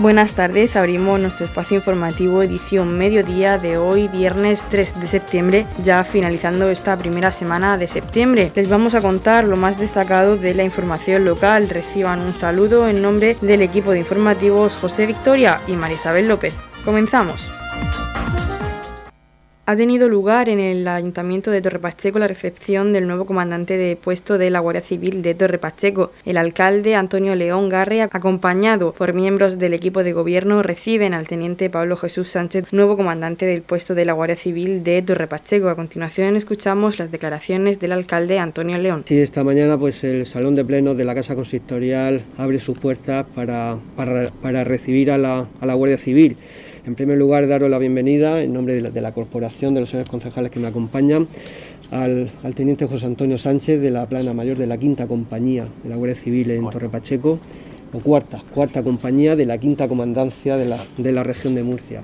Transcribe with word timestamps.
Buenas 0.00 0.32
tardes, 0.32 0.76
abrimos 0.76 1.20
nuestro 1.20 1.44
espacio 1.44 1.76
informativo 1.76 2.42
edición 2.42 2.96
mediodía 2.96 3.58
de 3.58 3.76
hoy, 3.76 4.08
viernes 4.08 4.64
3 4.70 4.98
de 4.98 5.06
septiembre, 5.06 5.66
ya 5.84 6.04
finalizando 6.04 6.70
esta 6.70 6.96
primera 6.96 7.30
semana 7.30 7.76
de 7.76 7.86
septiembre. 7.86 8.50
Les 8.54 8.70
vamos 8.70 8.94
a 8.94 9.02
contar 9.02 9.44
lo 9.44 9.58
más 9.58 9.78
destacado 9.78 10.38
de 10.38 10.54
la 10.54 10.64
información 10.64 11.26
local. 11.26 11.68
Reciban 11.68 12.20
un 12.20 12.32
saludo 12.32 12.88
en 12.88 13.02
nombre 13.02 13.36
del 13.42 13.60
equipo 13.60 13.90
de 13.90 13.98
informativos 13.98 14.74
José 14.74 15.04
Victoria 15.04 15.60
y 15.66 15.72
María 15.72 15.98
Isabel 15.98 16.28
López. 16.28 16.54
Comenzamos 16.82 17.50
ha 19.70 19.76
tenido 19.76 20.08
lugar 20.08 20.48
en 20.48 20.58
el 20.58 20.88
Ayuntamiento 20.88 21.52
de 21.52 21.62
Torre 21.62 21.78
Pacheco 21.78 22.18
la 22.18 22.26
recepción 22.26 22.92
del 22.92 23.06
nuevo 23.06 23.24
comandante 23.24 23.76
de 23.76 23.94
puesto 23.94 24.36
de 24.36 24.50
la 24.50 24.58
Guardia 24.58 24.82
Civil 24.82 25.22
de 25.22 25.36
Torre 25.36 25.58
Pacheco. 25.58 26.10
El 26.24 26.38
alcalde 26.38 26.96
Antonio 26.96 27.36
León 27.36 27.68
Garre, 27.68 28.02
acompañado 28.02 28.92
por 28.92 29.12
miembros 29.12 29.60
del 29.60 29.72
equipo 29.72 30.02
de 30.02 30.12
gobierno, 30.12 30.64
reciben 30.64 31.14
al 31.14 31.28
teniente 31.28 31.70
Pablo 31.70 31.96
Jesús 31.96 32.26
Sánchez, 32.26 32.72
nuevo 32.72 32.96
comandante 32.96 33.46
del 33.46 33.62
puesto 33.62 33.94
de 33.94 34.04
la 34.04 34.12
Guardia 34.12 34.34
Civil 34.34 34.82
de 34.82 35.02
Torre 35.02 35.28
Pacheco. 35.28 35.68
A 35.68 35.76
continuación 35.76 36.34
escuchamos 36.34 36.98
las 36.98 37.12
declaraciones 37.12 37.78
del 37.78 37.92
alcalde 37.92 38.40
Antonio 38.40 38.76
León. 38.76 39.04
Sí, 39.06 39.20
esta 39.20 39.44
mañana 39.44 39.78
pues 39.78 40.02
el 40.02 40.26
Salón 40.26 40.56
de 40.56 40.64
Pleno 40.64 40.96
de 40.96 41.04
la 41.04 41.14
Casa 41.14 41.36
Consistorial 41.36 42.24
abre 42.38 42.58
sus 42.58 42.76
puertas 42.76 43.24
para, 43.36 43.78
para, 43.94 44.64
recibir 44.64 45.12
a 45.12 45.18
la, 45.18 45.46
a 45.60 45.66
la 45.66 45.74
Guardia 45.74 45.98
Civil. 45.98 46.36
En 46.86 46.94
primer 46.94 47.18
lugar, 47.18 47.46
daros 47.46 47.68
la 47.68 47.78
bienvenida 47.78 48.42
en 48.42 48.54
nombre 48.54 48.80
de 48.80 49.00
la, 49.02 49.12
corporación, 49.12 49.74
de 49.74 49.80
los 49.80 49.90
señores 49.90 50.08
concejales 50.08 50.50
que 50.50 50.60
me 50.60 50.66
acompañan, 50.66 51.28
al, 51.90 52.30
teniente 52.54 52.86
José 52.86 53.04
Antonio 53.04 53.36
Sánchez 53.36 53.82
de 53.82 53.90
la 53.90 54.06
plana 54.06 54.32
mayor 54.32 54.56
de 54.56 54.66
la 54.66 54.78
quinta 54.78 55.06
compañía 55.06 55.66
de 55.82 55.90
la 55.90 55.96
Guardia 55.96 56.16
Civil 56.16 56.50
en 56.50 56.70
Torre 56.70 56.88
Pacheco, 56.88 57.38
o 57.92 57.98
cuarta, 57.98 58.42
cuarta 58.54 58.82
compañía 58.82 59.36
de 59.36 59.44
la 59.44 59.58
quinta 59.58 59.88
comandancia 59.88 60.56
de 60.56 61.12
la, 61.12 61.22
región 61.22 61.54
de 61.54 61.64
Murcia. 61.64 62.02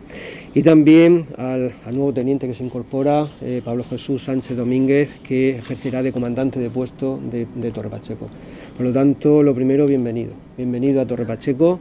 Y 0.53 0.63
también 0.63 1.27
al, 1.39 1.73
nuevo 1.93 2.13
teniente 2.13 2.47
que 2.47 2.55
se 2.55 2.65
incorpora, 2.65 3.27
eh, 3.41 3.63
Pablo 3.65 3.83
Jesús 3.89 4.25
Sánchez 4.25 4.59
Domínguez, 4.59 5.09
que 5.27 5.57
ejercerá 5.57 6.03
de 6.03 6.13
comandante 6.13 6.61
de 6.61 6.69
puesto 6.69 7.19
de, 7.31 7.47
de 7.55 7.71
Torre 7.71 7.89
Pacheco. 7.89 8.29
Por 8.77 8.85
lo 8.85 8.93
tanto, 8.93 9.43
lo 9.43 9.55
primero, 9.55 9.87
bienvenido. 9.87 10.33
Bienvenido 10.59 11.01
a 11.01 11.07
Torre 11.07 11.25
Pacheco 11.25 11.81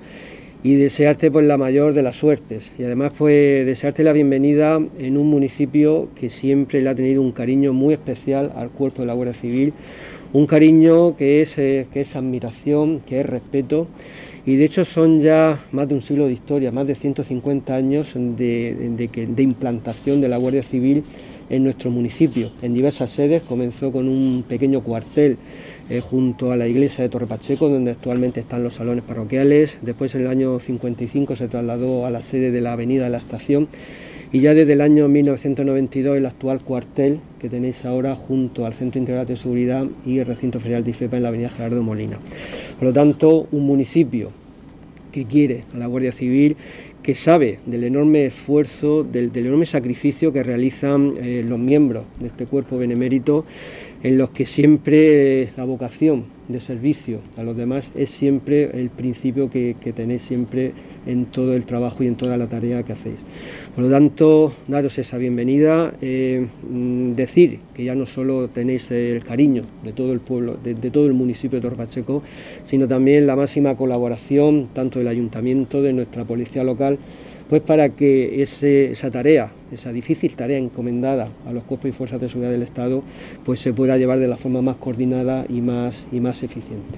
y 0.65 0.73
desearte 0.73 1.29
pues 1.29 1.45
la 1.45 1.59
mayor 1.59 1.93
de 1.93 2.01
las 2.01 2.15
suertes 2.15 2.71
y 2.79 2.83
además 2.83 3.13
pues 3.15 3.67
desearte 3.67 4.03
la 4.03 4.13
bienvenida 4.13 4.81
en 4.97 5.15
un 5.15 5.29
municipio 5.29 6.07
que 6.19 6.31
siempre 6.31 6.81
le 6.81 6.89
ha 6.89 6.95
tenido 6.95 7.21
un 7.21 7.33
cariño 7.33 7.71
muy 7.71 7.93
especial 7.93 8.51
al 8.55 8.71
cuerpo 8.71 9.03
de 9.03 9.05
la 9.05 9.13
Guardia 9.13 9.35
Civil, 9.35 9.73
un 10.33 10.47
cariño 10.47 11.15
que 11.17 11.43
es, 11.43 11.55
eh, 11.59 11.85
que 11.93 12.01
es 12.01 12.15
admiración, 12.15 13.01
que 13.01 13.19
es 13.19 13.27
respeto 13.27 13.85
y 14.43 14.55
de 14.55 14.65
hecho 14.65 14.85
son 14.85 15.21
ya 15.21 15.63
más 15.71 15.87
de 15.87 15.93
un 15.93 16.01
siglo 16.01 16.25
de 16.25 16.33
historia, 16.33 16.71
más 16.71 16.87
de 16.87 16.95
150 16.95 17.75
años 17.75 18.13
de, 18.15 19.07
de 19.29 19.43
implantación 19.43 20.19
de 20.19 20.29
la 20.29 20.37
Guardia 20.37 20.63
Civil 20.63 21.03
en 21.47 21.63
nuestro 21.63 21.91
municipio. 21.91 22.49
En 22.63 22.73
diversas 22.73 23.11
sedes 23.11 23.43
comenzó 23.43 23.91
con 23.91 24.09
un 24.09 24.43
pequeño 24.47 24.81
cuartel 24.81 25.37
eh, 25.89 26.01
junto 26.01 26.51
a 26.51 26.55
la 26.55 26.67
iglesia 26.67 27.03
de 27.03 27.09
Torre 27.09 27.27
Pacheco, 27.27 27.69
donde 27.69 27.91
actualmente 27.91 28.39
están 28.39 28.63
los 28.63 28.75
salones 28.75 29.03
parroquiales. 29.03 29.77
Después, 29.81 30.15
en 30.15 30.21
el 30.21 30.27
año 30.27 30.59
55, 30.59 31.35
se 31.35 31.47
trasladó 31.47 32.05
a 32.05 32.09
la 32.09 32.21
sede 32.21 32.51
de 32.51 32.61
la 32.61 32.73
Avenida 32.73 33.03
de 33.05 33.11
la 33.11 33.17
Estación. 33.17 33.67
Y 34.31 34.39
ya 34.39 34.53
desde 34.53 34.73
el 34.73 34.81
año 34.81 35.07
1992 35.07 36.17
el 36.17 36.25
actual 36.25 36.59
cuartel 36.59 37.19
que 37.39 37.47
tenéis 37.47 37.85
ahora 37.85 38.15
junto 38.15 38.65
al 38.65 38.73
Centro 38.73 38.99
Integral 38.99 39.27
de 39.27 39.37
Seguridad 39.37 39.85
y 40.05 40.19
el 40.19 40.25
recinto 40.25 40.59
ferial 40.59 40.83
de 40.83 40.89
IFEPA 40.89 41.17
en 41.17 41.23
la 41.23 41.29
avenida 41.29 41.49
Gerardo 41.49 41.81
Molina. 41.83 42.19
Por 42.77 42.87
lo 42.87 42.93
tanto, 42.93 43.47
un 43.51 43.65
municipio 43.65 44.31
que 45.11 45.25
quiere 45.25 45.63
a 45.73 45.77
la 45.77 45.85
Guardia 45.85 46.11
Civil, 46.11 46.57
que 47.01 47.15
sabe 47.15 47.59
del 47.65 47.85
enorme 47.85 48.25
esfuerzo, 48.25 49.03
del, 49.03 49.31
enorme 49.33 49.65
sacrificio 49.65 50.33
que 50.33 50.43
realizan 50.43 51.13
eh, 51.21 51.45
los 51.47 51.57
miembros 51.57 52.03
de 52.19 52.27
este 52.27 52.47
cuerpo 52.47 52.77
benemérito 52.77 53.45
en 54.05 54.19
los 54.19 54.29
que 54.29 54.45
siempre 54.45 55.49
la 55.57 55.63
vocación 55.63 56.25
de 56.47 56.59
servicio 56.59 57.21
a 57.37 57.41
los 57.43 57.57
demás 57.57 57.85
es 57.95 58.11
siempre 58.11 58.69
el 58.79 58.91
principio 58.91 59.49
que, 59.49 59.75
tenéis 59.95 60.21
siempre 60.21 60.73
en 61.07 61.25
todo 61.25 61.55
el 61.55 61.65
trabajo 61.65 62.03
y 62.03 62.07
en 62.07 62.15
toda 62.15 62.37
la 62.37 62.45
tarea 62.45 62.83
que 62.83 62.93
hacéis. 62.93 63.23
Por 63.73 63.85
lo 63.85 63.89
tanto, 63.89 64.53
daros 64.67 64.99
esa 64.99 65.17
bienvenida, 65.17 65.91
eh, 66.03 66.45
mm, 66.69 67.13
decir 67.13 67.57
que 67.73 67.83
ya 67.83 67.95
no 67.95 68.05
solo 68.05 68.47
tenéis 68.47 68.91
el 68.91 69.23
cariño 69.23 69.63
de 69.83 69.91
todo 69.91 70.13
el 70.13 70.19
pueblo, 70.19 70.55
de, 70.63 70.75
todo 70.91 71.07
el 71.07 71.13
municipio 71.13 71.59
de 71.59 71.67
Torpacheco, 71.67 72.21
sino 72.63 72.87
también 72.87 73.25
la 73.25 73.35
máxima 73.35 73.75
colaboración 73.75 74.67
tanto 74.75 74.99
del 74.99 75.07
ayuntamiento, 75.07 75.81
de 75.81 75.93
nuestra 75.93 76.25
policía 76.25 76.63
local, 76.63 76.99
pues 77.49 77.61
para 77.61 77.89
que 77.89 78.41
esa 78.41 79.11
tarea, 79.11 79.51
esa 79.71 79.91
difícil 79.91 80.35
tarea 80.35 80.57
encomendada 80.57 81.29
a 81.47 81.53
los 81.53 81.63
cuerpos 81.63 81.89
y 81.89 81.93
fuerzas 81.93 82.19
de 82.19 82.29
seguridad 82.29 82.51
del 82.51 82.63
Estado, 82.63 83.03
pues 83.43 83.59
se 83.59 83.73
pueda 83.73 83.97
llevar 83.97 84.19
de 84.19 84.27
la 84.27 84.37
forma 84.37 84.61
más 84.61 84.77
coordinada 84.77 85.45
y 85.47 85.61
más, 85.61 86.05
y 86.11 86.19
más 86.19 86.41
eficiente. 86.43 86.97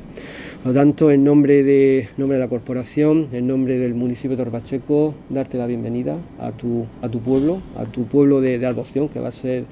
Por 0.64 0.74
lo 0.74 0.80
tanto, 0.80 1.12
en 1.12 1.24
nombre 1.24 1.64
de, 1.64 2.10
nombre 2.18 2.38
de 2.38 2.44
la 2.44 2.50
corporación, 2.50 3.28
en 3.32 3.48
nombre 3.48 3.78
del 3.78 3.94
municipio 3.94 4.36
de 4.36 4.44
Torpacheco, 4.44 5.14
darte 5.30 5.58
la 5.58 5.68
bienvenida 5.68 6.18
a 6.40 6.52
tu, 6.52 6.88
a 7.02 7.10
tu 7.10 7.20
pueblo, 7.20 7.62
a 7.78 7.86
tu 7.86 8.06
pueblo 8.06 8.42
de, 8.42 8.58
de 8.58 8.66
adopción, 8.66 9.08
que 9.10 9.20
va 9.20 9.30
a 9.30 9.34
ser 9.34 9.66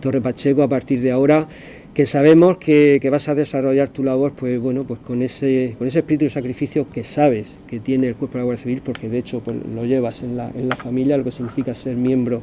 Torre 0.00 0.20
Pacheco 0.20 0.62
a 0.62 0.68
partir 0.68 1.00
de 1.00 1.10
ahora 1.10 1.48
que 1.98 2.06
sabemos 2.06 2.58
que, 2.58 3.00
vas 3.10 3.28
a 3.28 3.34
desarrollar 3.34 3.88
tu 3.88 4.04
labor 4.04 4.30
pues 4.30 4.60
bueno 4.60 4.84
pues 4.84 5.00
con 5.00 5.20
ese 5.20 5.74
con 5.78 5.88
ese 5.88 5.98
espíritu 5.98 6.26
de 6.26 6.30
sacrificio 6.30 6.88
que 6.88 7.02
sabes 7.02 7.58
que 7.66 7.80
tiene 7.80 8.06
el 8.06 8.14
cuerpo 8.14 8.34
de 8.34 8.38
la 8.38 8.44
Guardia 8.44 8.62
Civil 8.62 8.82
porque 8.84 9.08
de 9.08 9.18
hecho 9.18 9.40
pues, 9.40 9.56
lo 9.74 9.84
llevas 9.84 10.22
en 10.22 10.36
la, 10.36 10.48
en 10.54 10.68
la 10.68 10.76
familia 10.76 11.16
lo 11.16 11.24
que 11.24 11.32
significa 11.32 11.74
ser 11.74 11.96
miembro 11.96 12.40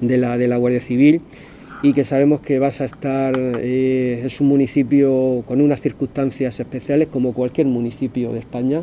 de 0.00 0.18
la, 0.18 0.36
de 0.36 0.48
la 0.48 0.56
Guardia 0.56 0.80
Civil 0.80 1.20
y 1.80 1.92
que 1.92 2.02
sabemos 2.02 2.40
que 2.40 2.58
vas 2.58 2.80
a 2.80 2.86
estar 2.86 3.34
eh, 3.38 4.20
es 4.24 4.40
un 4.40 4.48
municipio 4.48 5.44
con 5.46 5.60
unas 5.60 5.80
circunstancias 5.80 6.58
especiales 6.58 7.06
como 7.06 7.34
cualquier 7.34 7.68
municipio 7.68 8.32
de 8.32 8.40
España 8.40 8.82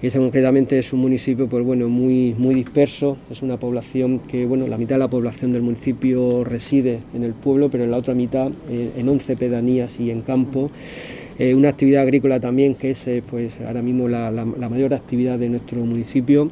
y 0.00 0.06
ese 0.06 0.18
concretamente 0.18 0.78
es 0.78 0.92
un 0.92 1.00
municipio 1.00 1.48
pues 1.48 1.64
bueno 1.64 1.88
muy 1.88 2.34
muy 2.38 2.54
disperso. 2.54 3.16
Es 3.30 3.42
una 3.42 3.56
población 3.56 4.20
que 4.20 4.46
bueno 4.46 4.68
la 4.68 4.78
mitad 4.78 4.94
de 4.94 5.00
la 5.00 5.08
población 5.08 5.52
del 5.52 5.62
municipio 5.62 6.44
reside 6.44 7.00
en 7.14 7.24
el 7.24 7.32
pueblo 7.34 7.68
pero 7.68 7.84
en 7.84 7.90
la 7.90 7.96
otra 7.96 8.14
mitad 8.14 8.50
eh, 8.70 8.92
en 8.96 9.08
11 9.08 9.36
pedanías 9.36 9.98
y 9.98 10.10
en 10.10 10.22
campo. 10.22 10.70
Eh, 11.38 11.54
una 11.54 11.68
actividad 11.68 12.02
agrícola 12.02 12.38
también 12.38 12.76
que 12.76 12.92
es 12.92 13.06
eh, 13.08 13.22
pues 13.28 13.54
ahora 13.66 13.82
mismo 13.82 14.08
la, 14.08 14.30
la, 14.30 14.68
mayor 14.68 14.94
actividad 14.94 15.38
de 15.38 15.48
nuestro 15.48 15.84
municipio. 15.84 16.50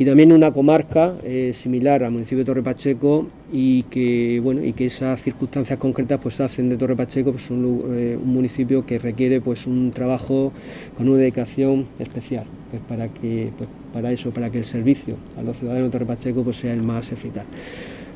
Y 0.00 0.04
también 0.04 0.30
una 0.30 0.52
comarca 0.52 1.14
similar 1.54 2.04
al 2.04 2.12
municipio 2.12 2.38
de 2.38 2.44
Torre 2.44 2.62
Pacheco 2.62 3.26
y 3.52 3.82
que 3.84 4.38
bueno 4.40 4.64
y 4.64 4.72
que 4.72 4.86
esas 4.86 5.20
circunstancias 5.20 5.76
concretas 5.76 6.20
pues 6.22 6.40
hacen 6.40 6.68
de 6.68 6.76
Torre 6.76 6.94
Pacheco 6.94 7.32
pues, 7.32 7.50
un, 7.50 7.64
un 7.64 8.32
municipio 8.32 8.86
que 8.86 9.00
requiere 9.00 9.40
pues 9.40 9.66
un 9.66 9.90
trabajo 9.90 10.52
con 10.96 11.08
una 11.08 11.18
dedicación 11.18 11.86
especial 11.98 12.44
pues 12.70 12.82
para 12.88 13.08
que 13.08 13.50
pues 13.56 13.68
para 13.92 14.12
eso, 14.12 14.30
para 14.30 14.50
que 14.50 14.58
el 14.58 14.64
servicio 14.64 15.16
a 15.38 15.42
los 15.42 15.56
ciudadanos 15.56 15.88
de 15.88 15.92
Torre 15.92 16.06
Pacheco 16.06 16.42
pues 16.42 16.56
sea 16.56 16.72
el 16.72 16.82
más 16.82 17.12
eficaz. 17.12 17.46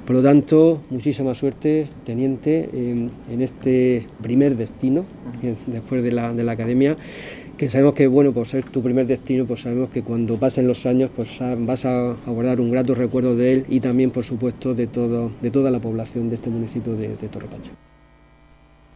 Por 0.06 0.16
lo 0.16 0.22
tanto, 0.22 0.80
muchísima 0.90 1.32
suerte, 1.34 1.86
teniente, 2.04 2.68
en, 2.72 3.10
este 3.40 4.06
primer 4.20 4.56
destino, 4.56 5.04
después 5.68 6.02
de 6.02 6.10
la, 6.10 6.32
de 6.32 6.42
la 6.42 6.52
academia, 6.52 6.96
que 7.56 7.68
sabemos 7.68 7.94
que, 7.94 8.08
bueno, 8.08 8.32
por 8.32 8.48
ser 8.48 8.64
tu 8.64 8.82
primer 8.82 9.06
destino, 9.06 9.46
pues 9.46 9.60
sabemos 9.60 9.90
que 9.90 10.02
cuando 10.02 10.36
pasen 10.38 10.66
los 10.66 10.86
años, 10.86 11.08
pues 11.14 11.38
vas 11.58 11.84
a, 11.84 12.16
guardar 12.26 12.60
un 12.60 12.72
grato 12.72 12.96
recuerdo 12.96 13.36
de 13.36 13.52
él 13.52 13.66
y 13.68 13.78
también, 13.78 14.10
por 14.10 14.24
supuesto, 14.24 14.74
de, 14.74 14.88
todo, 14.88 15.30
de 15.40 15.52
toda 15.52 15.70
la 15.70 15.78
población 15.78 16.30
de 16.30 16.34
este 16.34 16.50
municipio 16.50 16.96
de, 16.96 17.08
de 17.16 17.28
Torre 17.28 17.46
Pacheco. 17.46 17.91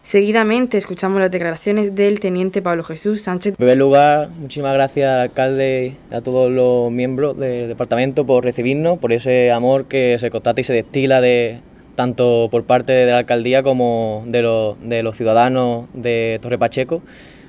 Seguidamente 0.06 0.78
escuchamos 0.78 1.20
las 1.20 1.32
declaraciones 1.32 1.96
del 1.96 2.20
teniente 2.20 2.62
Pablo 2.62 2.84
Jesús 2.84 3.22
Sánchez. 3.22 3.54
En 3.54 3.56
primer 3.56 3.76
lugar, 3.76 4.28
muchísimas 4.38 4.72
gracias 4.72 5.10
al 5.10 5.20
alcalde 5.22 5.96
y 6.08 6.14
a 6.14 6.20
todos 6.20 6.48
los 6.48 6.92
miembros 6.92 7.36
del 7.36 7.66
departamento 7.66 8.24
por 8.24 8.44
recibirnos, 8.44 8.98
por 8.98 9.12
ese 9.12 9.50
amor 9.50 9.86
que 9.86 10.16
se 10.20 10.30
constata 10.30 10.60
y 10.60 10.64
se 10.64 10.74
destila 10.74 11.20
de 11.20 11.58
tanto 11.96 12.46
por 12.52 12.62
parte 12.62 12.92
de 12.92 13.10
la 13.10 13.18
alcaldía 13.18 13.64
como 13.64 14.22
de 14.28 14.42
los, 14.42 14.76
de 14.80 15.02
los 15.02 15.16
ciudadanos 15.16 15.88
de 15.92 16.38
Torre 16.40 16.56
Pacheco. 16.56 17.02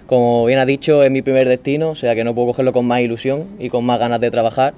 Como 0.08 0.44
bien 0.48 0.58
ha 0.58 0.66
dicho, 0.66 1.04
es 1.04 1.12
mi 1.12 1.22
primer 1.22 1.48
destino, 1.48 1.92
o 1.92 1.96
sea 1.96 2.16
que 2.16 2.24
no 2.24 2.34
puedo 2.34 2.48
cogerlo 2.48 2.74
con 2.74 2.88
más 2.88 3.02
ilusión 3.02 3.46
y 3.60 3.70
con 3.70 3.86
más 3.86 4.00
ganas 4.00 4.20
de 4.20 4.32
trabajar. 4.32 4.74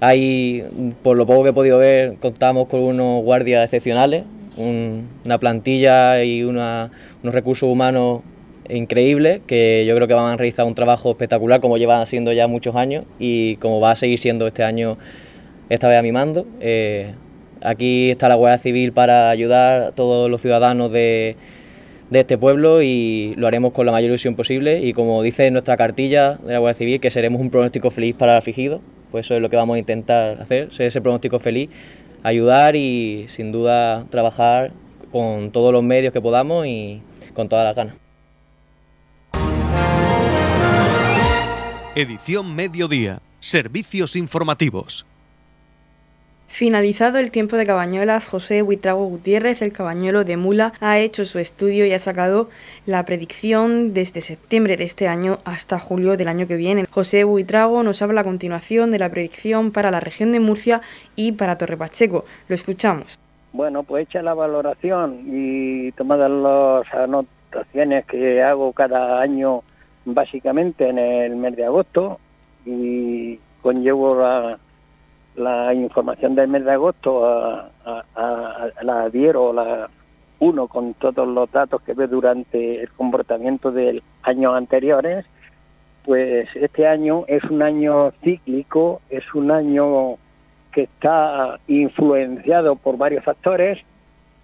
Hay, 0.00 0.62
por 1.02 1.16
lo 1.16 1.24
poco 1.24 1.42
que 1.42 1.50
he 1.50 1.54
podido 1.54 1.78
ver, 1.78 2.16
contamos 2.20 2.68
con 2.68 2.80
unos 2.80 3.24
guardias 3.24 3.64
excepcionales, 3.64 4.24
una 4.58 5.38
plantilla 5.38 6.22
y 6.24 6.42
unos 6.42 6.90
recursos 7.22 7.68
humanos 7.68 8.22
increíbles 8.68 9.40
que 9.46 9.84
yo 9.86 9.94
creo 9.94 10.08
que 10.08 10.14
van 10.14 10.34
a 10.34 10.36
realizar 10.36 10.66
un 10.66 10.74
trabajo 10.74 11.10
espectacular 11.10 11.60
como 11.60 11.78
llevan 11.78 12.02
haciendo 12.02 12.32
ya 12.32 12.46
muchos 12.48 12.76
años 12.76 13.06
y 13.18 13.56
como 13.56 13.80
va 13.80 13.92
a 13.92 13.96
seguir 13.96 14.18
siendo 14.18 14.46
este 14.46 14.64
año 14.64 14.98
esta 15.68 15.88
vez 15.88 15.98
a 15.98 16.02
mi 16.02 16.12
mando. 16.12 16.46
Eh, 16.60 17.12
aquí 17.62 18.10
está 18.10 18.28
la 18.28 18.34
Guardia 18.34 18.58
Civil 18.58 18.92
para 18.92 19.30
ayudar 19.30 19.82
a 19.82 19.92
todos 19.92 20.30
los 20.30 20.42
ciudadanos 20.42 20.92
de, 20.92 21.36
de 22.10 22.20
este 22.20 22.36
pueblo 22.36 22.82
y 22.82 23.34
lo 23.36 23.46
haremos 23.46 23.72
con 23.72 23.86
la 23.86 23.92
mayor 23.92 24.10
ilusión 24.10 24.34
posible 24.34 24.80
y 24.80 24.92
como 24.92 25.22
dice 25.22 25.50
nuestra 25.50 25.76
cartilla 25.76 26.38
de 26.44 26.52
la 26.52 26.58
Guardia 26.58 26.78
Civil 26.78 27.00
que 27.00 27.10
seremos 27.10 27.40
un 27.40 27.50
pronóstico 27.50 27.90
feliz 27.90 28.14
para 28.16 28.32
el 28.32 28.38
afligido 28.38 28.80
pues 29.10 29.26
eso 29.26 29.34
es 29.34 29.42
lo 29.42 29.48
que 29.48 29.56
vamos 29.56 29.76
a 29.76 29.78
intentar 29.78 30.40
hacer, 30.40 30.72
ser 30.72 30.86
ese 30.86 31.00
pronóstico 31.00 31.38
feliz, 31.38 31.70
ayudar 32.22 32.76
y 32.76 33.26
sin 33.28 33.52
duda 33.52 34.04
trabajar 34.10 34.72
con 35.12 35.50
todos 35.50 35.72
los 35.72 35.82
medios 35.82 36.12
que 36.12 36.20
podamos 36.20 36.66
y 36.66 37.02
con 37.34 37.48
todas 37.48 37.64
las 37.64 37.76
ganas. 37.76 37.94
Edición 41.94 42.54
Mediodía. 42.54 43.20
Servicios 43.40 44.14
informativos. 44.16 45.06
Finalizado 46.48 47.18
el 47.18 47.30
tiempo 47.30 47.56
de 47.56 47.66
cabañuelas, 47.66 48.28
José 48.28 48.62
Huitrago 48.62 49.04
Gutiérrez, 49.04 49.62
el 49.62 49.72
cabañuelo 49.72 50.24
de 50.24 50.36
Mula, 50.36 50.72
ha 50.80 50.98
hecho 50.98 51.24
su 51.24 51.38
estudio 51.38 51.86
y 51.86 51.92
ha 51.92 51.98
sacado 51.98 52.48
la 52.84 53.04
predicción 53.04 53.92
desde 53.94 54.22
septiembre 54.22 54.76
de 54.76 54.84
este 54.84 55.06
año 55.06 55.38
hasta 55.44 55.78
julio 55.78 56.16
del 56.16 56.26
año 56.26 56.48
que 56.48 56.56
viene. 56.56 56.86
José 56.90 57.22
Buitrago 57.22 57.82
nos 57.82 58.02
habla 58.02 58.22
a 58.22 58.24
continuación 58.24 58.90
de 58.90 58.98
la 58.98 59.10
predicción 59.10 59.70
para 59.70 59.90
la 59.90 60.00
región 60.00 60.32
de 60.32 60.40
Murcia 60.40 60.80
y 61.14 61.32
para 61.32 61.58
Torre 61.58 61.76
Pacheco. 61.76 62.24
Lo 62.48 62.54
escuchamos. 62.54 63.18
Bueno, 63.52 63.82
pues 63.82 64.08
hecha 64.08 64.22
la 64.22 64.34
valoración 64.34 65.20
y 65.26 65.92
tomadas 65.92 66.30
las 66.30 66.94
anotaciones 66.94 68.04
que 68.06 68.42
hago 68.42 68.72
cada 68.72 69.20
año 69.20 69.62
básicamente 70.06 70.88
en 70.88 70.98
el 70.98 71.36
mes 71.36 71.54
de 71.54 71.66
agosto 71.66 72.18
y 72.64 73.38
conllevo 73.62 74.16
la, 74.16 74.58
la 75.38 75.72
información 75.72 76.34
del 76.34 76.48
mes 76.48 76.64
de 76.64 76.72
agosto 76.72 77.24
a, 77.24 77.70
la 78.82 79.02
adhiero 79.02 79.52
la 79.52 79.88
uno 80.40 80.68
con 80.68 80.94
todos 80.94 81.26
los 81.26 81.50
datos 81.50 81.82
que 81.82 81.94
ve 81.94 82.06
durante 82.06 82.82
el 82.82 82.90
comportamiento 82.90 83.72
de 83.72 84.02
años 84.22 84.54
anteriores, 84.54 85.26
pues 86.04 86.48
este 86.54 86.86
año 86.86 87.24
es 87.26 87.42
un 87.44 87.62
año 87.62 88.12
cíclico, 88.22 89.00
es 89.10 89.34
un 89.34 89.50
año 89.50 90.16
que 90.72 90.82
está 90.82 91.58
influenciado 91.66 92.76
por 92.76 92.96
varios 92.96 93.24
factores 93.24 93.78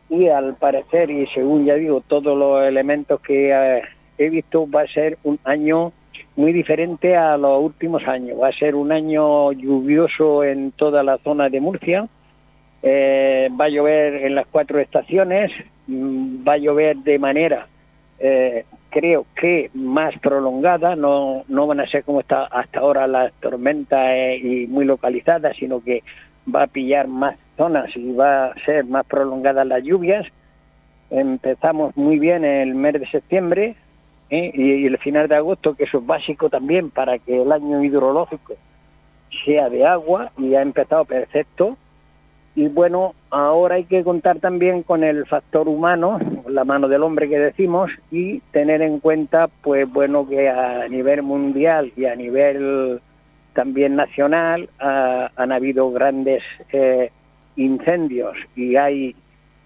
y 0.09 0.29
al 0.29 0.57
parecer, 0.57 1.11
y 1.11 1.27
según 1.29 1.65
ya 1.65 1.75
digo, 1.75 2.03
todos 2.07 2.37
los 2.37 2.65
elementos 2.65 3.21
que 3.21 3.51
eh, 3.53 3.83
he 4.19 4.31
visto, 4.31 4.69
va 4.69 4.83
a 4.83 4.87
ser 4.89 5.19
un 5.23 5.39
año 5.45 5.93
muy 6.37 6.53
diferente 6.53 7.17
a 7.17 7.37
los 7.37 7.63
últimos 7.63 8.07
años. 8.07 8.39
Va 8.41 8.49
a 8.49 8.53
ser 8.53 8.75
un 8.75 8.93
año 8.93 9.53
lluvioso 9.53 10.45
en 10.45 10.73
toda 10.73 11.03
la 11.03 11.19
zona 11.19 11.49
de 11.49 11.61
Murcia. 11.61 12.09
Eh, 12.83 13.49
va 13.59 13.67
a 13.67 13.69
llover 13.69 14.25
en 14.25 14.35
las 14.35 14.47
cuatro 14.47 14.79
estaciones, 14.79 15.51
mm, 15.87 16.47
va 16.47 16.55
a 16.55 16.59
llover 16.59 16.97
de 16.99 17.19
manera, 17.19 17.67
eh, 18.19 18.65
creo 18.91 19.27
que 19.35 19.71
más 19.75 20.17
prolongada, 20.21 20.95
no, 20.95 21.45
no 21.49 21.67
van 21.67 21.81
a 21.81 21.87
ser 21.89 22.05
como 22.05 22.21
está 22.21 22.45
hasta 22.45 22.81
ahora 22.81 23.07
las 23.07 23.33
tormentas 23.41 24.07
eh, 24.11 24.37
y 24.37 24.67
muy 24.67 24.85
localizadas, 24.85 25.57
sino 25.57 25.83
que 25.83 26.03
va 26.55 26.63
a 26.63 26.67
pillar 26.67 27.09
más 27.09 27.37
zonas 27.57 27.91
y 27.97 28.13
va 28.13 28.47
a 28.47 28.55
ser 28.65 28.85
más 28.85 29.05
prolongadas 29.07 29.67
las 29.67 29.83
lluvias. 29.83 30.27
Empezamos 31.11 31.97
muy 31.97 32.19
bien 32.19 32.45
el 32.45 32.75
mes 32.75 32.95
de 32.95 33.07
septiembre, 33.09 33.77
¿eh? 34.31 34.51
y, 34.55 34.87
el 34.87 34.99
final 34.99 35.29
de 35.29 35.37
agosto, 35.37 35.75
que 35.75 35.85
eso 35.85 35.99
es 35.99 36.07
básico 36.07 36.51
también 36.51 36.91
para 36.91 37.19
que 37.19 37.43
el 37.43 37.53
año 37.53 37.83
hidrológico 37.83 38.55
sea 39.45 39.69
de 39.69 39.87
agua 39.87 40.33
y 40.39 40.55
ha 40.55 40.63
empezado 40.63 41.05
perfecto. 41.05 41.77
Y 42.57 42.69
bueno, 42.69 43.15
ahora 43.31 43.77
hay 43.77 43.85
que 43.85 44.05
contar 44.05 44.39
también 44.39 44.85
con 44.85 45.03
el 45.03 45.27
factor 45.27 45.69
humano, 45.69 46.21
la 46.47 46.65
mano 46.65 46.87
del 46.87 47.03
hombre 47.03 47.29
que 47.29 47.39
decimos, 47.39 47.91
y 48.13 48.41
tener 48.53 48.81
en 48.81 49.01
cuenta, 49.01 49.49
pues 49.49 49.91
bueno, 49.93 50.29
que 50.29 50.49
a 50.49 50.87
nivel 50.89 51.23
mundial 51.23 51.93
y 51.97 52.05
a 52.05 52.15
nivel 52.15 53.01
también 53.55 53.97
nacional 53.97 54.69
han 54.79 55.53
habido 55.53 55.91
grandes 55.91 56.43
eh, 56.73 57.11
incendios 57.57 58.37
y 58.57 58.77
hay 58.77 59.17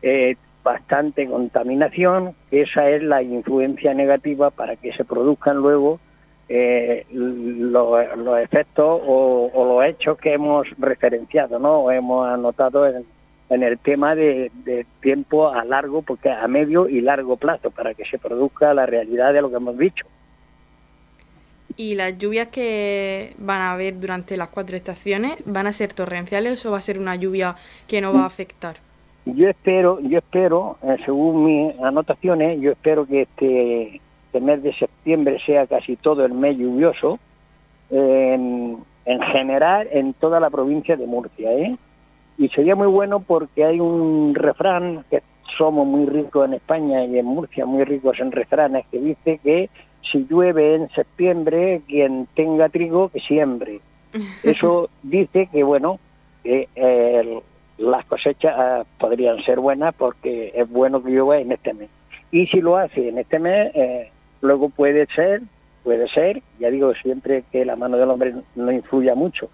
eh, 0.02 0.36
bastante 0.68 1.26
contaminación, 1.26 2.34
esa 2.50 2.90
es 2.90 3.02
la 3.02 3.22
influencia 3.22 3.94
negativa 3.94 4.50
para 4.50 4.76
que 4.76 4.92
se 4.92 5.02
produzcan 5.02 5.56
luego 5.56 5.98
eh, 6.46 7.06
los, 7.10 8.42
efectos 8.42 9.00
o, 9.06 9.50
los 9.54 9.84
hechos 9.86 10.18
que 10.18 10.34
hemos 10.34 10.66
referenciado, 10.78 11.58
¿no? 11.58 11.80
O 11.84 11.90
hemos 11.90 12.28
anotado 12.28 12.86
en, 12.86 13.06
el 13.62 13.78
tema 13.78 14.14
de, 14.14 14.50
tiempo 15.00 15.48
a 15.48 15.64
largo, 15.64 16.02
porque 16.02 16.30
a 16.30 16.46
medio 16.48 16.86
y 16.86 17.00
largo 17.00 17.38
plazo, 17.38 17.70
para 17.70 17.94
que 17.94 18.04
se 18.04 18.18
produzca 18.18 18.74
la 18.74 18.84
realidad 18.84 19.32
de 19.32 19.40
lo 19.40 19.48
que 19.48 19.56
hemos 19.56 19.78
dicho. 19.78 20.04
¿Y 21.78 21.94
las 21.94 22.18
lluvias 22.18 22.48
que 22.48 23.34
van 23.38 23.62
a 23.62 23.72
haber 23.72 23.98
durante 24.00 24.36
las 24.36 24.50
cuatro 24.50 24.76
estaciones 24.76 25.38
van 25.46 25.66
a 25.66 25.72
ser 25.72 25.94
torrenciales 25.94 26.66
o 26.66 26.72
va 26.72 26.78
a 26.78 26.82
ser 26.82 26.98
una 26.98 27.16
lluvia 27.16 27.56
que 27.86 28.02
no 28.02 28.12
va 28.12 28.24
a 28.24 28.26
afectar? 28.26 28.87
Yo 29.34 29.50
espero, 29.50 30.00
yo 30.00 30.18
espero, 30.18 30.78
eh, 30.82 30.96
según 31.04 31.44
mis 31.44 31.78
anotaciones, 31.80 32.58
yo 32.62 32.72
espero 32.72 33.06
que 33.06 33.22
este, 33.22 34.00
este, 34.24 34.40
mes 34.40 34.62
de 34.62 34.72
septiembre 34.72 35.38
sea 35.44 35.66
casi 35.66 35.96
todo 35.96 36.24
el 36.24 36.32
mes 36.32 36.56
lluvioso, 36.56 37.18
en, 37.90 38.78
general 39.32 39.88
en 39.90 40.14
toda 40.14 40.40
la 40.40 40.48
provincia 40.48 40.96
de 40.96 41.06
Murcia. 41.06 41.52
¿eh? 41.52 41.76
Y 42.38 42.48
sería 42.48 42.74
muy 42.74 42.86
bueno 42.86 43.20
porque 43.20 43.64
hay 43.64 43.80
un 43.80 44.34
refrán, 44.34 45.04
que 45.10 45.22
somos 45.58 45.86
muy 45.86 46.06
ricos 46.06 46.46
en 46.46 46.54
España 46.54 47.04
y 47.04 47.18
en 47.18 47.26
Murcia 47.26 47.66
muy 47.66 47.84
ricos 47.84 48.18
en 48.20 48.32
refranes, 48.32 48.86
que 48.90 48.98
dice 48.98 49.40
que 49.42 49.68
si 50.10 50.26
llueve 50.26 50.74
en 50.74 50.88
septiembre, 50.90 51.82
quien 51.86 52.28
tenga 52.34 52.70
trigo, 52.70 53.10
que 53.10 53.20
siembre. 53.20 53.80
Eso 54.42 54.88
dice 55.02 55.50
que, 55.52 55.62
bueno, 55.64 55.98
que 56.42 56.68
el 56.74 57.42
las 57.78 58.04
cosechas 58.06 58.54
ah, 58.56 58.84
podrían 58.98 59.42
ser 59.44 59.60
buenas 59.60 59.94
porque 59.94 60.52
es 60.54 60.68
bueno 60.68 61.02
que 61.02 61.10
llueva 61.10 61.38
en 61.38 61.52
este 61.52 61.72
mes. 61.72 61.88
Y 62.30 62.46
si 62.48 62.60
lo 62.60 62.76
hace 62.76 63.08
en 63.08 63.18
este 63.18 63.38
mes, 63.38 63.74
eh, 63.74 64.10
luego 64.40 64.68
puede 64.68 65.06
ser, 65.14 65.42
puede 65.82 66.08
ser, 66.08 66.42
ya 66.58 66.70
digo 66.70 66.92
siempre 66.94 67.44
que 67.50 67.64
la 67.64 67.76
mano 67.76 67.96
del 67.96 68.10
hombre 68.10 68.34
no 68.54 68.70
influya 68.70 69.14
mucho, 69.14 69.48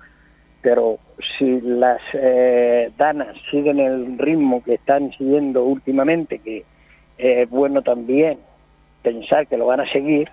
pero 0.62 0.98
si 1.38 1.60
las 1.60 2.00
eh, 2.14 2.90
danas 2.96 3.36
siguen 3.50 3.78
el 3.78 4.18
ritmo 4.18 4.62
que 4.64 4.74
están 4.74 5.12
siguiendo 5.12 5.62
últimamente, 5.62 6.38
que 6.38 6.64
es 7.18 7.48
bueno 7.48 7.82
también 7.82 8.38
pensar 9.02 9.46
que 9.46 9.58
lo 9.58 9.66
van 9.66 9.80
a 9.80 9.92
seguir, 9.92 10.28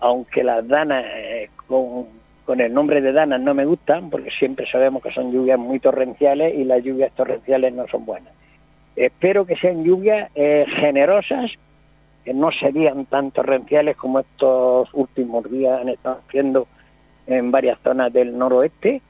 aunque 0.00 0.42
las 0.42 0.66
danas 0.66 1.04
eh, 1.06 1.50
con 1.66 2.06
con 2.44 2.60
el 2.60 2.72
nombre 2.72 3.00
de 3.00 3.12
Dana 3.12 3.38
no 3.38 3.54
me 3.54 3.64
gustan 3.64 4.10
porque 4.10 4.30
siempre 4.30 4.70
sabemos 4.70 5.02
que 5.02 5.12
son 5.12 5.32
lluvias 5.32 5.58
muy 5.58 5.80
torrenciales 5.80 6.54
y 6.54 6.64
las 6.64 6.82
lluvias 6.82 7.12
torrenciales 7.12 7.72
no 7.72 7.86
son 7.88 8.04
buenas. 8.04 8.32
Espero 8.96 9.44
que 9.44 9.56
sean 9.56 9.82
lluvias 9.82 10.30
eh, 10.34 10.66
generosas, 10.68 11.50
que 12.24 12.34
no 12.34 12.52
serían 12.52 13.06
tan 13.06 13.30
torrenciales 13.30 13.96
como 13.96 14.20
estos 14.20 14.88
últimos 14.92 15.50
días 15.50 15.80
han 15.80 15.88
estado 15.88 16.20
haciendo 16.26 16.68
en 17.26 17.50
varias 17.50 17.78
zonas 17.82 18.12
del 18.12 18.36
noroeste 18.36 19.00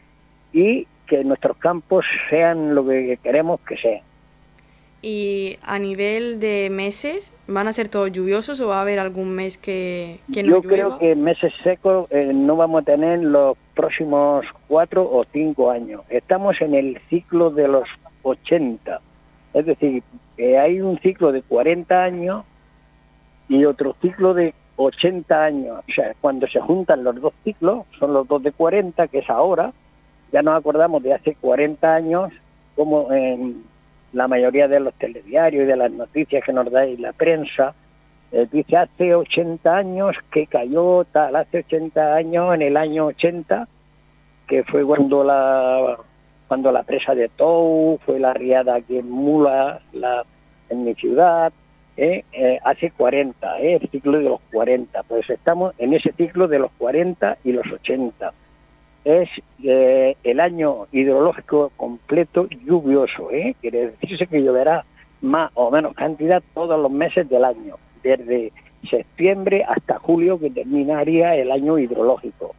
y 0.52 0.86
que 1.06 1.24
nuestros 1.24 1.56
campos 1.58 2.06
sean 2.30 2.74
lo 2.74 2.86
que 2.86 3.18
queremos 3.22 3.60
que 3.60 3.76
sean. 3.76 4.02
Y 5.06 5.58
a 5.62 5.78
nivel 5.78 6.40
de 6.40 6.70
meses, 6.70 7.30
¿van 7.46 7.68
a 7.68 7.74
ser 7.74 7.90
todos 7.90 8.10
lluviosos 8.10 8.58
o 8.62 8.68
va 8.68 8.78
a 8.78 8.80
haber 8.80 8.98
algún 8.98 9.32
mes 9.32 9.58
que, 9.58 10.20
que 10.32 10.42
no 10.42 10.48
Yo 10.48 10.62
creo 10.62 10.98
que 10.98 11.14
meses 11.14 11.52
secos 11.62 12.06
eh, 12.10 12.32
no 12.32 12.56
vamos 12.56 12.80
a 12.80 12.84
tener 12.86 13.22
los 13.22 13.54
próximos 13.74 14.46
cuatro 14.66 15.02
o 15.02 15.26
cinco 15.30 15.70
años. 15.70 16.00
Estamos 16.08 16.58
en 16.62 16.74
el 16.74 16.98
ciclo 17.10 17.50
de 17.50 17.68
los 17.68 17.86
80. 18.22 19.02
Es 19.52 19.66
decir, 19.66 20.02
que 20.38 20.56
hay 20.56 20.80
un 20.80 20.98
ciclo 21.00 21.32
de 21.32 21.42
40 21.42 22.02
años 22.02 22.46
y 23.50 23.66
otro 23.66 23.94
ciclo 24.00 24.32
de 24.32 24.54
80 24.76 25.44
años. 25.44 25.80
O 25.86 25.92
sea, 25.92 26.14
cuando 26.18 26.46
se 26.46 26.60
juntan 26.60 27.04
los 27.04 27.20
dos 27.20 27.34
ciclos, 27.44 27.84
son 27.98 28.14
los 28.14 28.26
dos 28.26 28.42
de 28.42 28.52
40, 28.52 29.06
que 29.08 29.18
es 29.18 29.28
ahora, 29.28 29.74
ya 30.32 30.40
nos 30.40 30.58
acordamos 30.58 31.02
de 31.02 31.12
hace 31.12 31.34
40 31.34 31.94
años, 31.94 32.32
como 32.74 33.12
en 33.12 33.73
la 34.14 34.28
mayoría 34.28 34.68
de 34.68 34.80
los 34.80 34.94
telediarios 34.94 35.64
y 35.64 35.66
de 35.66 35.76
las 35.76 35.90
noticias 35.90 36.42
que 36.44 36.52
nos 36.52 36.70
da 36.70 36.86
la 36.98 37.12
prensa, 37.12 37.74
eh, 38.32 38.46
dice 38.50 38.76
hace 38.76 39.14
80 39.14 39.76
años 39.76 40.16
que 40.30 40.46
cayó 40.46 41.04
tal, 41.04 41.36
hace 41.36 41.58
80 41.58 42.14
años, 42.14 42.54
en 42.54 42.62
el 42.62 42.76
año 42.76 43.06
80, 43.06 43.68
que 44.46 44.64
fue 44.64 44.84
cuando 44.84 45.24
la 45.24 45.96
cuando 46.48 46.70
la 46.70 46.82
presa 46.82 47.14
de 47.14 47.28
Tou, 47.28 47.98
fue 48.04 48.20
la 48.20 48.34
riada 48.34 48.76
aquí 48.76 48.98
en 48.98 49.10
Mula, 49.10 49.80
la, 49.92 50.24
en 50.68 50.84
mi 50.84 50.94
ciudad, 50.94 51.52
eh, 51.96 52.24
eh, 52.32 52.60
hace 52.62 52.90
40, 52.90 53.58
el 53.58 53.88
ciclo 53.90 54.18
de 54.18 54.24
los 54.24 54.40
40, 54.52 55.02
pues 55.04 55.28
estamos 55.30 55.74
en 55.78 55.94
ese 55.94 56.12
ciclo 56.12 56.46
de 56.46 56.58
los 56.58 56.70
40 56.78 57.38
y 57.44 57.52
los 57.52 57.66
80 57.66 58.32
es 59.04 59.28
eh, 59.62 60.16
el 60.24 60.40
año 60.40 60.86
hidrológico 60.92 61.70
completo 61.76 62.48
lluvioso, 62.64 63.30
¿eh? 63.30 63.54
quiere 63.60 63.90
decirse 63.90 64.26
que 64.26 64.42
lloverá 64.42 64.84
más 65.20 65.50
o 65.54 65.70
menos 65.70 65.94
cantidad 65.94 66.42
todos 66.54 66.80
los 66.80 66.90
meses 66.90 67.28
del 67.28 67.44
año, 67.44 67.76
desde 68.02 68.52
septiembre 68.88 69.64
hasta 69.66 69.98
julio 69.98 70.38
que 70.38 70.50
terminaría 70.50 71.34
el 71.36 71.50
año 71.50 71.78
hidrológico. 71.78 72.54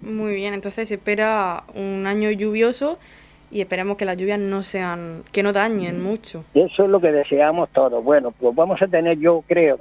Muy 0.00 0.34
bien, 0.34 0.54
entonces 0.54 0.88
se 0.88 0.94
espera 0.94 1.64
un 1.74 2.06
año 2.06 2.30
lluvioso 2.30 2.98
y 3.50 3.60
esperemos 3.60 3.96
que 3.96 4.04
las 4.04 4.16
lluvias 4.16 4.40
no 4.40 4.62
sean, 4.62 5.22
que 5.30 5.42
no 5.42 5.52
dañen 5.52 6.02
mucho. 6.02 6.44
Eso 6.54 6.84
es 6.84 6.90
lo 6.90 7.00
que 7.00 7.12
deseamos 7.12 7.68
todos. 7.70 8.02
Bueno, 8.02 8.32
pues 8.32 8.54
vamos 8.54 8.80
a 8.82 8.88
tener, 8.88 9.18
yo 9.18 9.44
creo, 9.46 9.78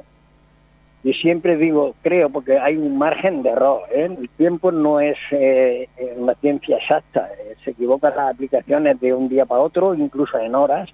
y 1.03 1.13
siempre 1.13 1.57
digo 1.57 1.95
creo 2.01 2.29
porque 2.29 2.59
hay 2.59 2.77
un 2.77 2.97
margen 2.97 3.43
de 3.43 3.49
error. 3.49 3.81
¿eh? 3.91 4.05
El 4.19 4.29
tiempo 4.29 4.71
no 4.71 4.99
es 4.99 5.17
eh, 5.31 5.87
una 6.17 6.35
ciencia 6.35 6.77
exacta, 6.77 7.29
eh, 7.39 7.55
se 7.63 7.71
equivocan 7.71 8.15
las 8.15 8.33
aplicaciones 8.33 8.99
de 8.99 9.13
un 9.13 9.29
día 9.29 9.45
para 9.45 9.61
otro, 9.61 9.93
incluso 9.95 10.37
en 10.39 10.55
horas. 10.55 10.89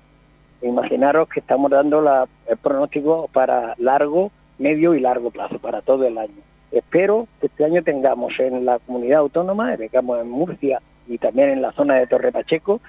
Imaginaros 0.62 1.30
que 1.30 1.40
estamos 1.40 1.70
dando 1.70 2.02
la, 2.02 2.28
el 2.48 2.58
pronóstico 2.58 3.30
para 3.32 3.76
largo, 3.78 4.32
medio 4.58 4.96
y 4.96 5.00
largo 5.00 5.30
plazo, 5.30 5.60
para 5.60 5.82
todo 5.82 6.06
el 6.06 6.18
año. 6.18 6.42
Espero 6.72 7.28
que 7.40 7.48
este 7.48 7.64
año 7.64 7.84
tengamos 7.84 8.34
en 8.40 8.66
la 8.66 8.80
comunidad 8.80 9.20
autónoma, 9.20 9.78
digamos 9.78 10.20
en 10.20 10.30
Murcia 10.30 10.82
y 11.08 11.18
también 11.18 11.50
en 11.50 11.62
la 11.62 11.72
zona 11.72 11.96
de 11.96 12.08
Torre 12.08 12.32
Pacheco, 12.32 12.82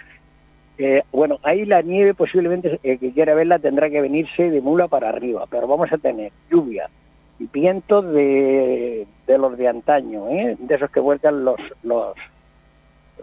eh, 0.79 1.03
bueno, 1.11 1.41
ahí 1.43 1.65
la 1.65 1.83
nieve 1.83 2.15
posiblemente, 2.15 2.79
el 2.85 2.99
que 3.01 3.13
quiera 3.13 3.35
verla 3.35 3.59
tendrá 3.59 3.91
que 3.91 4.01
venirse 4.01 4.49
de 4.49 4.61
mula 4.61 4.87
para 4.87 5.09
arriba, 5.09 5.45
pero 5.51 5.67
vamos 5.67 5.93
a 5.93 5.99
tener 5.99 6.31
lluvia, 6.49 6.89
vientos 7.39 8.05
de, 8.13 9.07
de 9.27 9.39
los 9.39 9.57
de 9.57 9.69
antaño, 9.69 10.29
¿eh? 10.29 10.57
de 10.59 10.75
esos 10.75 10.91
que 10.91 11.01
vuelcan 11.01 11.45
los, 11.45 11.61
los, 11.83 12.17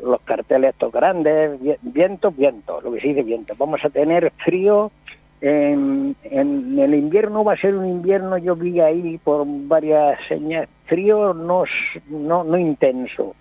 los 0.02 0.22
carteles 0.22 0.72
estos 0.72 0.92
grandes, 0.92 1.60
vientos, 1.82 2.36
vientos, 2.36 2.84
lo 2.84 2.92
que 2.94 3.02
se 3.02 3.08
dice 3.10 3.24
vientos. 3.24 3.58
Vamos 3.58 3.84
a 3.84 3.90
tener 3.90 4.32
frío, 4.44 4.92
en, 5.42 6.16
en, 6.24 6.80
el 6.80 6.96
invierno 6.96 7.44
va 7.44 7.54
a 7.54 7.58
ser 7.58 7.76
un 7.76 7.86
invierno, 7.86 8.38
yo 8.38 8.56
vi 8.56 8.80
ahí 8.80 9.18
por 9.18 9.46
varias 9.46 10.18
señas, 10.28 10.68
frío 10.86 11.34
no, 11.34 11.66
no, 12.10 12.44
no 12.44 12.58
intenso. 12.58 13.36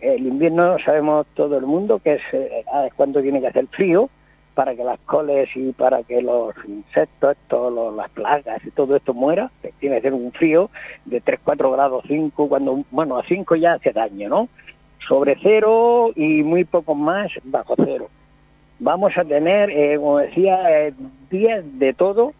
El 0.00 0.26
invierno 0.26 0.76
sabemos 0.84 1.26
todo 1.34 1.56
el 1.56 1.64
mundo 1.64 1.98
que 1.98 2.14
es 2.14 2.22
eh, 2.32 2.64
cuando 2.94 3.22
tiene 3.22 3.40
que 3.40 3.46
hacer 3.46 3.66
frío, 3.68 4.10
para 4.58 4.74
que 4.74 4.82
las 4.82 4.98
coles 5.06 5.48
y 5.54 5.70
para 5.70 6.02
que 6.02 6.20
los 6.20 6.52
insectos, 6.66 7.36
todas 7.46 7.94
las 7.94 8.10
plagas 8.10 8.60
y 8.66 8.72
todo 8.72 8.96
esto 8.96 9.14
muera, 9.14 9.52
tiene 9.78 9.94
que 9.94 10.02
ser 10.02 10.14
un 10.14 10.32
frío 10.32 10.68
de 11.04 11.20
3, 11.20 11.38
4 11.44 11.70
grados, 11.70 12.02
5, 12.08 12.48
cuando, 12.48 12.84
bueno, 12.90 13.16
a 13.18 13.22
5 13.22 13.54
ya 13.54 13.74
hace 13.74 13.92
daño, 13.92 14.28
¿no? 14.28 14.48
Sobre 15.06 15.38
cero 15.40 16.10
y 16.16 16.42
muy 16.42 16.64
poco 16.64 16.96
más 16.96 17.30
bajo 17.44 17.76
cero. 17.76 18.08
Vamos 18.80 19.16
a 19.16 19.24
tener, 19.24 19.70
eh, 19.70 19.96
como 19.96 20.18
decía, 20.18 20.88
eh, 20.88 20.92
días 21.30 21.62
de 21.78 21.94
todo, 21.94 22.32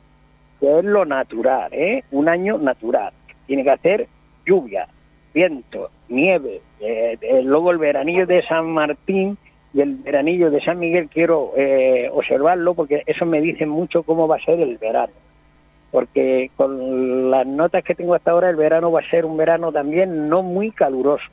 que 0.58 0.76
es 0.76 0.84
lo 0.84 1.04
natural, 1.04 1.72
¿eh? 1.72 2.02
Un 2.10 2.28
año 2.28 2.58
natural. 2.58 3.12
Tiene 3.46 3.62
que 3.62 3.70
hacer 3.70 4.08
lluvia, 4.44 4.88
viento, 5.32 5.88
nieve, 6.08 6.62
eh, 6.80 7.16
luego 7.44 7.70
el 7.70 7.78
veranillo 7.78 8.26
de 8.26 8.42
San 8.42 8.72
Martín, 8.72 9.38
y 9.74 9.80
el 9.80 9.96
veranillo 9.96 10.50
de 10.50 10.62
San 10.62 10.78
Miguel 10.78 11.08
quiero 11.08 11.52
eh, 11.56 12.08
observarlo 12.12 12.74
porque 12.74 13.02
eso 13.06 13.26
me 13.26 13.40
dice 13.40 13.66
mucho 13.66 14.02
cómo 14.02 14.26
va 14.26 14.36
a 14.36 14.44
ser 14.44 14.60
el 14.60 14.78
verano. 14.78 15.12
Porque 15.90 16.50
con 16.56 17.30
las 17.30 17.46
notas 17.46 17.82
que 17.84 17.94
tengo 17.94 18.14
hasta 18.14 18.30
ahora, 18.30 18.50
el 18.50 18.56
verano 18.56 18.92
va 18.92 19.00
a 19.00 19.10
ser 19.10 19.24
un 19.24 19.36
verano 19.36 19.72
también 19.72 20.28
no 20.28 20.42
muy 20.42 20.70
caluroso. 20.70 21.24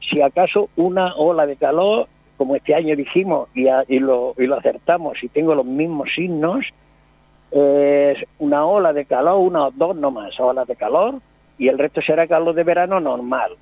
Si 0.00 0.20
acaso 0.20 0.68
una 0.76 1.14
ola 1.16 1.46
de 1.46 1.56
calor, 1.56 2.06
como 2.36 2.54
este 2.54 2.74
año 2.74 2.94
dijimos 2.96 3.48
y, 3.54 3.64
lo, 3.98 4.34
y 4.38 4.46
lo 4.46 4.56
acertamos, 4.56 5.22
y 5.22 5.28
tengo 5.28 5.54
los 5.54 5.64
mismos 5.64 6.10
signos, 6.14 6.66
es 7.50 8.18
una 8.38 8.64
ola 8.66 8.92
de 8.92 9.06
calor, 9.06 9.38
una 9.38 9.66
o 9.66 9.70
dos 9.70 9.96
nomás 9.96 10.38
olas 10.38 10.66
de 10.66 10.76
calor, 10.76 11.16
y 11.58 11.68
el 11.68 11.78
resto 11.78 12.00
será 12.02 12.26
calor 12.26 12.54
de 12.54 12.64
verano 12.64 13.00
normal. 13.00 13.52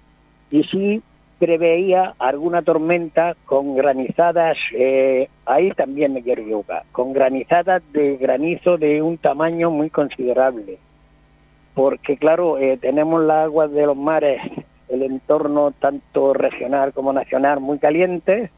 Y 0.51 0.65
si 0.65 1.03
preveía 1.39 2.15
alguna 2.19 2.63
tormenta 2.63 3.37
con 3.45 3.77
granizadas, 3.77 4.57
eh, 4.73 5.29
ahí 5.45 5.71
también 5.73 6.15
me 6.15 6.23
quiero 6.23 6.43
equivocar, 6.43 6.85
con 6.93 7.13
granizadas 7.13 7.83
de 7.93 8.17
granizo 8.17 8.79
de 8.79 9.03
un 9.03 9.19
tamaño 9.19 9.71
muy 9.71 9.91
considerable. 9.91 10.79
Porque 11.75 12.17
claro, 12.17 12.57
eh, 12.59 12.79
tenemos 12.81 13.23
las 13.23 13.45
aguas 13.45 13.71
de 13.71 13.87
los 13.87 13.97
mares, 13.97 14.41
el 14.89 15.03
entorno 15.03 15.73
tanto 15.73 16.33
regional 16.33 16.93
como 16.93 17.13
nacional 17.13 17.61
muy 17.61 17.79
caliente, 17.79 18.51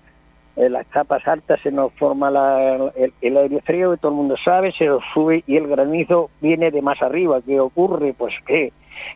en 0.55 0.73
las 0.73 0.87
capas 0.89 1.27
altas 1.27 1.61
se 1.63 1.71
nos 1.71 1.93
forma 1.93 2.31
el, 2.97 3.13
el, 3.21 3.37
aire 3.37 3.61
frío, 3.61 3.95
y 3.95 3.97
todo 3.97 4.11
el 4.11 4.17
mundo 4.17 4.37
sabe, 4.45 4.73
se 4.73 4.87
nos 4.87 5.03
sube 5.15 5.45
y 5.47 5.57
el 5.57 5.69
granizo 5.69 6.31
viene 6.41 6.73
de 6.73 6.83
más 6.83 7.01
arriba. 7.01 7.41
¿Qué 7.47 7.61
ocurre? 7.61 8.13
Pues 8.13 8.35
que 8.45 8.73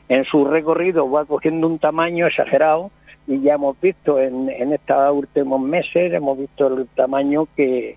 en 0.09 0.25
su 0.25 0.45
recorrido 0.45 1.11
va 1.11 1.25
cogiendo 1.25 1.67
un 1.67 1.81
tamaño 1.81 2.29
exagerado 2.29 2.93
y 3.27 3.41
ya 3.41 3.55
hemos 3.55 3.81
visto 3.81 4.19
en, 4.21 4.49
en 4.49 4.73
estos 4.73 5.13
últimos 5.13 5.61
meses, 5.61 6.13
hemos 6.13 6.39
visto 6.39 6.67
el 6.67 6.87
tamaño 6.89 7.47
que, 7.57 7.97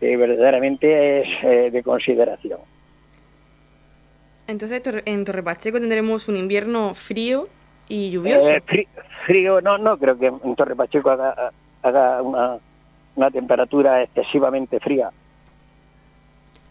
verdaderamente 0.00 1.20
es 1.20 1.28
eh, 1.42 1.70
de 1.70 1.82
consideración. 1.82 2.60
Entonces 4.46 4.82
en 5.04 5.24
Torre 5.24 5.42
Pacheco 5.42 5.78
tendremos 5.78 6.28
un 6.28 6.36
invierno 6.36 6.94
frío 6.94 7.48
y 7.88 8.10
lluvioso. 8.10 8.50
Eh, 8.50 8.86
frío, 9.26 9.60
no, 9.60 9.78
no 9.78 9.98
creo 9.98 10.18
que 10.18 10.26
en 10.26 10.56
Torre 10.56 10.74
Pacheco 10.74 11.10
haga, 11.10 11.52
haga 11.82 12.22
una, 12.22 12.58
una 13.14 13.30
temperatura 13.30 14.02
excesivamente 14.02 14.80
fría. 14.80 15.10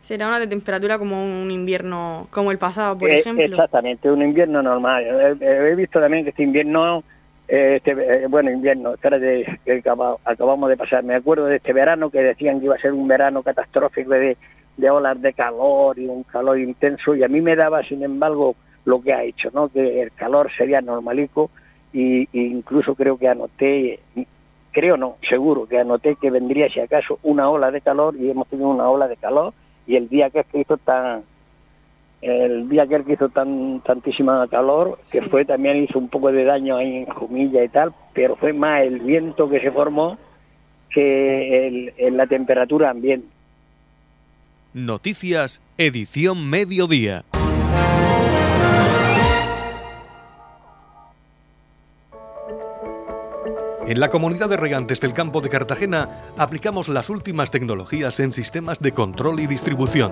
Será 0.01 0.29
una 0.29 0.39
de 0.39 0.47
temperatura 0.47 0.97
como 0.97 1.21
un 1.21 1.51
invierno, 1.51 2.27
como 2.31 2.51
el 2.51 2.57
pasado, 2.57 2.97
por 2.97 3.09
eh, 3.09 3.19
ejemplo. 3.19 3.43
Exactamente, 3.43 4.09
un 4.09 4.21
invierno 4.21 4.63
normal. 4.63 5.37
he 5.41 5.75
visto 5.75 5.99
también 5.99 6.23
que 6.23 6.29
este 6.29 6.43
invierno 6.43 7.03
este, 7.47 7.91
eh, 7.91 8.27
bueno, 8.27 8.51
invierno, 8.51 8.95
que 8.97 9.83
acabamos 10.25 10.69
de 10.69 10.77
pasar. 10.77 11.03
Me 11.03 11.15
acuerdo 11.15 11.45
de 11.45 11.57
este 11.57 11.73
verano 11.73 12.09
que 12.09 12.21
decían 12.21 12.59
que 12.59 12.65
iba 12.65 12.75
a 12.75 12.79
ser 12.79 12.93
un 12.93 13.07
verano 13.07 13.41
catastrófico 13.43 14.11
de, 14.11 14.37
de 14.77 14.89
olas 14.89 15.21
de 15.21 15.33
calor 15.33 15.97
y 15.97 16.07
un 16.07 16.23
calor 16.23 16.59
intenso 16.59 17.15
y 17.15 17.23
a 17.23 17.27
mí 17.27 17.41
me 17.41 17.55
daba, 17.55 17.83
sin 17.83 18.03
embargo, 18.03 18.55
lo 18.85 19.01
que 19.01 19.13
ha 19.13 19.23
hecho, 19.23 19.49
¿no? 19.53 19.69
Que 19.69 20.01
el 20.01 20.11
calor 20.13 20.49
sería 20.55 20.81
normalico 20.81 21.49
y, 21.91 22.27
incluso 22.31 22.95
creo 22.95 23.17
que 23.17 23.27
anoté, 23.27 23.99
creo 24.71 24.97
no, 24.97 25.17
seguro 25.27 25.67
que 25.67 25.79
anoté 25.79 26.15
que 26.15 26.29
vendría 26.29 26.69
si 26.69 26.79
acaso 26.79 27.19
una 27.23 27.49
ola 27.49 27.71
de 27.71 27.81
calor 27.81 28.15
y 28.15 28.29
hemos 28.29 28.47
tenido 28.47 28.69
una 28.69 28.89
ola 28.89 29.07
de 29.07 29.17
calor 29.17 29.53
y 29.87 29.95
el 29.95 30.07
día 30.07 30.29
que 30.29 30.41
es 30.41 30.45
que 30.47 30.59
hizo 30.59 30.77
tan 30.77 31.23
el 32.21 32.67
día 32.67 32.87
que 32.87 33.13
hizo 33.13 33.29
tan 33.29 33.81
tantísima 33.81 34.47
calor, 34.47 34.99
que 35.11 35.21
fue 35.23 35.45
también 35.45 35.83
hizo 35.83 35.99
un 35.99 36.09
poco 36.09 36.31
de 36.31 36.43
daño 36.43 36.77
ahí 36.77 36.97
en 36.97 37.05
Jumilla 37.05 37.63
y 37.63 37.69
tal, 37.69 37.93
pero 38.13 38.35
fue 38.35 38.53
más 38.53 38.81
el 38.81 38.99
viento 38.99 39.49
que 39.49 39.59
se 39.59 39.71
formó 39.71 40.17
que 40.89 41.93
el, 41.97 42.17
la 42.17 42.25
temperatura 42.25 42.89
ambiente. 42.89 43.27
Noticias, 44.73 45.61
edición 45.77 46.49
mediodía. 46.49 47.23
En 53.87 54.01
la 54.01 54.09
comunidad 54.09 54.49
de 54.49 54.57
regantes 54.57 54.99
del 54.99 55.13
campo 55.13 55.39
de 55.39 55.49
Cartagena 55.49 56.09
aplicamos 56.37 56.89
las 56.89 57.09
últimas 57.09 57.51
tecnologías 57.51 58.19
en 58.19 58.33
sistemas 58.33 58.81
de 58.81 58.91
control 58.91 59.39
y 59.39 59.47
distribución 59.47 60.11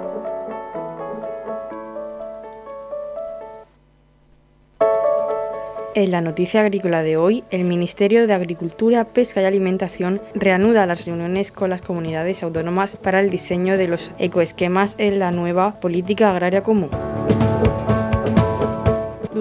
En 5.93 6.11
la 6.11 6.21
noticia 6.21 6.61
agrícola 6.61 7.03
de 7.03 7.17
hoy, 7.17 7.43
el 7.51 7.65
Ministerio 7.65 8.25
de 8.25 8.33
Agricultura, 8.33 9.03
Pesca 9.03 9.41
y 9.41 9.45
Alimentación 9.45 10.21
reanuda 10.33 10.85
las 10.85 11.05
reuniones 11.05 11.51
con 11.51 11.69
las 11.69 11.81
comunidades 11.81 12.43
autónomas 12.43 12.95
para 12.95 13.19
el 13.19 13.29
diseño 13.29 13.77
de 13.77 13.89
los 13.89 14.11
ecoesquemas 14.17 14.95
en 14.99 15.19
la 15.19 15.31
nueva 15.31 15.81
política 15.81 16.31
agraria 16.31 16.63
común. 16.63 16.89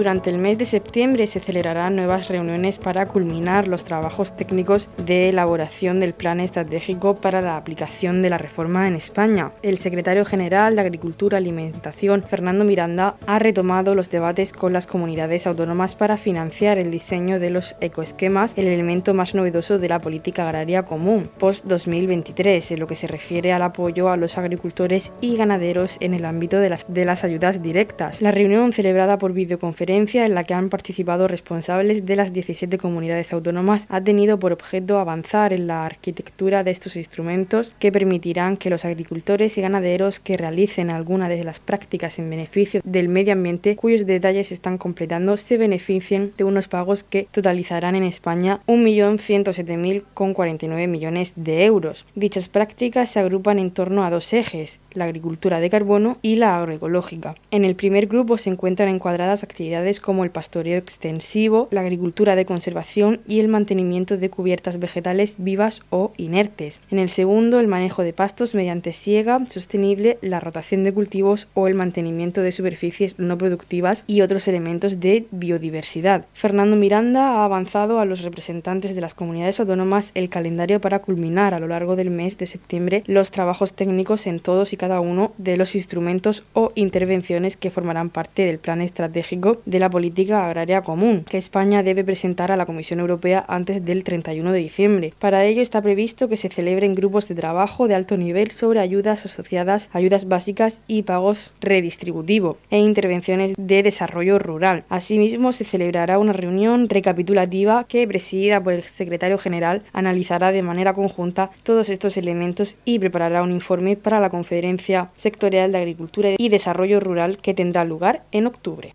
Durante 0.00 0.30
el 0.30 0.38
mes 0.38 0.56
de 0.56 0.64
septiembre 0.64 1.26
se 1.26 1.40
celebrarán 1.40 1.94
nuevas 1.94 2.28
reuniones 2.28 2.78
para 2.78 3.04
culminar 3.04 3.68
los 3.68 3.84
trabajos 3.84 4.34
técnicos 4.34 4.88
de 5.04 5.28
elaboración 5.28 6.00
del 6.00 6.14
plan 6.14 6.40
estratégico 6.40 7.16
para 7.16 7.42
la 7.42 7.58
aplicación 7.58 8.22
de 8.22 8.30
la 8.30 8.38
reforma 8.38 8.88
en 8.88 8.94
España. 8.94 9.52
El 9.60 9.76
secretario 9.76 10.24
general 10.24 10.74
de 10.74 10.80
Agricultura 10.80 11.36
y 11.36 11.42
Alimentación, 11.42 12.22
Fernando 12.22 12.64
Miranda, 12.64 13.16
ha 13.26 13.38
retomado 13.38 13.94
los 13.94 14.08
debates 14.08 14.54
con 14.54 14.72
las 14.72 14.86
comunidades 14.86 15.46
autónomas 15.46 15.94
para 15.96 16.16
financiar 16.16 16.78
el 16.78 16.90
diseño 16.90 17.38
de 17.38 17.50
los 17.50 17.76
ecoesquemas, 17.82 18.54
el 18.56 18.68
elemento 18.68 19.12
más 19.12 19.34
novedoso 19.34 19.78
de 19.78 19.90
la 19.90 19.98
política 19.98 20.44
agraria 20.44 20.84
común 20.86 21.28
post-2023, 21.38 22.70
en 22.70 22.80
lo 22.80 22.86
que 22.86 22.96
se 22.96 23.06
refiere 23.06 23.52
al 23.52 23.60
apoyo 23.60 24.08
a 24.08 24.16
los 24.16 24.38
agricultores 24.38 25.12
y 25.20 25.36
ganaderos 25.36 25.98
en 26.00 26.14
el 26.14 26.24
ámbito 26.24 26.58
de 26.58 26.70
las, 26.70 26.86
de 26.88 27.04
las 27.04 27.22
ayudas 27.22 27.62
directas. 27.62 28.22
La 28.22 28.30
reunión 28.30 28.72
celebrada 28.72 29.18
por 29.18 29.34
videoconferencia 29.34 29.89
en 29.90 30.34
la 30.34 30.44
que 30.44 30.54
han 30.54 30.68
participado 30.68 31.26
responsables 31.26 32.06
de 32.06 32.14
las 32.14 32.32
17 32.32 32.78
comunidades 32.78 33.32
autónomas 33.32 33.86
ha 33.88 34.00
tenido 34.00 34.38
por 34.38 34.52
objeto 34.52 34.98
avanzar 34.98 35.52
en 35.52 35.66
la 35.66 35.84
arquitectura 35.84 36.62
de 36.62 36.70
estos 36.70 36.94
instrumentos 36.94 37.72
que 37.80 37.90
permitirán 37.90 38.56
que 38.56 38.70
los 38.70 38.84
agricultores 38.84 39.58
y 39.58 39.62
ganaderos 39.62 40.20
que 40.20 40.36
realicen 40.36 40.90
alguna 40.90 41.28
de 41.28 41.42
las 41.42 41.58
prácticas 41.58 42.20
en 42.20 42.30
beneficio 42.30 42.82
del 42.84 43.08
medio 43.08 43.32
ambiente 43.32 43.74
cuyos 43.74 44.06
detalles 44.06 44.46
se 44.48 44.54
están 44.54 44.78
completando 44.78 45.36
se 45.36 45.56
beneficien 45.56 46.34
de 46.36 46.44
unos 46.44 46.68
pagos 46.68 47.02
que 47.02 47.26
totalizarán 47.30 47.96
en 47.96 48.04
España 48.04 48.60
1.107.049 48.68 50.86
millones 50.86 51.32
de 51.34 51.64
euros. 51.64 52.06
Dichas 52.14 52.48
prácticas 52.48 53.10
se 53.10 53.18
agrupan 53.18 53.58
en 53.58 53.72
torno 53.72 54.04
a 54.04 54.10
dos 54.10 54.32
ejes, 54.32 54.78
la 54.92 55.06
agricultura 55.06 55.58
de 55.60 55.68
carbono 55.68 56.18
y 56.22 56.36
la 56.36 56.56
agroecológica. 56.56 57.34
En 57.50 57.64
el 57.64 57.74
primer 57.74 58.06
grupo 58.06 58.38
se 58.38 58.50
encuentran 58.50 58.88
encuadradas 58.88 59.42
actividades 59.42 59.79
como 60.00 60.24
el 60.24 60.30
pastoreo 60.30 60.78
extensivo, 60.78 61.68
la 61.70 61.80
agricultura 61.80 62.36
de 62.36 62.44
conservación 62.44 63.20
y 63.26 63.40
el 63.40 63.48
mantenimiento 63.48 64.16
de 64.16 64.30
cubiertas 64.30 64.78
vegetales 64.78 65.34
vivas 65.38 65.82
o 65.90 66.12
inertes. 66.16 66.80
En 66.90 66.98
el 66.98 67.08
segundo, 67.08 67.60
el 67.60 67.66
manejo 67.66 68.02
de 68.02 68.12
pastos 68.12 68.54
mediante 68.54 68.92
siega 68.92 69.44
sostenible, 69.46 70.18
la 70.20 70.40
rotación 70.40 70.84
de 70.84 70.92
cultivos 70.92 71.48
o 71.54 71.66
el 71.66 71.74
mantenimiento 71.74 72.42
de 72.42 72.52
superficies 72.52 73.18
no 73.18 73.38
productivas 73.38 74.04
y 74.06 74.20
otros 74.20 74.48
elementos 74.48 75.00
de 75.00 75.26
biodiversidad. 75.30 76.26
Fernando 76.34 76.76
Miranda 76.76 77.36
ha 77.36 77.44
avanzado 77.44 78.00
a 78.00 78.04
los 78.04 78.22
representantes 78.22 78.94
de 78.94 79.00
las 79.00 79.14
comunidades 79.14 79.60
autónomas 79.60 80.10
el 80.14 80.28
calendario 80.28 80.80
para 80.80 81.00
culminar 81.00 81.54
a 81.54 81.60
lo 81.60 81.68
largo 81.68 81.96
del 81.96 82.10
mes 82.10 82.36
de 82.38 82.46
septiembre 82.46 83.02
los 83.06 83.30
trabajos 83.30 83.74
técnicos 83.74 84.26
en 84.26 84.40
todos 84.40 84.72
y 84.72 84.76
cada 84.76 85.00
uno 85.00 85.32
de 85.38 85.56
los 85.56 85.74
instrumentos 85.74 86.44
o 86.52 86.72
intervenciones 86.74 87.56
que 87.56 87.70
formarán 87.70 88.10
parte 88.10 88.44
del 88.44 88.58
plan 88.58 88.80
estratégico 88.80 89.58
de 89.66 89.78
la 89.78 89.90
política 89.90 90.46
agraria 90.46 90.82
común, 90.82 91.24
que 91.28 91.38
España 91.38 91.82
debe 91.82 92.04
presentar 92.04 92.52
a 92.52 92.56
la 92.56 92.66
Comisión 92.66 93.00
Europea 93.00 93.44
antes 93.48 93.84
del 93.84 94.04
31 94.04 94.52
de 94.52 94.58
diciembre. 94.58 95.14
Para 95.18 95.44
ello 95.44 95.62
está 95.62 95.80
previsto 95.82 96.28
que 96.28 96.36
se 96.36 96.48
celebren 96.48 96.94
grupos 96.94 97.28
de 97.28 97.34
trabajo 97.34 97.88
de 97.88 97.94
alto 97.94 98.16
nivel 98.16 98.50
sobre 98.50 98.80
ayudas 98.80 99.24
asociadas, 99.24 99.90
ayudas 99.92 100.28
básicas 100.28 100.80
y 100.86 101.02
pagos 101.02 101.52
redistributivos 101.60 102.56
e 102.70 102.78
intervenciones 102.78 103.54
de 103.56 103.82
desarrollo 103.82 104.38
rural. 104.38 104.84
Asimismo, 104.88 105.52
se 105.52 105.64
celebrará 105.64 106.18
una 106.18 106.32
reunión 106.32 106.88
recapitulativa 106.88 107.84
que, 107.84 108.06
presidida 108.06 108.62
por 108.62 108.74
el 108.74 108.82
secretario 108.82 109.38
general, 109.38 109.82
analizará 109.92 110.52
de 110.52 110.62
manera 110.62 110.94
conjunta 110.94 111.50
todos 111.62 111.88
estos 111.88 112.16
elementos 112.16 112.76
y 112.84 112.98
preparará 112.98 113.42
un 113.42 113.52
informe 113.52 113.96
para 113.96 114.20
la 114.20 114.30
conferencia 114.30 115.10
Sectorial 115.16 115.72
de 115.72 115.78
Agricultura 115.78 116.30
y 116.36 116.48
Desarrollo 116.48 117.00
Rural 117.00 117.38
que 117.38 117.54
tendrá 117.54 117.84
lugar 117.84 118.24
en 118.32 118.46
octubre. 118.46 118.94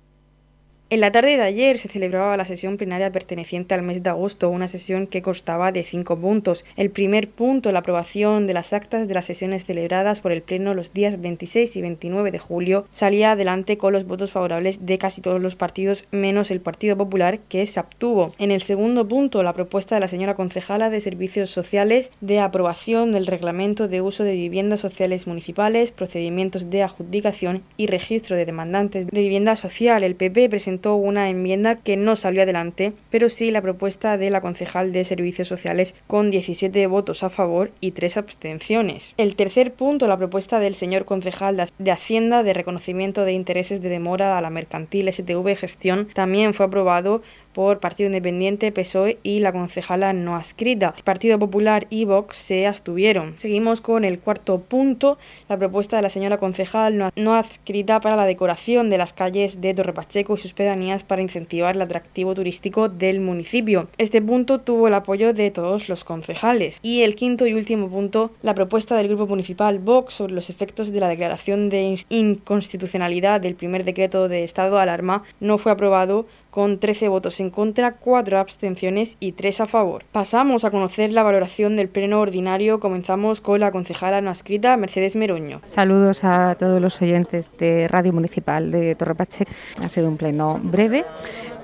En 0.91 0.99
la 0.99 1.13
tarde 1.13 1.37
de 1.37 1.43
ayer 1.43 1.77
se 1.77 1.87
celebraba 1.87 2.35
la 2.35 2.43
sesión 2.43 2.75
plenaria 2.75 3.13
perteneciente 3.13 3.73
al 3.73 3.81
mes 3.81 4.03
de 4.03 4.09
agosto, 4.09 4.49
una 4.49 4.67
sesión 4.67 5.07
que 5.07 5.21
constaba 5.21 5.71
de 5.71 5.85
cinco 5.85 6.19
puntos. 6.19 6.65
El 6.75 6.89
primer 6.89 7.29
punto, 7.29 7.71
la 7.71 7.79
aprobación 7.79 8.45
de 8.45 8.53
las 8.53 8.73
actas 8.73 9.07
de 9.07 9.13
las 9.13 9.23
sesiones 9.23 9.63
celebradas 9.63 10.19
por 10.19 10.33
el 10.33 10.41
Pleno 10.41 10.73
los 10.73 10.91
días 10.91 11.21
26 11.21 11.77
y 11.77 11.81
29 11.81 12.31
de 12.31 12.39
julio, 12.39 12.87
salía 12.93 13.31
adelante 13.31 13.77
con 13.77 13.93
los 13.93 14.05
votos 14.05 14.31
favorables 14.31 14.85
de 14.85 14.97
casi 14.97 15.21
todos 15.21 15.41
los 15.41 15.55
partidos, 15.55 16.03
menos 16.11 16.51
el 16.51 16.59
Partido 16.59 16.97
Popular, 16.97 17.39
que 17.39 17.65
se 17.67 17.79
obtuvo. 17.79 18.33
En 18.37 18.51
el 18.51 18.61
segundo 18.61 19.07
punto, 19.07 19.43
la 19.43 19.53
propuesta 19.53 19.95
de 19.95 20.01
la 20.01 20.09
señora 20.09 20.35
concejala 20.35 20.89
de 20.89 20.99
Servicios 20.99 21.51
Sociales 21.51 22.09
de 22.19 22.41
aprobación 22.41 23.13
del 23.13 23.27
reglamento 23.27 23.87
de 23.87 24.01
uso 24.01 24.25
de 24.25 24.33
viviendas 24.33 24.81
sociales 24.81 25.25
municipales, 25.25 25.93
procedimientos 25.93 26.69
de 26.69 26.83
adjudicación 26.83 27.63
y 27.77 27.87
registro 27.87 28.35
de 28.35 28.45
demandantes 28.45 29.07
de 29.07 29.21
vivienda 29.21 29.55
social. 29.55 30.03
El 30.03 30.15
PP 30.15 30.49
presentó 30.49 30.80
una 30.85 31.29
enmienda 31.29 31.75
que 31.75 31.97
no 31.97 32.15
salió 32.15 32.43
adelante, 32.43 32.93
pero 33.09 33.29
sí 33.29 33.51
la 33.51 33.61
propuesta 33.61 34.17
de 34.17 34.29
la 34.29 34.41
concejal 34.41 34.91
de 34.91 35.05
Servicios 35.05 35.47
Sociales 35.47 35.95
con 36.07 36.31
17 36.31 36.87
votos 36.87 37.23
a 37.23 37.29
favor 37.29 37.71
y 37.79 37.91
3 37.91 38.17
abstenciones. 38.17 39.13
El 39.17 39.35
tercer 39.35 39.73
punto, 39.73 40.07
la 40.07 40.17
propuesta 40.17 40.59
del 40.59 40.75
señor 40.75 41.05
concejal 41.05 41.67
de 41.77 41.91
Hacienda 41.91 42.43
de 42.43 42.53
reconocimiento 42.53 43.25
de 43.25 43.33
intereses 43.33 43.81
de 43.81 43.89
demora 43.89 44.37
a 44.37 44.41
la 44.41 44.49
mercantil 44.49 45.11
STV 45.11 45.55
Gestión, 45.55 46.07
también 46.13 46.53
fue 46.53 46.65
aprobado 46.65 47.21
por 47.53 47.79
Partido 47.79 48.07
Independiente, 48.07 48.71
PSOE 48.71 49.19
y 49.23 49.39
la 49.39 49.51
concejala 49.51 50.13
no 50.13 50.35
adscrita. 50.35 50.93
Partido 51.03 51.39
Popular 51.39 51.87
y 51.89 52.05
Vox 52.05 52.37
se 52.37 52.67
abstuvieron. 52.67 53.37
Seguimos 53.37 53.81
con 53.81 54.03
el 54.05 54.19
cuarto 54.19 54.59
punto, 54.59 55.17
la 55.49 55.57
propuesta 55.57 55.95
de 55.95 56.01
la 56.01 56.09
señora 56.09 56.37
concejal 56.37 57.11
no 57.15 57.35
adscrita 57.35 57.99
para 57.99 58.15
la 58.15 58.25
decoración 58.25 58.89
de 58.89 58.97
las 58.97 59.13
calles 59.13 59.61
de 59.61 59.73
Torre 59.73 59.93
Pacheco 59.93 60.35
y 60.35 60.37
sus 60.37 60.53
pedanías 60.53 61.03
para 61.03 61.21
incentivar 61.21 61.75
el 61.75 61.81
atractivo 61.81 62.35
turístico 62.35 62.89
del 62.89 63.19
municipio. 63.19 63.87
Este 63.97 64.21
punto 64.21 64.59
tuvo 64.59 64.87
el 64.87 64.93
apoyo 64.93 65.33
de 65.33 65.51
todos 65.51 65.89
los 65.89 66.03
concejales. 66.03 66.79
Y 66.81 67.01
el 67.01 67.15
quinto 67.15 67.47
y 67.47 67.53
último 67.53 67.89
punto, 67.89 68.31
la 68.41 68.55
propuesta 68.55 68.95
del 68.95 69.07
grupo 69.07 69.27
municipal 69.27 69.79
Vox 69.79 70.15
sobre 70.15 70.33
los 70.33 70.49
efectos 70.49 70.91
de 70.91 70.99
la 70.99 71.07
declaración 71.07 71.69
de 71.69 71.97
inconstitucionalidad 72.09 73.41
del 73.41 73.55
primer 73.55 73.83
decreto 73.83 74.27
de 74.27 74.43
estado 74.43 74.75
de 74.75 74.81
alarma 74.81 75.23
no 75.39 75.57
fue 75.57 75.71
aprobado 75.71 76.25
con 76.51 76.79
13 76.79 77.07
votos 77.07 77.39
en 77.39 77.49
contra, 77.49 77.93
4 77.93 78.37
abstenciones 78.37 79.15
y 79.19 79.31
3 79.31 79.61
a 79.61 79.65
favor. 79.67 80.03
Pasamos 80.11 80.65
a 80.65 80.69
conocer 80.69 81.11
la 81.11 81.23
valoración 81.23 81.75
del 81.75 81.87
pleno 81.87 82.19
ordinario. 82.19 82.79
Comenzamos 82.79 83.41
con 83.41 83.61
la 83.61 83.71
concejala 83.71 84.21
no 84.21 84.31
escrita, 84.31 84.75
Mercedes 84.77 85.15
Meroño. 85.15 85.61
Saludos 85.65 86.23
a 86.23 86.55
todos 86.55 86.81
los 86.81 87.01
oyentes 87.01 87.49
de 87.57 87.87
Radio 87.87 88.13
Municipal 88.13 88.69
de 88.69 88.95
Torrepache. 88.95 89.45
Ha 89.81 89.89
sido 89.89 90.09
un 90.09 90.17
pleno 90.17 90.59
breve, 90.61 91.05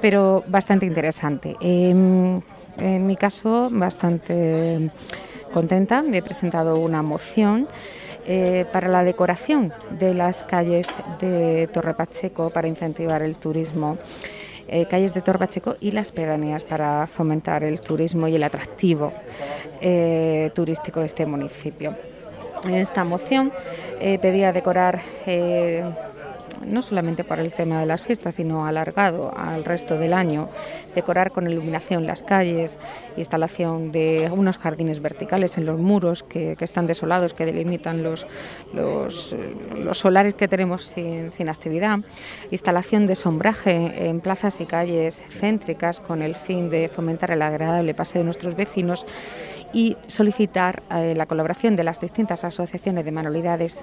pero 0.02 0.44
bastante 0.48 0.86
interesante. 0.86 1.56
en 1.60 2.42
mi 2.80 3.16
caso, 3.18 3.70
bastante 3.72 4.90
contenta. 5.52 6.04
He 6.12 6.22
presentado 6.22 6.80
una 6.80 7.02
moción 7.02 7.68
eh, 8.30 8.66
para 8.74 8.90
la 8.90 9.04
decoración 9.04 9.74
de 10.00 10.14
las 10.14 10.44
calles 10.44 10.86
de 11.22 11.70
Torre 11.72 11.94
Pacheco 11.94 12.50
para 12.50 12.68
incentivar 12.68 13.22
el 13.22 13.36
turismo 13.36 13.98
eh, 14.68 14.86
calles 14.86 15.14
de 15.14 15.22
Torbacheco 15.22 15.76
y 15.80 15.92
las 15.92 16.12
pedanías 16.12 16.64
para 16.64 17.08
fomentar 17.08 17.64
el 17.64 17.80
turismo 17.80 18.28
y 18.28 18.36
el 18.36 18.44
atractivo 18.44 19.14
eh, 19.82 20.52
turístico 20.54 21.00
de 21.00 21.06
este 21.06 21.26
municipio. 21.26 21.96
En 22.66 22.76
esta 22.76 23.04
moción 23.04 23.52
eh, 24.00 24.20
pedía 24.20 24.52
decorar 24.52 25.00
no 26.66 26.82
solamente 26.82 27.24
para 27.24 27.42
el 27.42 27.54
tema 27.54 27.80
de 27.80 27.86
las 27.86 28.02
fiestas, 28.02 28.36
sino 28.36 28.66
alargado 28.66 29.34
al 29.36 29.64
resto 29.66 29.98
del 29.98 30.14
año, 30.14 30.50
decorar 30.96 31.32
con 31.32 31.50
iluminación 31.50 32.06
las 32.06 32.24
calles, 32.24 32.78
instalación 33.16 33.92
de 33.92 34.30
unos 34.32 34.58
jardines 34.58 35.02
verticales 35.02 35.58
en 35.58 35.66
los 35.66 35.80
muros 35.80 36.24
que, 36.24 36.56
están 36.60 36.88
desolados, 36.88 37.34
que 37.34 37.46
delimitan 37.46 38.04
los, 38.04 38.28
los, 38.74 39.36
solares 39.94 40.34
que 40.34 40.48
tenemos 40.48 40.88
sin, 40.88 41.32
sin, 41.32 41.50
actividad, 41.50 42.00
instalación 42.52 43.06
de 43.06 43.16
sombraje 43.16 44.08
en 44.08 44.20
plazas 44.20 44.60
y 44.62 44.66
calles 44.66 45.22
céntricas 45.30 46.00
con 46.00 46.22
el 46.22 46.36
fin 46.36 46.70
de 46.70 46.90
fomentar 46.90 47.32
el 47.32 47.42
agradable 47.42 47.94
paseo 47.94 48.22
de 48.22 48.26
nuestros 48.26 48.56
vecinos 48.56 49.06
y 49.74 49.98
solicitar 50.08 50.84
eh, 50.92 51.14
la 51.16 51.26
colaboración 51.26 51.76
de 51.76 51.84
las 51.84 52.00
distintas 52.00 52.44
asociaciones 52.44 53.06
de 53.06 53.12
manualidades 53.12 53.80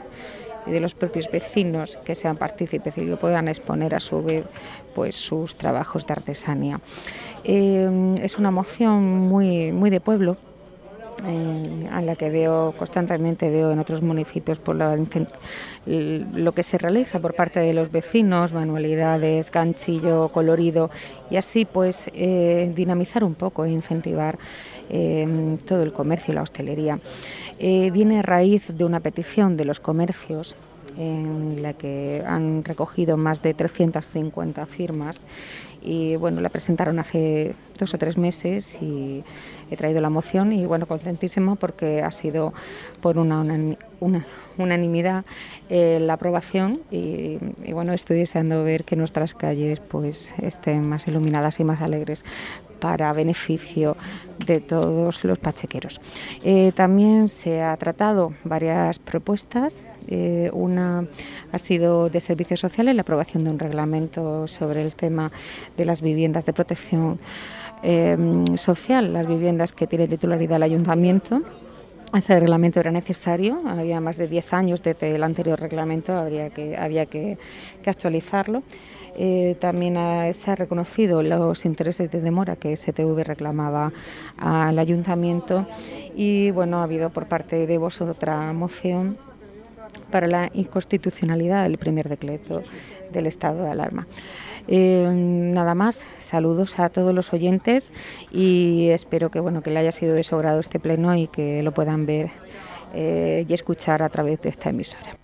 y 0.66 0.70
de 0.70 0.80
los 0.80 0.94
propios 0.94 1.30
vecinos 1.30 1.98
que 2.04 2.14
sean 2.14 2.36
partícipes 2.36 2.96
y 2.98 3.06
que 3.06 3.16
puedan 3.16 3.48
exponer 3.48 3.94
a 3.94 4.00
su 4.00 4.22
vez 4.22 4.44
pues, 4.94 5.16
sus 5.16 5.56
trabajos 5.56 6.06
de 6.06 6.12
artesanía. 6.12 6.80
Eh, 7.44 8.14
es 8.22 8.38
una 8.38 8.50
moción 8.50 9.02
muy, 9.02 9.72
muy 9.72 9.90
de 9.90 10.00
pueblo 10.00 10.36
a 11.90 12.02
la 12.02 12.16
que 12.16 12.28
veo 12.28 12.74
constantemente, 12.76 13.48
veo 13.48 13.70
en 13.70 13.78
otros 13.78 14.02
municipios 14.02 14.58
por 14.58 14.76
lo 14.76 16.52
que 16.52 16.62
se 16.62 16.78
realiza 16.78 17.18
por 17.18 17.34
parte 17.34 17.60
de 17.60 17.72
los 17.72 17.90
vecinos, 17.90 18.52
manualidades, 18.52 19.50
ganchillo, 19.50 20.28
colorido, 20.28 20.90
y 21.30 21.36
así 21.36 21.64
pues 21.64 22.10
eh, 22.12 22.70
dinamizar 22.74 23.24
un 23.24 23.34
poco 23.34 23.64
e 23.64 23.70
incentivar 23.70 24.38
eh, 24.90 25.56
todo 25.66 25.82
el 25.82 25.92
comercio 25.92 26.32
y 26.32 26.34
la 26.34 26.42
hostelería. 26.42 26.98
Eh, 27.58 27.90
viene 27.92 28.18
a 28.18 28.22
raíz 28.22 28.64
de 28.68 28.84
una 28.84 29.00
petición 29.00 29.56
de 29.56 29.64
los 29.64 29.80
comercios 29.80 30.56
en 30.96 31.62
la 31.62 31.72
que 31.72 32.22
han 32.26 32.64
recogido 32.64 33.16
más 33.16 33.42
de 33.42 33.54
350 33.54 34.66
firmas 34.66 35.20
y 35.82 36.16
bueno, 36.16 36.40
la 36.40 36.48
presentaron 36.48 36.98
hace 36.98 37.54
dos 37.78 37.92
o 37.94 37.98
tres 37.98 38.16
meses 38.16 38.76
y 38.80 39.22
he 39.70 39.76
traído 39.76 40.00
la 40.00 40.08
moción 40.08 40.52
y 40.52 40.64
bueno, 40.66 40.86
contentísima 40.86 41.56
porque 41.56 42.02
ha 42.02 42.10
sido 42.10 42.54
por 43.00 43.18
una, 43.18 43.42
una, 44.00 44.26
unanimidad 44.56 45.24
eh, 45.68 45.98
la 46.00 46.14
aprobación 46.14 46.80
y, 46.90 47.38
bueno, 47.72 47.92
estoy 47.92 48.18
deseando 48.18 48.64
ver 48.64 48.84
que 48.84 48.96
nuestras 48.96 49.34
calles 49.34 49.80
pues 49.80 50.32
estén 50.42 50.88
más 50.88 51.06
iluminadas 51.06 51.60
y 51.60 51.64
más 51.64 51.82
alegres 51.82 52.24
para 52.84 53.10
beneficio 53.14 53.96
de 54.46 54.60
todos 54.60 55.24
los 55.24 55.38
pachequeros. 55.38 56.02
Eh, 56.42 56.72
también 56.76 57.28
se 57.28 57.62
ha 57.62 57.74
tratado 57.78 58.34
varias 58.44 58.98
propuestas 58.98 59.78
eh, 60.06 60.50
una 60.52 61.06
ha 61.50 61.58
sido 61.58 62.10
de 62.10 62.20
servicios 62.20 62.60
sociales, 62.60 62.94
la 62.94 63.00
aprobación 63.00 63.44
de 63.44 63.50
un 63.50 63.58
reglamento 63.58 64.46
sobre 64.46 64.82
el 64.82 64.94
tema 64.94 65.32
de 65.78 65.86
las 65.86 66.02
viviendas 66.02 66.44
de 66.44 66.52
protección 66.52 67.18
eh, 67.82 68.18
social, 68.56 69.14
las 69.14 69.26
viviendas 69.26 69.72
que 69.72 69.86
tiene 69.86 70.06
titularidad 70.06 70.56
el 70.56 70.64
ayuntamiento. 70.64 71.40
Ese 72.12 72.38
reglamento 72.38 72.80
era 72.80 72.90
necesario, 72.90 73.62
había 73.66 73.98
más 74.00 74.18
de 74.18 74.28
10 74.28 74.52
años 74.52 74.82
desde 74.82 75.14
el 75.14 75.22
anterior 75.22 75.58
reglamento, 75.58 76.12
habría 76.12 76.50
que, 76.50 76.76
había 76.76 77.06
que, 77.06 77.38
actualizarlo. 77.86 78.62
Eh, 79.16 79.56
también 79.60 79.94
se 80.34 80.50
ha 80.50 80.54
reconocido 80.54 81.22
los 81.22 81.64
intereses 81.64 82.10
de 82.10 82.20
demora 82.20 82.56
que 82.56 82.76
STV 82.76 83.22
reclamaba 83.24 83.92
al 84.36 84.78
ayuntamiento 84.78 85.66
y 86.16 86.50
bueno, 86.50 86.78
ha 86.78 86.84
habido 86.84 87.10
por 87.10 87.26
parte 87.26 87.66
de 87.66 87.78
vos 87.78 88.00
otra 88.00 88.52
moción 88.52 89.16
para 90.10 90.26
la 90.26 90.50
inconstitucionalidad 90.52 91.64
del 91.64 91.78
primer 91.78 92.08
decreto 92.08 92.62
del 93.12 93.26
estado 93.26 93.64
de 93.64 93.70
alarma. 93.70 94.06
Eh, 94.66 95.06
nada 95.12 95.74
más, 95.74 96.02
saludos 96.20 96.78
a 96.78 96.88
todos 96.88 97.14
los 97.14 97.32
oyentes 97.32 97.90
y 98.30 98.88
espero 98.88 99.30
que 99.30 99.40
bueno 99.40 99.62
que 99.62 99.70
le 99.70 99.80
haya 99.80 99.92
sido 99.92 100.14
de 100.14 100.24
su 100.24 100.36
grado 100.38 100.60
este 100.60 100.80
pleno 100.80 101.14
y 101.14 101.28
que 101.28 101.62
lo 101.62 101.72
puedan 101.72 102.06
ver 102.06 102.30
eh, 102.94 103.44
y 103.46 103.52
escuchar 103.52 104.02
a 104.02 104.08
través 104.08 104.40
de 104.40 104.48
esta 104.48 104.70
emisora. 104.70 105.23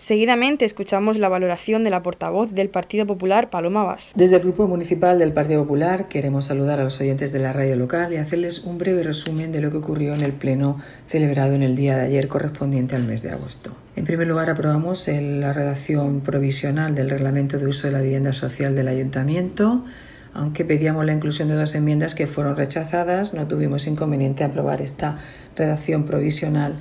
Seguidamente 0.00 0.64
escuchamos 0.64 1.18
la 1.18 1.28
valoración 1.28 1.84
de 1.84 1.90
la 1.90 2.02
portavoz 2.02 2.52
del 2.52 2.70
Partido 2.70 3.06
Popular, 3.06 3.50
Paloma 3.50 3.84
Vaz. 3.84 4.12
Desde 4.14 4.36
el 4.36 4.42
Grupo 4.42 4.66
Municipal 4.66 5.18
del 5.18 5.34
Partido 5.34 5.60
Popular 5.60 6.08
queremos 6.08 6.46
saludar 6.46 6.80
a 6.80 6.84
los 6.84 6.98
oyentes 7.02 7.32
de 7.32 7.38
la 7.38 7.52
radio 7.52 7.76
local 7.76 8.10
y 8.14 8.16
hacerles 8.16 8.64
un 8.64 8.78
breve 8.78 9.02
resumen 9.02 9.52
de 9.52 9.60
lo 9.60 9.70
que 9.70 9.76
ocurrió 9.76 10.14
en 10.14 10.22
el 10.22 10.32
pleno 10.32 10.80
celebrado 11.06 11.52
en 11.52 11.62
el 11.62 11.76
día 11.76 11.98
de 11.98 12.06
ayer 12.06 12.28
correspondiente 12.28 12.96
al 12.96 13.04
mes 13.04 13.20
de 13.20 13.30
agosto. 13.30 13.76
En 13.94 14.04
primer 14.04 14.26
lugar, 14.26 14.48
aprobamos 14.48 15.06
la 15.06 15.52
redacción 15.52 16.22
provisional 16.22 16.94
del 16.94 17.10
Reglamento 17.10 17.58
de 17.58 17.66
Uso 17.66 17.88
de 17.88 17.92
la 17.92 18.00
Vivienda 18.00 18.32
Social 18.32 18.74
del 18.74 18.88
Ayuntamiento. 18.88 19.84
Aunque 20.32 20.64
pedíamos 20.64 21.04
la 21.04 21.12
inclusión 21.12 21.48
de 21.48 21.56
dos 21.56 21.74
enmiendas 21.74 22.14
que 22.14 22.26
fueron 22.26 22.56
rechazadas, 22.56 23.34
no 23.34 23.46
tuvimos 23.46 23.86
inconveniente 23.86 24.44
en 24.44 24.50
aprobar 24.50 24.80
esta 24.80 25.18
redacción 25.56 26.06
provisional 26.06 26.72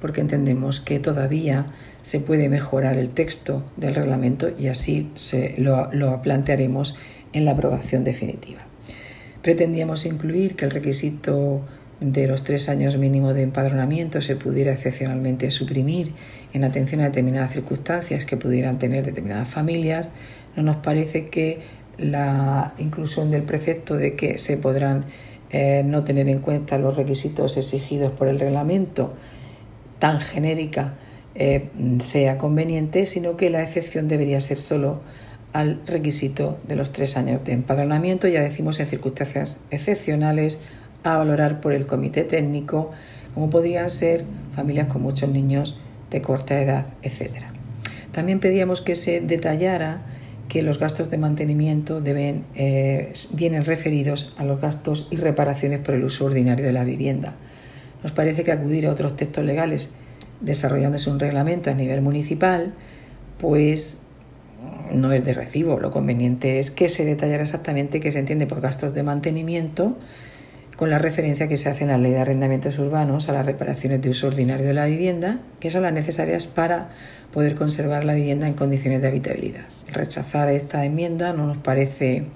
porque 0.00 0.20
entendemos 0.20 0.80
que 0.80 1.00
todavía 1.00 1.66
se 2.02 2.20
puede 2.20 2.48
mejorar 2.48 2.96
el 2.96 3.10
texto 3.10 3.62
del 3.76 3.94
reglamento 3.94 4.50
y 4.58 4.68
así 4.68 5.10
se 5.14 5.54
lo, 5.58 5.92
lo 5.92 6.22
plantearemos 6.22 6.96
en 7.32 7.44
la 7.44 7.52
aprobación 7.52 8.04
definitiva. 8.04 8.60
Pretendíamos 9.42 10.06
incluir 10.06 10.56
que 10.56 10.64
el 10.64 10.70
requisito 10.70 11.62
de 12.00 12.28
los 12.28 12.44
tres 12.44 12.68
años 12.68 12.96
mínimo 12.96 13.34
de 13.34 13.42
empadronamiento 13.42 14.20
se 14.20 14.36
pudiera 14.36 14.72
excepcionalmente 14.72 15.50
suprimir 15.50 16.12
en 16.52 16.64
atención 16.64 17.00
a 17.00 17.04
determinadas 17.04 17.52
circunstancias 17.52 18.24
que 18.24 18.36
pudieran 18.36 18.78
tener 18.78 19.04
determinadas 19.04 19.48
familias. 19.48 20.10
No 20.56 20.62
nos 20.62 20.76
parece 20.76 21.26
que 21.26 21.60
la 21.98 22.74
inclusión 22.78 23.30
del 23.30 23.42
precepto 23.42 23.96
de 23.96 24.14
que 24.14 24.38
se 24.38 24.56
podrán 24.56 25.06
eh, 25.50 25.82
no 25.84 26.04
tener 26.04 26.28
en 26.28 26.38
cuenta 26.38 26.78
los 26.78 26.96
requisitos 26.96 27.56
exigidos 27.56 28.12
por 28.12 28.28
el 28.28 28.38
reglamento 28.38 29.14
tan 29.98 30.20
genérica 30.20 30.94
eh, 31.40 31.68
sea 32.00 32.36
conveniente, 32.36 33.06
sino 33.06 33.36
que 33.36 33.48
la 33.48 33.62
excepción 33.62 34.08
debería 34.08 34.40
ser 34.40 34.58
solo 34.58 35.00
al 35.52 35.80
requisito 35.86 36.58
de 36.66 36.74
los 36.74 36.92
tres 36.92 37.16
años 37.16 37.44
de 37.44 37.52
empadronamiento, 37.52 38.26
ya 38.26 38.42
decimos 38.42 38.80
en 38.80 38.86
circunstancias 38.86 39.58
excepcionales, 39.70 40.58
a 41.04 41.16
valorar 41.16 41.60
por 41.60 41.72
el 41.72 41.86
comité 41.86 42.24
técnico, 42.24 42.90
como 43.34 43.50
podrían 43.50 43.88
ser 43.88 44.24
familias 44.54 44.88
con 44.88 45.00
muchos 45.00 45.30
niños 45.30 45.78
de 46.10 46.20
corta 46.20 46.60
edad, 46.60 46.86
etc. 47.02 47.44
También 48.10 48.40
pedíamos 48.40 48.80
que 48.80 48.96
se 48.96 49.20
detallara 49.20 50.02
que 50.48 50.62
los 50.62 50.80
gastos 50.80 51.08
de 51.08 51.18
mantenimiento 51.18 52.00
deben, 52.00 52.46
eh, 52.56 53.12
vienen 53.34 53.64
referidos 53.64 54.34
a 54.38 54.44
los 54.44 54.60
gastos 54.60 55.06
y 55.12 55.16
reparaciones 55.16 55.78
por 55.78 55.94
el 55.94 56.02
uso 56.02 56.24
ordinario 56.24 56.66
de 56.66 56.72
la 56.72 56.82
vivienda. 56.82 57.34
Nos 58.02 58.10
parece 58.10 58.42
que 58.42 58.50
acudir 58.50 58.88
a 58.88 58.90
otros 58.90 59.16
textos 59.16 59.44
legales 59.44 59.90
desarrollándose 60.40 61.10
un 61.10 61.18
reglamento 61.18 61.70
a 61.70 61.74
nivel 61.74 62.02
municipal, 62.02 62.74
pues 63.38 64.02
no 64.92 65.12
es 65.12 65.24
de 65.24 65.34
recibo. 65.34 65.78
Lo 65.80 65.90
conveniente 65.90 66.58
es 66.58 66.70
que 66.70 66.88
se 66.88 67.04
detallara 67.04 67.42
exactamente 67.42 68.00
qué 68.00 68.10
se 68.12 68.18
entiende 68.18 68.46
por 68.46 68.60
gastos 68.60 68.94
de 68.94 69.02
mantenimiento 69.02 69.96
con 70.76 70.90
la 70.90 70.98
referencia 70.98 71.48
que 71.48 71.56
se 71.56 71.68
hace 71.68 71.82
en 71.82 71.90
la 71.90 71.98
ley 71.98 72.12
de 72.12 72.20
arrendamientos 72.20 72.78
urbanos 72.78 73.28
a 73.28 73.32
las 73.32 73.44
reparaciones 73.44 74.00
de 74.00 74.10
uso 74.10 74.28
ordinario 74.28 74.64
de 74.64 74.74
la 74.74 74.86
vivienda, 74.86 75.40
que 75.58 75.70
son 75.70 75.82
las 75.82 75.92
necesarias 75.92 76.46
para 76.46 76.90
poder 77.32 77.56
conservar 77.56 78.04
la 78.04 78.14
vivienda 78.14 78.46
en 78.46 78.54
condiciones 78.54 79.02
de 79.02 79.08
habitabilidad. 79.08 79.64
Rechazar 79.88 80.48
esta 80.50 80.84
enmienda 80.84 81.32
no 81.32 81.46
nos 81.46 81.56
parece, 81.56 82.26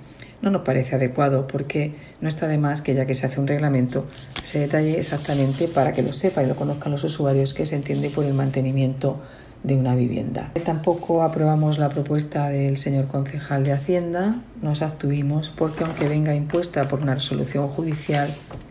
no 0.43 0.51
nos 0.51 0.63
parece 0.63 0.97
adecuado 0.97 1.47
porque 1.47 1.93
no 2.23 2.29
está 2.29 2.49
de 2.49 2.57
más 2.57 2.81
que 2.81 2.95
ya 2.95 3.05
que 3.05 3.13
se 3.13 3.27
hace 3.27 3.39
un 3.41 3.47
reglamento 3.47 4.07
se 4.43 4.61
detalle 4.61 4.99
exactamente 4.99 5.69
para 5.69 5.93
que 5.93 6.03
lo 6.03 6.15
sepan 6.15 6.47
y 6.47 6.49
lo 6.49 6.57
conozcan 6.57 6.93
los 6.93 7.05
usuarios 7.05 7.53
que 7.53 7.67
se 7.67 7.77
entiende 7.77 8.09
por 8.09 8.25
el 8.25 8.33
mantenimiento 8.33 9.21
de 9.63 9.77
una 9.77 9.95
vivienda. 9.95 10.51
Tampoco 10.65 11.23
aprobamos 11.23 11.79
la 11.79 11.89
propuesta 11.89 12.49
del 12.49 12.79
señor 12.79 13.07
concejal 13.07 13.65
de 13.65 13.73
Hacienda, 13.73 14.43
nos 14.61 14.83
abstuvimos 14.83 15.53
porque 15.57 15.85
aunque 15.85 16.09
venga 16.09 16.35
impuesta 16.35 16.89
por 16.89 17.01
una 17.01 17.15
resolución 17.15 17.69
judicial, 17.69 18.29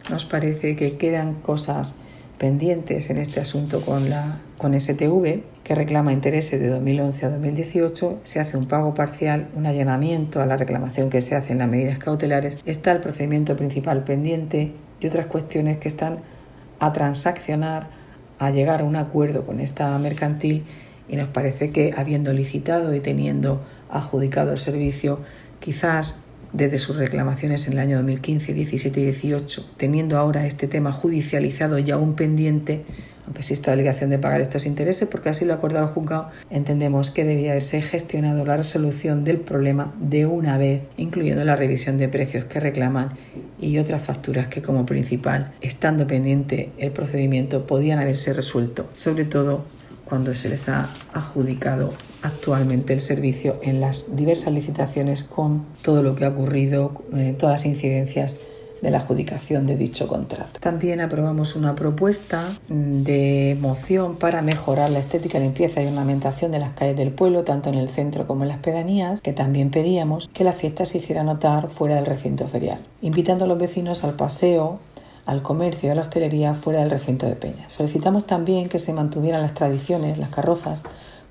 nos 0.10 0.26
parece 0.26 0.76
que 0.76 0.98
quedan 0.98 1.36
cosas 1.36 1.96
pendientes 2.42 3.12
en 3.12 3.20
este 3.20 3.40
asunto 3.40 3.82
con, 3.82 4.10
la, 4.10 4.40
con 4.58 4.74
STV, 4.74 5.44
que 5.64 5.76
reclama 5.76 6.12
intereses 6.12 6.60
de 6.60 6.70
2011 6.70 7.28
a 7.28 7.30
2018, 7.30 8.22
se 8.24 8.40
hace 8.40 8.58
un 8.58 8.66
pago 8.66 8.96
parcial, 8.96 9.50
un 9.56 9.68
allanamiento 9.68 10.42
a 10.42 10.48
la 10.48 10.58
reclamación 10.58 11.12
que 11.12 11.22
se 11.22 11.36
hace 11.36 11.52
en 11.52 11.60
las 11.60 11.70
medidas 11.70 12.00
cautelares, 12.00 12.58
está 12.66 12.94
el 12.94 13.00
procedimiento 13.00 13.56
principal 13.56 14.04
pendiente 14.04 14.74
y 15.00 15.06
otras 15.06 15.28
cuestiones 15.28 15.78
que 15.78 15.88
están 15.88 16.18
a 16.80 16.92
transaccionar, 16.92 17.90
a 18.40 18.50
llegar 18.50 18.82
a 18.82 18.86
un 18.86 18.96
acuerdo 18.96 19.46
con 19.46 19.60
esta 19.60 19.96
mercantil 20.00 20.66
y 21.08 21.18
nos 21.18 21.28
parece 21.28 21.70
que 21.70 21.94
habiendo 21.96 22.34
licitado 22.34 22.96
y 22.96 23.02
teniendo 23.02 23.62
adjudicado 23.88 24.52
el 24.52 24.58
servicio, 24.58 25.20
quizás 25.60 26.20
desde 26.54 26.78
sus 26.78 26.98
reclamaciones 26.98 27.68
en 27.68 27.74
el 27.74 27.80
año 27.80 27.98
2015, 27.98 28.54
17 28.54 29.00
y 29.00 29.04
18, 29.06 29.72
teniendo 29.78 30.18
ahora 30.18 30.46
este 30.46 30.68
tema 30.68 30.92
judicializado 30.92 31.80
y 31.80 31.92
aún 31.92 32.16
pendiente, 32.16 32.84
aunque 33.26 33.40
exista 33.40 33.72
obligación 33.72 34.10
de 34.10 34.20
pagar 34.20 34.42
estos 34.42 34.66
intereses, 34.66 35.08
porque 35.08 35.30
así 35.30 35.46
lo 35.46 35.54
acordado 35.54 35.86
el 35.88 35.94
juzgado, 35.94 36.30
entendemos 36.50 37.10
que 37.10 37.24
debía 37.24 37.52
haberse 37.52 37.82
gestionado 37.82 38.44
la 38.46 38.58
resolución 38.58 39.24
del 39.24 39.38
problema 39.38 39.94
de 40.00 40.26
una 40.26 40.58
vez, 40.58 40.82
incluyendo 40.98 41.46
la 41.46 41.56
revisión 41.56 41.98
de 41.98 42.10
precios 42.10 42.46
que 42.46 42.60
reclaman 42.60 43.10
y 43.60 43.78
otras 43.78 44.04
facturas 44.04 44.48
que 44.48 44.62
como 44.62 44.86
principal, 44.86 45.54
estando 45.62 46.08
pendiente 46.08 46.72
el 46.78 46.92
procedimiento, 46.92 47.66
podían 47.66 48.00
haberse 48.00 48.34
resuelto, 48.34 48.90
sobre 48.96 49.26
todo 49.26 49.66
cuando 50.04 50.34
se 50.34 50.50
les 50.50 50.68
ha 50.68 50.90
adjudicado 51.14 51.94
actualmente 52.22 52.94
el 52.94 53.02
servicio 53.02 53.60
en 53.62 53.82
las 53.82 54.16
diversas 54.16 54.54
licitaciones 54.54 55.24
con 55.24 55.66
todo 55.82 56.04
lo 56.04 56.16
que 56.16 56.26
ha 56.26 56.30
ocurrido, 56.30 57.04
eh, 57.14 57.36
todas 57.38 57.54
las 57.54 57.66
incidencias 57.66 58.38
de 58.82 58.90
la 58.90 58.98
adjudicación 58.98 59.68
de 59.68 59.78
dicho 59.78 60.08
contrato. 60.08 60.60
También 60.60 61.02
aprobamos 61.02 61.56
una 61.56 61.76
propuesta 61.76 62.50
mm, 62.68 63.04
de 63.04 63.58
moción 63.60 64.16
para 64.16 64.42
mejorar 64.42 64.90
la 64.90 65.00
estética, 65.00 65.40
limpieza 65.40 65.84
y 65.84 65.88
ornamentación 65.88 66.52
de 66.52 66.60
las 66.60 66.72
calles 66.72 66.98
del 66.98 67.12
pueblo, 67.12 67.44
tanto 67.44 67.70
en 67.70 67.76
el 67.76 67.90
centro 67.90 68.26
como 68.26 68.44
en 68.44 68.50
las 68.50 68.58
pedanías, 68.58 69.22
que 69.22 69.34
también 69.34 69.70
pedíamos 69.70 70.30
que 70.34 70.44
la 70.44 70.54
fiesta 70.54 70.86
se 70.86 70.98
hiciera 70.98 71.24
notar 71.24 71.70
fuera 71.70 71.96
del 71.96 72.06
recinto 72.06 72.48
ferial, 72.48 72.80
invitando 73.02 73.46
a 73.46 73.48
los 73.48 73.60
vecinos 73.60 74.04
al 74.04 74.16
paseo 74.16 74.80
al 75.26 75.44
comercio 75.44 75.88
y 75.88 75.92
a 75.92 75.96
la 75.96 76.02
hostelería 76.02 76.54
fuera 76.56 76.80
del 76.80 76.90
recinto 76.90 77.28
de 77.28 77.36
Peña. 77.36 77.70
Solicitamos 77.70 78.26
también 78.26 78.70
que 78.70 78.80
se 78.80 78.92
mantuvieran 78.92 79.42
las 79.42 79.54
tradiciones, 79.54 80.18
las 80.18 80.30
carrozas, 80.30 80.82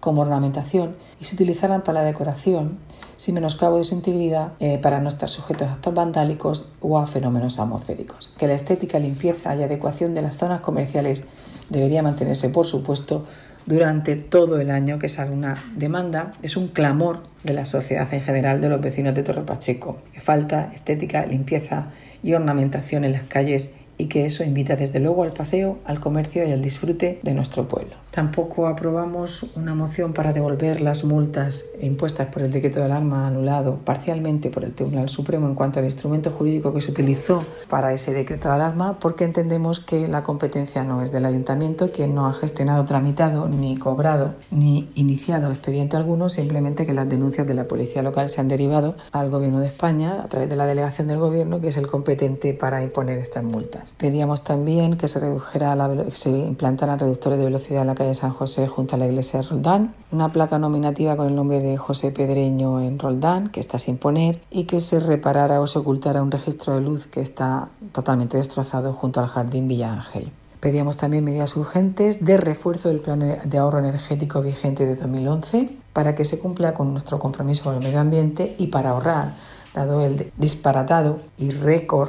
como 0.00 0.22
ornamentación 0.22 0.96
y 1.20 1.26
se 1.26 1.34
utilizaran 1.34 1.82
para 1.82 2.00
la 2.00 2.06
decoración 2.06 2.78
sin 3.16 3.34
menoscabo 3.34 3.76
de 3.76 3.84
su 3.84 3.94
integridad 3.94 4.52
eh, 4.60 4.78
para 4.78 4.98
no 4.98 5.10
estar 5.10 5.28
sujetos 5.28 5.68
a 5.68 5.72
actos 5.74 5.94
vandálicos 5.94 6.72
o 6.80 6.98
a 6.98 7.06
fenómenos 7.06 7.58
atmosféricos. 7.58 8.32
Que 8.38 8.46
la 8.46 8.54
estética, 8.54 8.98
limpieza 8.98 9.54
y 9.54 9.62
adecuación 9.62 10.14
de 10.14 10.22
las 10.22 10.38
zonas 10.38 10.62
comerciales 10.62 11.24
debería 11.68 12.02
mantenerse, 12.02 12.48
por 12.48 12.66
supuesto, 12.66 13.26
durante 13.66 14.16
todo 14.16 14.58
el 14.58 14.70
año, 14.70 14.98
que 14.98 15.06
es 15.06 15.18
una 15.18 15.54
demanda, 15.76 16.32
es 16.42 16.56
un 16.56 16.68
clamor 16.68 17.22
de 17.44 17.52
la 17.52 17.66
sociedad 17.66 18.12
en 18.12 18.22
general, 18.22 18.60
de 18.60 18.70
los 18.70 18.80
vecinos 18.80 19.14
de 19.14 19.22
Torre 19.22 19.42
Pacheco. 19.42 19.98
Falta 20.16 20.72
estética, 20.74 21.26
limpieza 21.26 21.88
y 22.22 22.32
ornamentación 22.32 23.04
en 23.04 23.12
las 23.12 23.24
calles 23.24 23.74
y 23.98 24.06
que 24.06 24.24
eso 24.24 24.44
invita 24.44 24.76
desde 24.76 24.98
luego 24.98 25.24
al 25.24 25.32
paseo, 25.32 25.78
al 25.84 26.00
comercio 26.00 26.48
y 26.48 26.52
al 26.52 26.62
disfrute 26.62 27.20
de 27.22 27.34
nuestro 27.34 27.68
pueblo. 27.68 27.96
Tampoco 28.10 28.66
aprobamos 28.66 29.56
una 29.56 29.74
moción 29.74 30.12
para 30.12 30.32
devolver 30.32 30.80
las 30.80 31.04
multas 31.04 31.66
impuestas 31.80 32.26
por 32.28 32.42
el 32.42 32.50
decreto 32.50 32.80
de 32.80 32.86
alarma 32.86 33.26
anulado 33.26 33.76
parcialmente 33.84 34.50
por 34.50 34.64
el 34.64 34.74
Tribunal 34.74 35.08
Supremo 35.08 35.46
en 35.46 35.54
cuanto 35.54 35.78
al 35.78 35.84
instrumento 35.84 36.32
jurídico 36.32 36.74
que 36.74 36.80
se 36.80 36.90
utilizó 36.90 37.44
para 37.68 37.92
ese 37.92 38.12
decreto 38.12 38.48
de 38.48 38.54
alarma 38.54 38.98
porque 38.98 39.24
entendemos 39.24 39.78
que 39.78 40.08
la 40.08 40.24
competencia 40.24 40.82
no 40.82 41.02
es 41.02 41.12
del 41.12 41.24
ayuntamiento, 41.24 41.92
quien 41.92 42.14
no 42.14 42.26
ha 42.26 42.34
gestionado, 42.34 42.84
tramitado, 42.84 43.48
ni 43.48 43.76
cobrado, 43.76 44.34
ni 44.50 44.90
iniciado 44.96 45.50
expediente 45.50 45.96
alguno, 45.96 46.28
simplemente 46.28 46.86
que 46.86 46.94
las 46.94 47.08
denuncias 47.08 47.46
de 47.46 47.54
la 47.54 47.68
policía 47.68 48.02
local 48.02 48.28
se 48.28 48.40
han 48.40 48.48
derivado 48.48 48.96
al 49.12 49.30
Gobierno 49.30 49.60
de 49.60 49.68
España 49.68 50.22
a 50.24 50.28
través 50.28 50.48
de 50.48 50.56
la 50.56 50.66
delegación 50.66 51.06
del 51.06 51.18
Gobierno, 51.18 51.60
que 51.60 51.68
es 51.68 51.76
el 51.76 51.86
competente 51.86 52.54
para 52.54 52.82
imponer 52.82 53.18
estas 53.18 53.44
multas. 53.44 53.92
Pedíamos 53.96 54.42
también 54.42 54.96
que 54.96 55.06
se 55.06 55.20
redujera 55.20 55.76
la, 55.76 56.10
se 56.12 56.30
implantaran 56.30 56.98
reductores 56.98 57.38
de 57.38 57.44
velocidad 57.44 57.82
en 57.82 57.86
la 57.86 57.94
calle 58.00 58.14
San 58.14 58.32
José 58.32 58.66
junto 58.66 58.96
a 58.96 58.98
la 58.98 59.06
iglesia 59.06 59.40
de 59.40 59.48
Roldán, 59.48 59.94
una 60.10 60.32
placa 60.32 60.58
nominativa 60.58 61.16
con 61.16 61.26
el 61.26 61.34
nombre 61.34 61.60
de 61.60 61.76
José 61.76 62.10
Pedreño 62.10 62.80
en 62.80 62.98
Roldán, 62.98 63.48
que 63.48 63.60
está 63.60 63.78
sin 63.78 63.98
poner, 63.98 64.40
y 64.50 64.64
que 64.64 64.80
se 64.80 65.00
reparara 65.00 65.60
o 65.60 65.66
se 65.66 65.80
ocultara 65.80 66.22
un 66.22 66.30
registro 66.30 66.76
de 66.76 66.80
luz 66.80 67.06
que 67.06 67.20
está 67.20 67.68
totalmente 67.92 68.38
destrozado 68.38 68.94
junto 68.94 69.20
al 69.20 69.26
jardín 69.26 69.68
Villa 69.68 69.92
Ángel. 69.92 70.32
Pedíamos 70.60 70.96
también 70.96 71.24
medidas 71.24 71.54
urgentes 71.58 72.24
de 72.24 72.38
refuerzo 72.38 72.88
del 72.88 73.00
plan 73.00 73.38
de 73.44 73.58
ahorro 73.58 73.80
energético 73.80 74.40
vigente 74.40 74.86
de 74.86 74.96
2011 74.96 75.68
para 75.92 76.14
que 76.14 76.24
se 76.24 76.38
cumpla 76.38 76.72
con 76.72 76.92
nuestro 76.92 77.18
compromiso 77.18 77.64
con 77.64 77.74
el 77.74 77.82
medio 77.82 78.00
ambiente 78.00 78.54
y 78.56 78.68
para 78.68 78.90
ahorrar, 78.90 79.34
dado 79.74 80.00
el 80.00 80.32
disparatado 80.38 81.18
y 81.36 81.50
récord 81.50 82.08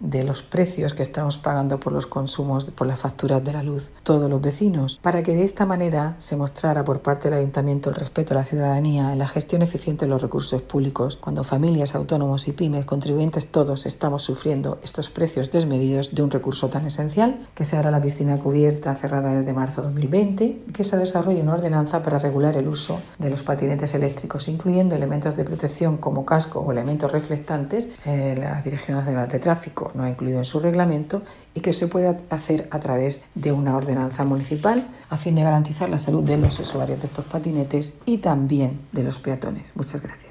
de 0.00 0.22
los 0.22 0.42
precios 0.42 0.94
que 0.94 1.02
estamos 1.02 1.36
pagando 1.36 1.80
por 1.80 1.92
los 1.92 2.06
consumos, 2.06 2.70
por 2.70 2.86
las 2.86 3.00
facturas 3.00 3.42
de 3.44 3.52
la 3.52 3.62
luz, 3.62 3.90
todos 4.02 4.30
los 4.30 4.40
vecinos, 4.40 4.98
para 5.02 5.22
que 5.22 5.34
de 5.34 5.44
esta 5.44 5.66
manera 5.66 6.14
se 6.18 6.36
mostrara 6.36 6.84
por 6.84 7.00
parte 7.00 7.28
del 7.28 7.40
ayuntamiento 7.40 7.90
el 7.90 7.96
respeto 7.96 8.34
a 8.34 8.38
la 8.38 8.44
ciudadanía 8.44 9.12
en 9.12 9.18
la 9.18 9.28
gestión 9.28 9.62
eficiente 9.62 10.04
de 10.04 10.10
los 10.10 10.22
recursos 10.22 10.62
públicos, 10.62 11.16
cuando 11.16 11.44
familias, 11.44 11.94
autónomos 11.94 12.48
y 12.48 12.52
pymes, 12.52 12.86
contribuyentes 12.86 13.50
todos 13.50 13.86
estamos 13.86 14.22
sufriendo 14.22 14.78
estos 14.82 15.10
precios 15.10 15.50
desmedidos 15.50 16.14
de 16.14 16.22
un 16.22 16.30
recurso 16.30 16.68
tan 16.68 16.86
esencial, 16.86 17.46
que 17.54 17.64
se 17.64 17.76
hará 17.76 17.90
la 17.90 18.00
piscina 18.00 18.38
cubierta 18.38 18.94
cerrada 18.94 19.34
desde 19.34 19.52
marzo 19.52 19.82
de 19.82 19.88
2020, 19.88 20.62
que 20.72 20.84
se 20.84 20.96
desarrolle 20.96 21.42
una 21.42 21.54
ordenanza 21.54 22.02
para 22.02 22.18
regular 22.18 22.56
el 22.56 22.68
uso 22.68 23.00
de 23.18 23.30
los 23.30 23.42
patinetes 23.42 23.94
eléctricos, 23.94 24.48
incluyendo 24.48 24.94
elementos 24.94 25.36
de 25.36 25.44
protección 25.44 25.96
como 25.96 26.24
casco 26.24 26.60
o 26.60 26.72
elementos 26.72 27.10
reflectantes, 27.10 27.88
eh, 28.04 28.36
la 28.38 28.62
Dirección 28.62 28.98
Nacional 28.98 29.28
de 29.28 29.38
Tráfico 29.38 29.87
no 29.94 30.04
ha 30.04 30.10
incluido 30.10 30.38
en 30.38 30.44
su 30.44 30.60
reglamento 30.60 31.22
y 31.54 31.60
que 31.60 31.72
se 31.72 31.88
puede 31.88 32.16
hacer 32.30 32.68
a 32.70 32.80
través 32.80 33.22
de 33.34 33.52
una 33.52 33.76
ordenanza 33.76 34.24
municipal 34.24 34.86
a 35.10 35.16
fin 35.16 35.34
de 35.34 35.42
garantizar 35.42 35.88
la 35.88 35.98
salud 35.98 36.22
de 36.22 36.36
los 36.36 36.58
usuarios 36.60 37.00
de 37.00 37.06
estos 37.06 37.24
patinetes 37.24 37.94
y 38.06 38.18
también 38.18 38.80
de 38.92 39.04
los 39.04 39.18
peatones. 39.18 39.72
Muchas 39.74 40.02
gracias. 40.02 40.28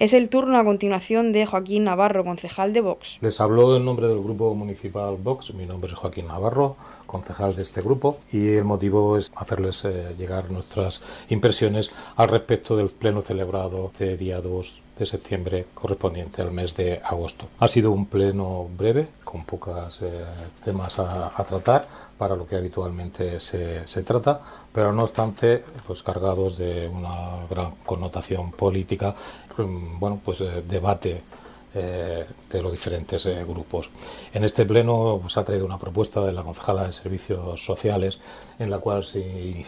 Es 0.00 0.14
el 0.14 0.30
turno 0.30 0.58
a 0.58 0.64
continuación 0.64 1.30
de 1.30 1.44
Joaquín 1.44 1.84
Navarro, 1.84 2.24
concejal 2.24 2.72
de 2.72 2.80
Vox. 2.80 3.18
Les 3.20 3.38
hablo 3.38 3.76
en 3.76 3.84
nombre 3.84 4.08
del 4.08 4.22
grupo 4.22 4.54
municipal 4.54 5.18
Vox. 5.22 5.52
Mi 5.52 5.66
nombre 5.66 5.92
es 5.92 5.98
Joaquín 5.98 6.26
Navarro, 6.26 6.76
concejal 7.10 7.56
de 7.56 7.62
este 7.62 7.82
grupo, 7.82 8.18
y 8.30 8.54
el 8.54 8.64
motivo 8.64 9.16
es 9.16 9.32
hacerles 9.34 9.84
eh, 9.84 10.14
llegar 10.16 10.50
nuestras 10.50 11.00
impresiones 11.28 11.90
al 12.14 12.28
respecto 12.28 12.76
del 12.76 12.90
pleno 12.90 13.20
celebrado 13.20 13.90
de 13.98 14.16
día 14.16 14.40
2 14.40 14.82
de 14.96 15.06
septiembre 15.06 15.66
correspondiente 15.74 16.40
al 16.40 16.52
mes 16.52 16.76
de 16.76 17.00
agosto. 17.02 17.48
Ha 17.58 17.66
sido 17.66 17.90
un 17.90 18.06
pleno 18.06 18.68
breve, 18.76 19.08
con 19.24 19.44
pocos 19.44 20.02
eh, 20.02 20.24
temas 20.62 21.00
a, 21.00 21.30
tratar 21.48 21.88
para 22.16 22.36
lo 22.36 22.46
que 22.46 22.56
habitualmente 22.56 23.40
se, 23.40 23.88
se, 23.88 24.02
trata, 24.04 24.40
pero 24.72 24.92
no 24.92 25.02
obstante, 25.02 25.64
pues 25.86 26.02
cargados 26.02 26.58
de 26.58 26.86
una 26.86 27.46
gran 27.48 27.72
connotación 27.86 28.52
política, 28.52 29.14
mm, 29.56 29.98
bueno, 29.98 30.20
pues 30.22 30.42
eh, 30.42 30.62
debate 30.68 31.22
eh, 31.72 32.26
de 32.50 32.62
los 32.62 32.72
diferentes 32.72 33.24
eh, 33.26 33.44
grupos. 33.44 33.90
En 34.32 34.42
este 34.42 34.64
pleno 34.66 35.20
se 35.28 35.38
ha 35.38 35.44
traído 35.44 35.64
una 35.64 35.78
propuesta 35.78 36.20
de 36.20 36.32
la 36.32 36.42
concejala 36.42 36.84
de 36.84 36.92
Servicios 36.92 37.64
Sociales 37.64 38.18
en 38.58 38.70
la 38.70 38.78
cual 38.78 39.04
se 39.04 39.20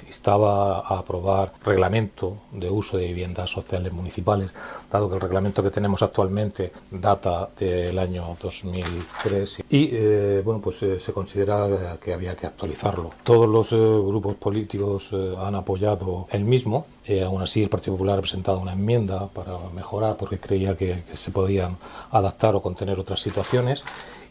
instaba 0.07 0.81
a 0.81 0.99
aprobar 0.99 1.53
reglamento 1.65 2.39
de 2.51 2.69
uso 2.69 2.97
de 2.97 3.07
viviendas 3.07 3.51
sociales 3.51 3.93
municipales, 3.93 4.51
dado 4.91 5.09
que 5.09 5.15
el 5.15 5.21
reglamento 5.21 5.63
que 5.63 5.71
tenemos 5.71 6.03
actualmente 6.03 6.73
data 6.91 7.49
del 7.57 7.99
año 7.99 8.37
2003 8.43 9.63
y 9.71 9.91
eh, 9.93 10.43
bueno 10.45 10.61
pues 10.61 10.85
se 10.99 11.13
considera 11.13 11.99
que 12.03 12.13
había 12.13 12.35
que 12.35 12.47
actualizarlo. 12.47 13.13
Todos 13.23 13.49
los 13.49 13.71
grupos 13.71 14.35
políticos 14.35 15.13
han 15.39 15.55
apoyado 15.55 16.27
el 16.31 16.45
mismo 16.45 16.87
eh, 17.07 17.23
aún 17.23 17.43
así, 17.43 17.63
el 17.63 17.69
Partido 17.69 17.95
Popular 17.95 18.19
ha 18.19 18.23
presentado 18.23 18.59
una 18.59 18.73
enmienda 18.73 19.29
para 19.29 19.59
mejorar 19.75 20.17
porque 20.17 20.39
creía 20.39 20.77
que, 20.77 21.03
que 21.09 21.17
se 21.17 21.31
podían 21.31 21.77
adaptar 22.11 22.55
o 22.55 22.63
contener 22.63 23.01
otras 23.01 23.21
situaciones 23.21 23.83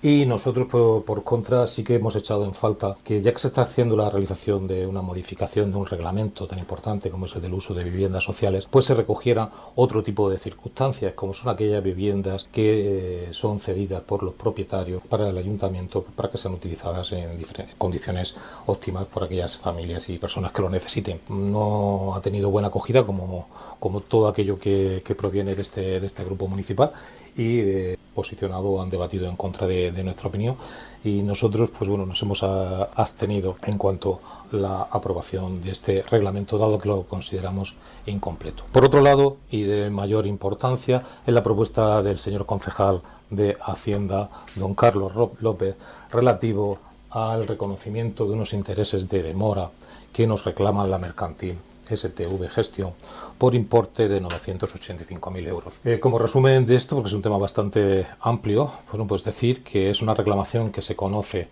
y 0.04 0.26
nosotros, 0.26 0.68
por, 0.68 1.24
contra, 1.24 1.68
sí 1.68 1.84
que 1.84 1.96
hemos 1.96 2.16
echado 2.16 2.44
en 2.46 2.56
falta 2.56 2.96
que 3.04 3.22
ya 3.22 3.32
que 3.32 3.38
se 3.38 3.48
está 3.50 3.62
haciendo 3.62 3.96
la 3.96 4.10
realización 4.10 4.68
de 4.68 4.88
una 4.88 5.04
modificación 5.04 5.72
de 5.72 5.78
un 5.78 5.86
reglamento 5.86 6.48
tan 6.48 6.58
importante 6.58 7.12
como 7.12 7.26
es 7.26 7.36
el 7.36 7.42
del 7.44 7.54
uso 7.54 7.76
de 7.76 7.84
viviendas 7.84 8.24
sociales, 8.24 8.68
pues 8.70 8.86
se 8.86 8.96
recogiera 8.96 9.52
otro 9.76 10.02
tipo 10.02 10.28
de 10.28 10.40
circunstancias, 10.40 11.14
como 11.14 11.34
son 11.34 11.54
aquellas 11.54 11.84
viviendas 11.84 12.48
que 12.52 13.26
eh, 13.26 13.34
son 13.34 13.60
cedidas 13.60 14.02
por 14.02 14.24
los 14.24 14.34
propietarios 14.34 15.04
para 15.08 15.30
el 15.30 15.38
ayuntamiento 15.38 16.04
para 16.04 16.32
que 16.32 16.40
sean 16.40 16.56
utilizadas 16.56 17.12
en 17.12 17.38
condiciones 17.78 18.36
óptimas 18.66 19.06
por 19.06 19.24
aquellas 19.24 19.56
familias 19.56 20.10
y 20.10 20.18
personas 20.18 20.52
que 20.52 20.64
lo 20.64 20.70
necesiten. 20.70 21.22
No 21.30 22.16
ha 22.16 22.22
tenido 22.22 22.50
buena 22.50 22.70
acogida 22.70 23.06
como, 23.06 23.48
como 23.80 24.00
todo 24.00 24.28
aquello 24.28 24.58
que, 24.60 25.04
proviene 25.16 25.54
de 25.54 25.62
este, 25.62 26.00
de 26.00 26.08
este 26.08 26.24
grupo 26.24 26.48
municipal 26.48 26.92
y 27.36 27.60
eh, 27.60 27.98
posicionado 28.14 28.82
han 28.82 28.90
debatido 28.90 29.28
en 29.28 29.36
contra 29.36 29.68
de, 29.68 30.04
nuestra 30.04 30.30
opinión 30.30 30.56
y 31.04 31.22
nosotros 31.24 31.70
pues 31.78 31.90
bueno 31.90 32.06
nos 32.06 32.22
hemos 32.22 32.44
abstenido 32.44 33.56
en 33.64 33.78
cuanto 33.78 34.20
a 34.52 34.56
la 34.56 34.82
aprobación 34.84 35.64
de 35.64 35.72
este 35.72 36.04
reglamento 36.04 36.58
dado 36.58 36.80
que 36.80 36.90
lo 36.90 37.04
consideramos 37.04 37.76
incompleto. 38.06 38.64
Por 38.72 38.86
otro 38.86 39.02
lado 39.02 39.38
y 39.50 39.64
de 39.64 39.90
mayor 39.90 40.28
importancia 40.28 41.04
es 41.26 41.34
la 41.34 41.44
propuesta 41.44 42.02
del 42.04 42.20
señor 42.20 42.46
concejal 42.46 43.02
de 43.30 43.58
Hacienda 43.66 44.30
don 44.56 44.76
Carlos 44.76 45.14
López 45.40 45.78
relativo 46.12 46.80
al 47.10 47.48
reconocimiento 47.48 48.26
de 48.26 48.34
unos 48.34 48.54
intereses 48.54 49.10
de 49.10 49.24
demora 49.24 49.72
que 50.14 50.28
nos 50.28 50.46
reclama 50.46 50.86
la 50.88 50.98
mercantil 50.98 51.58
STV 51.96 52.50
Gestión 52.50 52.94
por 53.38 53.56
importe 53.56 54.08
de 54.08 54.22
985.000 54.22 55.48
euros. 55.48 55.74
Eh, 55.84 56.00
como 56.00 56.18
resumen 56.18 56.66
de 56.66 56.76
esto, 56.76 56.96
porque 56.96 57.10
es 57.10 57.14
un 57.14 57.22
tema 57.22 57.38
bastante 57.38 58.08
amplio, 58.20 58.72
bueno, 58.92 59.08
pues 59.08 59.24
decir 59.24 59.64
que 59.64 59.90
es 59.90 60.02
una 60.02 60.14
reclamación 60.14 60.72
que 60.72 60.82
se 60.82 60.96
conoce 60.96 61.48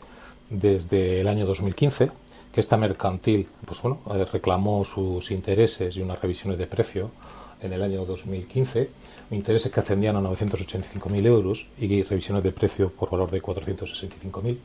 desde 0.49 1.21
el 1.21 1.27
año 1.27 1.45
2015, 1.45 2.11
que 2.51 2.59
esta 2.59 2.77
mercantil 2.77 3.47
pues 3.65 3.81
bueno, 3.81 3.99
eh, 4.13 4.25
reclamó 4.25 4.83
sus 4.85 5.31
intereses 5.31 5.95
y 5.95 6.01
unas 6.01 6.21
revisiones 6.21 6.57
de 6.57 6.67
precio 6.67 7.11
en 7.61 7.73
el 7.73 7.81
año 7.83 8.05
2015, 8.05 8.89
intereses 9.31 9.71
que 9.71 9.79
ascendían 9.79 10.15
a 10.15 10.21
985.000 10.21 11.25
euros 11.25 11.67
y 11.77 12.03
revisiones 12.03 12.43
de 12.43 12.51
precio 12.51 12.89
por 12.91 13.09
valor 13.09 13.29
de 13.31 13.41
465.000. 13.41 14.57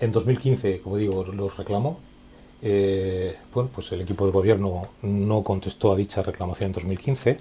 En 0.00 0.12
2015, 0.12 0.80
como 0.80 0.96
digo, 0.96 1.24
los 1.24 1.56
reclamó 1.56 2.00
eh, 2.64 3.36
bueno, 3.52 3.70
pues 3.74 3.90
el 3.90 4.00
equipo 4.02 4.24
de 4.24 4.32
gobierno 4.32 4.86
no 5.02 5.42
contestó 5.42 5.92
a 5.92 5.96
dicha 5.96 6.22
reclamación 6.22 6.68
en 6.68 6.72
2015. 6.74 7.40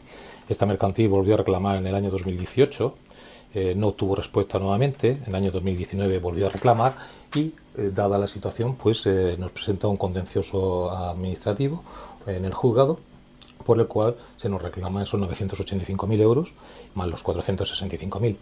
Esta 0.49 0.65
mercantil 0.65 1.09
volvió 1.09 1.35
a 1.35 1.37
reclamar 1.37 1.77
en 1.77 1.85
el 1.85 1.93
año 1.93 2.09
2018. 2.09 2.95
Eh, 3.53 3.73
no 3.77 3.89
obtuvo 3.89 4.15
respuesta 4.15 4.57
nuevamente. 4.57 5.11
En 5.11 5.27
el 5.27 5.35
año 5.35 5.51
2019 5.51 6.17
volvió 6.17 6.47
a 6.47 6.49
reclamar 6.49 6.95
y, 7.35 7.53
eh, 7.77 7.91
dada 7.93 8.17
la 8.17 8.27
situación, 8.27 8.75
pues 8.75 9.05
nos 9.37 9.51
presenta 9.51 9.87
un 9.87 9.97
contencioso 9.97 10.89
administrativo 10.89 11.83
en 12.25 12.45
el 12.45 12.53
juzgado 12.53 12.99
por 13.63 13.79
el 13.79 13.85
cual 13.85 14.15
se 14.37 14.49
nos 14.49 14.59
reclama 14.59 15.03
esos 15.03 15.21
985.000 15.21 16.19
euros 16.19 16.53
más 16.95 17.07
los 17.07 17.23
465.000 17.23 18.37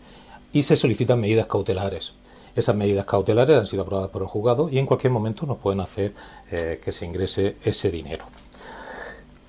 y 0.54 0.62
se 0.62 0.78
solicitan 0.78 1.20
medidas 1.20 1.48
cautelares 1.48 2.14
esas 2.60 2.76
medidas 2.76 3.06
cautelares 3.06 3.58
han 3.58 3.66
sido 3.66 3.84
aprobadas 3.84 4.12
por 4.12 4.22
el 4.22 4.28
juzgado 4.28 4.70
y 4.70 4.78
en 4.78 4.86
cualquier 4.86 5.12
momento 5.12 5.46
nos 5.46 5.58
pueden 5.58 5.80
hacer 5.80 6.14
eh, 6.52 6.80
que 6.84 6.92
se 6.92 7.06
ingrese 7.06 7.58
ese 7.64 7.90
dinero. 7.92 8.26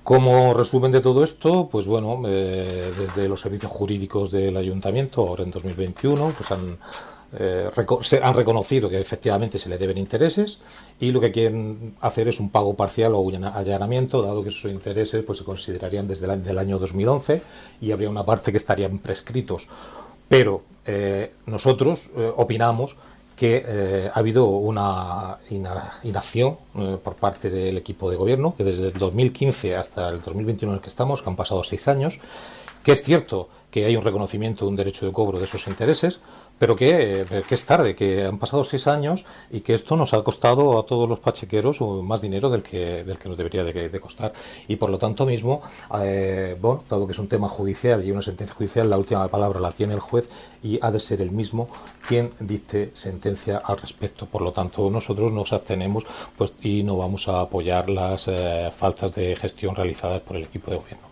Como 0.03 0.53
resumen 0.55 0.91
de 0.91 0.99
todo 0.99 1.23
esto, 1.23 1.69
pues 1.71 1.85
bueno, 1.85 2.23
eh, 2.25 2.91
desde 2.97 3.29
los 3.29 3.39
servicios 3.39 3.71
jurídicos 3.71 4.31
del 4.31 4.57
ayuntamiento, 4.57 5.27
ahora 5.27 5.43
en 5.43 5.51
2021, 5.51 6.33
pues 6.35 6.51
han, 6.51 6.77
eh, 7.37 7.69
han 8.21 8.33
reconocido 8.33 8.89
que 8.89 8.99
efectivamente 8.99 9.59
se 9.59 9.69
le 9.69 9.77
deben 9.77 9.99
intereses 9.99 10.59
y 10.99 11.11
lo 11.11 11.21
que 11.21 11.31
quieren 11.31 11.95
hacer 12.01 12.27
es 12.27 12.39
un 12.39 12.49
pago 12.49 12.73
parcial 12.73 13.13
o 13.13 13.19
un 13.19 13.45
allanamiento, 13.45 14.23
dado 14.23 14.43
que 14.43 14.49
esos 14.49 14.71
intereses 14.71 15.23
pues, 15.23 15.37
se 15.37 15.43
considerarían 15.43 16.07
desde 16.07 16.25
el 16.25 16.57
año 16.57 16.79
2011 16.79 17.41
y 17.79 17.91
habría 17.91 18.09
una 18.09 18.25
parte 18.25 18.51
que 18.51 18.57
estarían 18.57 18.97
prescritos. 18.97 19.67
Pero 20.31 20.63
eh, 20.85 21.33
nosotros 21.45 22.09
opinamos 22.37 22.95
que 23.41 23.65
eh, 23.67 24.11
ha 24.13 24.19
habido 24.19 24.45
una 24.45 25.39
inacción 26.03 26.57
eh, 26.75 26.99
por 27.03 27.15
parte 27.15 27.49
del 27.49 27.75
equipo 27.75 28.07
de 28.11 28.15
gobierno, 28.15 28.53
que 28.55 28.63
desde 28.63 28.89
el 28.89 28.93
2015 28.93 29.75
hasta 29.75 30.09
el 30.09 30.21
2021 30.21 30.73
en 30.73 30.75
el 30.75 30.81
que 30.83 30.89
estamos, 30.89 31.23
que 31.23 31.29
han 31.31 31.35
pasado 31.35 31.63
seis 31.63 31.87
años, 31.87 32.19
que 32.83 32.91
es 32.91 33.01
cierto 33.01 33.49
que 33.71 33.85
hay 33.85 33.95
un 33.95 34.03
reconocimiento 34.03 34.65
de 34.65 34.69
un 34.69 34.75
derecho 34.75 35.07
de 35.07 35.11
cobro 35.11 35.39
de 35.39 35.45
esos 35.45 35.65
intereses, 35.65 36.19
pero 36.61 36.75
que, 36.75 37.25
que, 37.49 37.55
es 37.55 37.65
tarde, 37.65 37.95
que 37.95 38.23
han 38.23 38.37
pasado 38.37 38.63
seis 38.63 38.85
años 38.85 39.25
y 39.49 39.61
que 39.61 39.73
esto 39.73 39.95
nos 39.95 40.13
ha 40.13 40.23
costado 40.23 40.77
a 40.77 40.85
todos 40.85 41.09
los 41.09 41.17
pachequeros 41.17 41.81
más 41.81 42.21
dinero 42.21 42.51
del 42.51 42.61
que, 42.61 43.03
del 43.03 43.17
que 43.17 43.29
nos 43.29 43.35
debería 43.35 43.63
de, 43.63 43.99
costar. 43.99 44.31
Y 44.67 44.75
por 44.75 44.91
lo 44.91 44.99
tanto 44.99 45.25
mismo, 45.25 45.63
eh, 45.99 46.55
bueno, 46.61 46.83
dado 46.87 47.07
que 47.07 47.13
es 47.13 47.17
un 47.17 47.27
tema 47.27 47.49
judicial 47.49 48.05
y 48.05 48.11
una 48.11 48.21
sentencia 48.21 48.55
judicial, 48.55 48.87
la 48.91 48.99
última 48.99 49.27
palabra 49.27 49.59
la 49.59 49.71
tiene 49.71 49.95
el 49.95 50.01
juez 50.01 50.29
y 50.61 50.77
ha 50.83 50.91
de 50.91 50.99
ser 50.99 51.23
el 51.23 51.31
mismo 51.31 51.67
quien 52.07 52.29
dicte 52.39 52.91
sentencia 52.93 53.57
al 53.57 53.79
respecto. 53.79 54.27
Por 54.27 54.43
lo 54.43 54.51
tanto, 54.51 54.87
nosotros 54.91 55.31
nos 55.31 55.53
abstenemos 55.53 56.05
pues, 56.37 56.53
y 56.61 56.83
no 56.83 56.95
vamos 56.95 57.27
a 57.27 57.41
apoyar 57.41 57.89
las 57.89 58.27
eh, 58.27 58.69
faltas 58.71 59.15
de 59.15 59.35
gestión 59.35 59.75
realizadas 59.75 60.21
por 60.21 60.37
el 60.37 60.43
equipo 60.43 60.69
de 60.69 60.77
gobierno. 60.77 61.10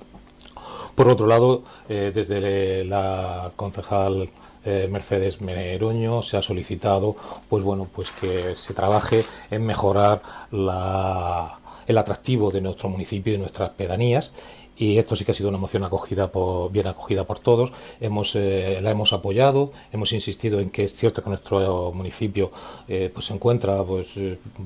Por 0.99 1.07
otro 1.07 1.27
lado, 1.27 1.63
desde 1.87 2.83
la 2.83 3.53
concejal 3.55 4.29
eh, 4.65 4.89
Mercedes 4.91 5.39
Meroño 5.39 6.21
se 6.21 6.35
ha 6.35 6.41
solicitado 6.41 7.15
pues 7.47 7.63
bueno 7.63 7.87
pues 7.95 8.11
que 8.11 8.53
se 8.53 8.73
trabaje 8.73 9.23
en 9.49 9.65
mejorar 9.65 10.21
el 10.51 11.97
atractivo 11.97 12.51
de 12.51 12.59
nuestro 12.59 12.89
municipio 12.89 13.33
y 13.33 13.37
nuestras 13.37 13.69
pedanías 13.69 14.33
y 14.75 14.97
esto 14.97 15.15
sí 15.15 15.23
que 15.23 15.31
ha 15.31 15.33
sido 15.33 15.47
una 15.47 15.57
moción 15.57 15.85
acogida 15.85 16.33
por, 16.33 16.69
bien 16.69 16.87
acogida 16.87 17.23
por 17.23 17.39
todos. 17.39 17.71
Hemos, 18.01 18.35
eh, 18.35 18.79
la 18.81 18.91
hemos 18.91 19.13
apoyado, 19.13 19.71
hemos 19.93 20.11
insistido 20.11 20.59
en 20.59 20.69
que 20.69 20.83
es 20.83 20.93
cierto 20.93 21.23
que 21.23 21.29
nuestro 21.29 21.93
municipio 21.93 22.51
eh, 22.89 23.09
pues 23.13 23.27
se 23.27 23.33
encuentra 23.33 23.85
pues 23.85 24.19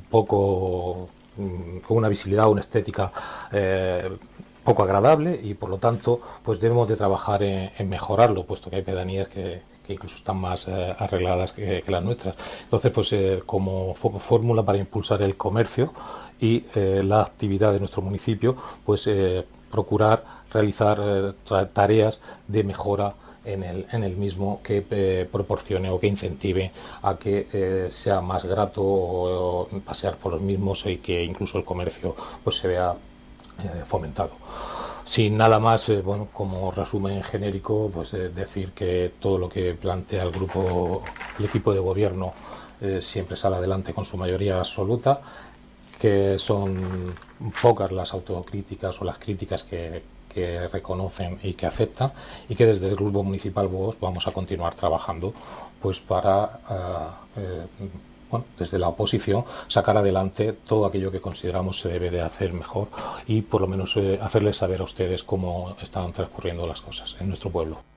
poco 0.09 1.09
mm, 1.37 1.77
con 1.87 1.97
una 1.97 2.09
visibilidad, 2.09 2.49
una 2.49 2.61
estética 2.61 3.11
poco 4.63 4.83
agradable 4.83 5.39
y 5.41 5.53
por 5.53 5.69
lo 5.69 5.77
tanto 5.77 6.21
pues 6.43 6.59
debemos 6.59 6.87
de 6.87 6.95
trabajar 6.95 7.43
en 7.43 7.89
mejorarlo, 7.89 8.45
puesto 8.45 8.69
que 8.69 8.77
hay 8.77 8.81
pedanías 8.81 9.27
que, 9.27 9.61
incluso 9.87 10.15
están 10.15 10.37
más 10.37 10.67
eh, 10.67 10.95
arregladas 10.97 11.53
que, 11.53 11.83
las 11.87 12.03
nuestras. 12.03 12.35
Entonces, 12.63 12.91
pues 12.91 13.13
eh, 13.13 13.41
como 13.45 13.93
fórmula 13.93 14.63
para 14.63 14.77
impulsar 14.77 15.21
el 15.21 15.35
comercio 15.35 15.93
y 16.39 16.65
eh, 16.75 17.01
la 17.03 17.21
actividad 17.21 17.73
de 17.73 17.79
nuestro 17.79 18.01
municipio, 18.01 18.55
pues 18.85 19.09
procurar 19.69 20.23
realizar 20.51 21.33
tareas 21.73 22.21
de 22.47 22.63
mejora 22.63 23.15
en 23.43 23.63
el, 23.63 23.87
en 23.91 24.03
el 24.03 24.15
mismo 24.15 24.61
que 24.63 25.27
proporcione 25.31 25.89
o 25.89 25.99
que 25.99 26.07
incentive 26.07 26.71
a 27.01 27.17
que 27.17 27.87
sea 27.89 28.21
más 28.21 28.45
grato 28.45 29.67
pasear 29.83 30.15
por 30.17 30.33
los 30.33 30.41
mismos 30.41 30.85
y 30.85 30.97
que 30.97 31.23
incluso 31.23 31.57
el 31.57 31.65
comercio 31.65 32.15
pues 32.43 32.57
se 32.57 32.67
vea 32.67 32.93
fomentado. 33.85 34.31
Sin 35.05 35.37
nada 35.37 35.59
más, 35.59 35.89
eh, 35.89 36.01
bueno, 36.01 36.29
como 36.31 36.71
resumen 36.71 37.21
genérico, 37.23 37.91
pues 37.93 38.13
eh, 38.13 38.29
decir 38.29 38.71
que 38.71 39.11
todo 39.19 39.37
lo 39.37 39.49
que 39.49 39.73
plantea 39.73 40.23
el 40.23 40.31
grupo, 40.31 41.03
el 41.39 41.45
equipo 41.45 41.73
de 41.73 41.79
gobierno, 41.79 42.33
eh, 42.79 43.01
siempre 43.01 43.35
sale 43.35 43.57
adelante 43.57 43.93
con 43.93 44.05
su 44.05 44.15
mayoría 44.17 44.57
absoluta, 44.59 45.19
que 45.99 46.39
son 46.39 47.13
pocas 47.61 47.91
las 47.91 48.13
autocríticas 48.13 49.01
o 49.01 49.05
las 49.05 49.17
críticas 49.17 49.63
que, 49.63 50.13
reconocen 50.71 51.37
y 51.43 51.53
que 51.53 51.67
aceptan, 51.67 52.11
y 52.49 52.55
que 52.55 52.65
desde 52.65 52.87
el 52.87 52.95
grupo 52.95 53.21
municipal 53.21 53.67
vos 53.67 53.97
vamos 54.01 54.25
a 54.27 54.31
continuar 54.31 54.73
trabajando 54.73 55.31
pues 55.79 55.99
para 55.99 56.59
desde 58.57 58.79
la 58.79 58.89
oposición, 58.89 59.45
sacar 59.67 59.97
adelante 59.97 60.53
todo 60.53 60.85
aquello 60.85 61.11
que 61.11 61.21
consideramos 61.21 61.79
se 61.79 61.89
debe 61.89 62.11
de 62.11 62.21
hacer 62.21 62.53
mejor 62.53 62.87
y 63.27 63.41
por 63.41 63.61
lo 63.61 63.67
menos 63.67 63.95
eh, 63.97 64.19
hacerles 64.21 64.57
saber 64.57 64.81
a 64.81 64.83
ustedes 64.83 65.23
cómo 65.23 65.75
están 65.81 66.11
transcurriendo 66.13 66.67
las 66.67 66.81
cosas 66.81 67.15
en 67.19 67.27
nuestro 67.27 67.49
pueblo. 67.49 67.92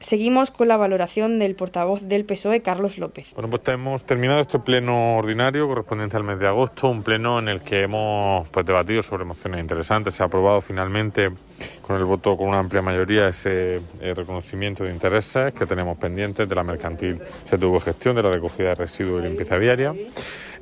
Seguimos 0.00 0.50
con 0.50 0.68
la 0.68 0.76
valoración 0.76 1.38
del 1.38 1.54
portavoz 1.54 2.02
del 2.02 2.24
PSOE, 2.24 2.60
Carlos 2.60 2.98
López. 2.98 3.28
Bueno, 3.34 3.48
pues 3.48 3.62
hemos 3.68 4.04
terminado 4.04 4.40
este 4.40 4.58
pleno 4.58 5.16
ordinario 5.16 5.66
correspondiente 5.66 6.16
al 6.16 6.24
mes 6.24 6.38
de 6.38 6.46
agosto, 6.46 6.88
un 6.88 7.02
pleno 7.02 7.38
en 7.38 7.48
el 7.48 7.62
que 7.62 7.82
hemos 7.82 8.46
pues, 8.48 8.66
debatido 8.66 9.02
sobre 9.02 9.24
mociones 9.24 9.60
interesantes. 9.60 10.14
Se 10.14 10.22
ha 10.22 10.26
aprobado 10.26 10.60
finalmente 10.60 11.30
con 11.80 11.96
el 11.96 12.04
voto 12.04 12.36
con 12.36 12.48
una 12.48 12.58
amplia 12.58 12.82
mayoría 12.82 13.28
ese 13.28 13.80
eh, 14.00 14.14
reconocimiento 14.14 14.84
de 14.84 14.90
intereses 14.90 15.54
que 15.54 15.66
tenemos 15.66 15.96
pendientes 15.96 16.48
de 16.48 16.54
la 16.54 16.62
mercantil 16.62 17.18
se 17.48 17.56
tuvo 17.56 17.80
gestión, 17.80 18.16
de 18.16 18.22
la 18.22 18.30
recogida 18.30 18.70
de 18.70 18.74
residuos 18.74 19.24
y 19.24 19.28
limpieza 19.28 19.56
viaria 19.56 19.94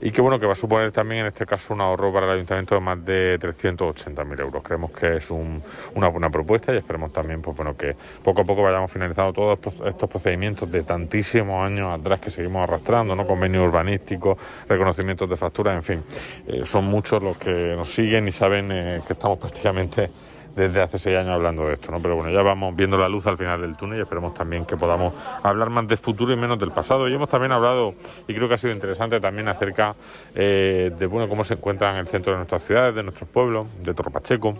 y 0.04 0.10
que 0.10 0.20
bueno 0.20 0.38
que 0.38 0.44
va 0.44 0.52
a 0.52 0.56
suponer 0.56 0.92
también 0.92 1.22
en 1.22 1.28
este 1.28 1.46
caso 1.46 1.72
un 1.72 1.80
ahorro 1.80 2.12
para 2.12 2.26
el 2.26 2.32
ayuntamiento 2.32 2.74
de 2.74 2.80
más 2.82 3.02
de 3.06 3.40
380.000 3.40 4.38
euros. 4.38 4.62
Creemos 4.62 4.90
que 4.90 5.16
es 5.16 5.30
una 5.30 6.08
buena 6.08 6.28
propuesta 6.28 6.74
y 6.74 6.76
esperemos 6.76 7.10
también 7.10 7.40
pues 7.40 7.56
bueno 7.56 7.74
que 7.74 7.96
poco 8.22 8.42
a 8.42 8.44
poco 8.44 8.62
vayamos 8.62 8.92
finalizando 8.92 9.32
todos 9.32 9.58
estos 9.86 10.10
procedimientos 10.10 10.70
de 10.70 10.82
tantísimos 10.82 11.64
años 11.64 11.98
atrás 11.98 12.20
que 12.20 12.30
seguimos 12.30 12.68
arrastrando, 12.68 13.16
¿no? 13.16 13.26
convenios 13.26 13.66
urbanísticos, 13.66 14.36
reconocimientos 14.68 15.26
de 15.30 15.38
facturas, 15.38 15.74
en 15.74 15.82
fin, 15.82 16.02
eh, 16.48 16.66
son 16.66 16.84
muchos 16.84 17.22
los 17.22 17.38
que 17.38 17.72
nos 17.74 17.94
siguen 17.94 18.28
y 18.28 18.32
saben 18.32 18.70
eh, 18.72 19.00
que 19.06 19.14
estamos 19.14 19.38
prácticamente 19.38 20.10
desde 20.54 20.82
hace 20.82 20.98
seis 20.98 21.16
años 21.16 21.32
hablando 21.32 21.66
de 21.66 21.74
esto, 21.74 21.90
¿no? 21.90 22.00
Pero 22.00 22.16
bueno, 22.16 22.30
ya 22.30 22.42
vamos 22.42 22.74
viendo 22.76 22.96
la 22.96 23.08
luz 23.08 23.26
al 23.26 23.36
final 23.36 23.60
del 23.60 23.76
túnel 23.76 23.98
y 23.98 24.02
esperemos 24.02 24.34
también 24.34 24.64
que 24.64 24.76
podamos 24.76 25.12
hablar 25.42 25.70
más 25.70 25.86
del 25.88 25.98
futuro 25.98 26.32
y 26.32 26.36
menos 26.36 26.58
del 26.58 26.70
pasado. 26.70 27.08
Y 27.08 27.14
hemos 27.14 27.28
también 27.28 27.52
hablado, 27.52 27.94
y 28.28 28.34
creo 28.34 28.48
que 28.48 28.54
ha 28.54 28.58
sido 28.58 28.72
interesante 28.72 29.20
también 29.20 29.48
acerca 29.48 29.94
eh, 30.34 30.92
de 30.96 31.06
bueno 31.06 31.28
cómo 31.28 31.44
se 31.44 31.54
encuentran 31.54 31.94
en 31.94 32.00
el 32.00 32.06
centro 32.06 32.32
de 32.32 32.38
nuestras 32.38 32.64
ciudades, 32.64 32.94
de 32.94 33.02
nuestros 33.02 33.28
pueblos, 33.28 33.66
de 33.82 33.94
Torre 33.94 34.10
Pacheco. 34.10 34.56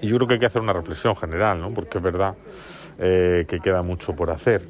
Y 0.00 0.08
yo 0.08 0.16
creo 0.16 0.28
que 0.28 0.34
hay 0.34 0.40
que 0.40 0.46
hacer 0.46 0.60
una 0.60 0.72
reflexión 0.72 1.16
general, 1.16 1.60
¿no? 1.60 1.70
Porque 1.70 1.98
es 1.98 2.04
verdad 2.04 2.34
eh, 2.98 3.44
que 3.48 3.58
queda 3.60 3.82
mucho 3.82 4.14
por 4.14 4.30
hacer 4.30 4.62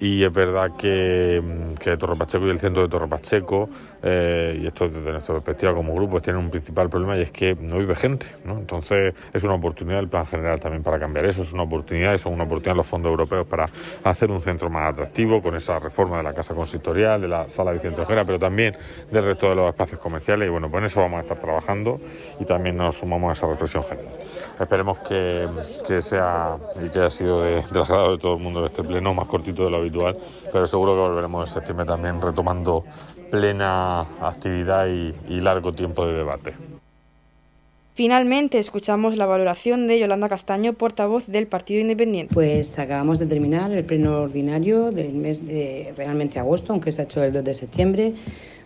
y 0.00 0.24
es 0.24 0.32
verdad 0.32 0.72
que, 0.76 1.42
mm, 1.42 1.74
que 1.74 1.96
Torre 1.96 2.16
Pacheco 2.16 2.46
y 2.46 2.50
el 2.50 2.58
centro 2.58 2.82
de 2.82 2.88
Torre 2.88 3.06
Pacheco, 3.06 3.68
eh, 4.02 4.58
y 4.62 4.66
esto 4.66 4.88
desde 4.88 5.12
nuestra 5.12 5.34
perspectiva 5.34 5.74
como 5.74 5.94
grupo, 5.94 6.12
pues 6.12 6.22
tienen 6.22 6.42
un 6.42 6.50
principal 6.50 6.88
problema 6.88 7.18
y 7.18 7.22
es 7.22 7.30
que 7.30 7.54
no 7.60 7.78
vive 7.78 7.94
gente. 7.94 8.26
¿no? 8.44 8.58
Entonces 8.58 9.14
es 9.32 9.44
una 9.44 9.54
oportunidad 9.54 10.00
el 10.00 10.08
plan 10.08 10.26
general 10.26 10.58
también 10.58 10.82
para 10.82 10.98
cambiar 10.98 11.26
eso, 11.26 11.42
es 11.42 11.52
una 11.52 11.64
oportunidad 11.64 12.16
son 12.18 12.34
una 12.34 12.44
oportunidad 12.44 12.76
los 12.76 12.86
fondos 12.86 13.10
europeos 13.10 13.46
para 13.46 13.66
hacer 14.04 14.30
un 14.30 14.40
centro 14.40 14.70
más 14.70 14.92
atractivo 14.92 15.42
con 15.42 15.54
esa 15.54 15.78
reforma 15.78 16.16
de 16.16 16.22
la 16.22 16.32
casa 16.32 16.54
consistorial, 16.54 17.20
de 17.20 17.28
la 17.28 17.48
sala 17.48 17.72
de 17.72 17.90
Ojera, 17.90 18.24
pero 18.24 18.38
también 18.38 18.76
del 19.10 19.24
resto 19.24 19.48
de 19.48 19.54
los 19.54 19.68
espacios 19.68 20.00
comerciales 20.00 20.48
y 20.48 20.50
bueno, 20.50 20.70
pues 20.70 20.80
en 20.80 20.86
eso 20.86 21.00
vamos 21.00 21.18
a 21.18 21.22
estar 21.22 21.38
trabajando 21.38 22.00
y 22.38 22.44
también 22.44 22.76
nos 22.76 22.96
sumamos 22.96 23.30
a 23.30 23.32
esa 23.32 23.46
reflexión 23.46 23.84
general. 23.84 24.12
Esperemos 24.58 24.98
que, 25.00 25.46
que 25.86 26.00
sea 26.00 26.56
y 26.82 26.88
que 26.88 26.98
haya 27.00 27.10
sido 27.10 27.42
de, 27.42 27.58
agrado 27.58 28.12
de 28.12 28.18
todo 28.18 28.36
el 28.36 28.42
mundo 28.42 28.60
de 28.60 28.66
este 28.68 28.82
pleno 28.82 29.12
más 29.12 29.26
cortito 29.26 29.64
de 29.64 29.70
lo 29.70 29.82
habitual, 29.90 30.16
pero 30.52 30.66
seguro 30.66 30.94
que 30.94 31.00
volveremos 31.00 31.48
en 31.48 31.54
septiembre 31.54 31.86
también 31.86 32.20
retomando 32.20 32.84
plena 33.30 34.00
actividad 34.20 34.86
y, 34.86 35.12
y 35.28 35.40
largo 35.40 35.72
tiempo 35.72 36.06
de 36.06 36.14
debate. 36.14 36.52
Finalmente 37.94 38.58
escuchamos 38.58 39.16
la 39.16 39.26
valoración 39.26 39.86
de 39.86 39.98
Yolanda 39.98 40.28
Castaño, 40.28 40.72
portavoz 40.72 41.26
del 41.26 41.46
Partido 41.46 41.80
Independiente. 41.80 42.32
Pues 42.32 42.78
acabamos 42.78 43.18
de 43.18 43.26
terminar 43.26 43.72
el 43.72 43.84
pleno 43.84 44.22
ordinario 44.22 44.90
del 44.90 45.12
mes 45.12 45.46
de 45.46 45.92
realmente 45.96 46.38
agosto, 46.38 46.72
aunque 46.72 46.92
se 46.92 47.02
ha 47.02 47.04
hecho 47.04 47.22
el 47.22 47.32
2 47.32 47.44
de 47.44 47.54
septiembre, 47.54 48.14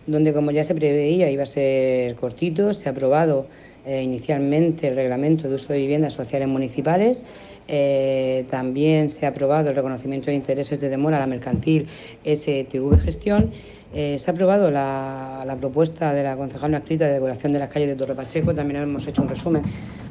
donde 0.07 0.31
como 0.31 0.51
ya 0.51 0.63
se 0.63 0.73
preveía 0.73 1.29
iba 1.29 1.43
a 1.43 1.47
ser 1.47 2.15
cortito, 2.15 2.73
se 2.73 2.87
ha 2.87 2.91
aprobado 2.93 3.47
eh, 3.85 4.01
inicialmente 4.01 4.87
el 4.87 4.95
reglamento 4.95 5.49
de 5.49 5.55
uso 5.55 5.73
de 5.73 5.79
viviendas 5.79 6.13
sociales 6.13 6.47
municipales 6.47 7.23
eh, 7.67 8.45
también 8.49 9.09
se 9.09 9.25
ha 9.25 9.29
aprobado 9.29 9.69
el 9.69 9.75
reconocimiento 9.75 10.27
de 10.27 10.35
intereses 10.35 10.79
de 10.79 10.89
demora 10.89 11.17
a 11.17 11.19
la 11.19 11.27
mercantil 11.27 11.87
STV 12.23 12.99
Gestión 12.99 13.51
Eh, 13.97 14.19
se 14.19 14.29
ha 14.29 14.33
aprobado 14.33 14.69
la, 14.69 15.55
propuesta 15.57 16.13
de 16.13 16.21
la 16.21 16.35
concejal 16.35 16.69
no 16.69 16.77
escrita 16.77 17.05
de 17.05 17.13
decoración 17.13 17.53
de 17.53 17.59
las 17.59 17.69
calles 17.69 17.87
de 17.87 17.95
Torre 17.95 18.13
Pacheco. 18.13 18.53
También 18.53 18.81
hemos 18.81 19.07
hecho 19.07 19.21
un 19.21 19.29
resumen 19.29 19.63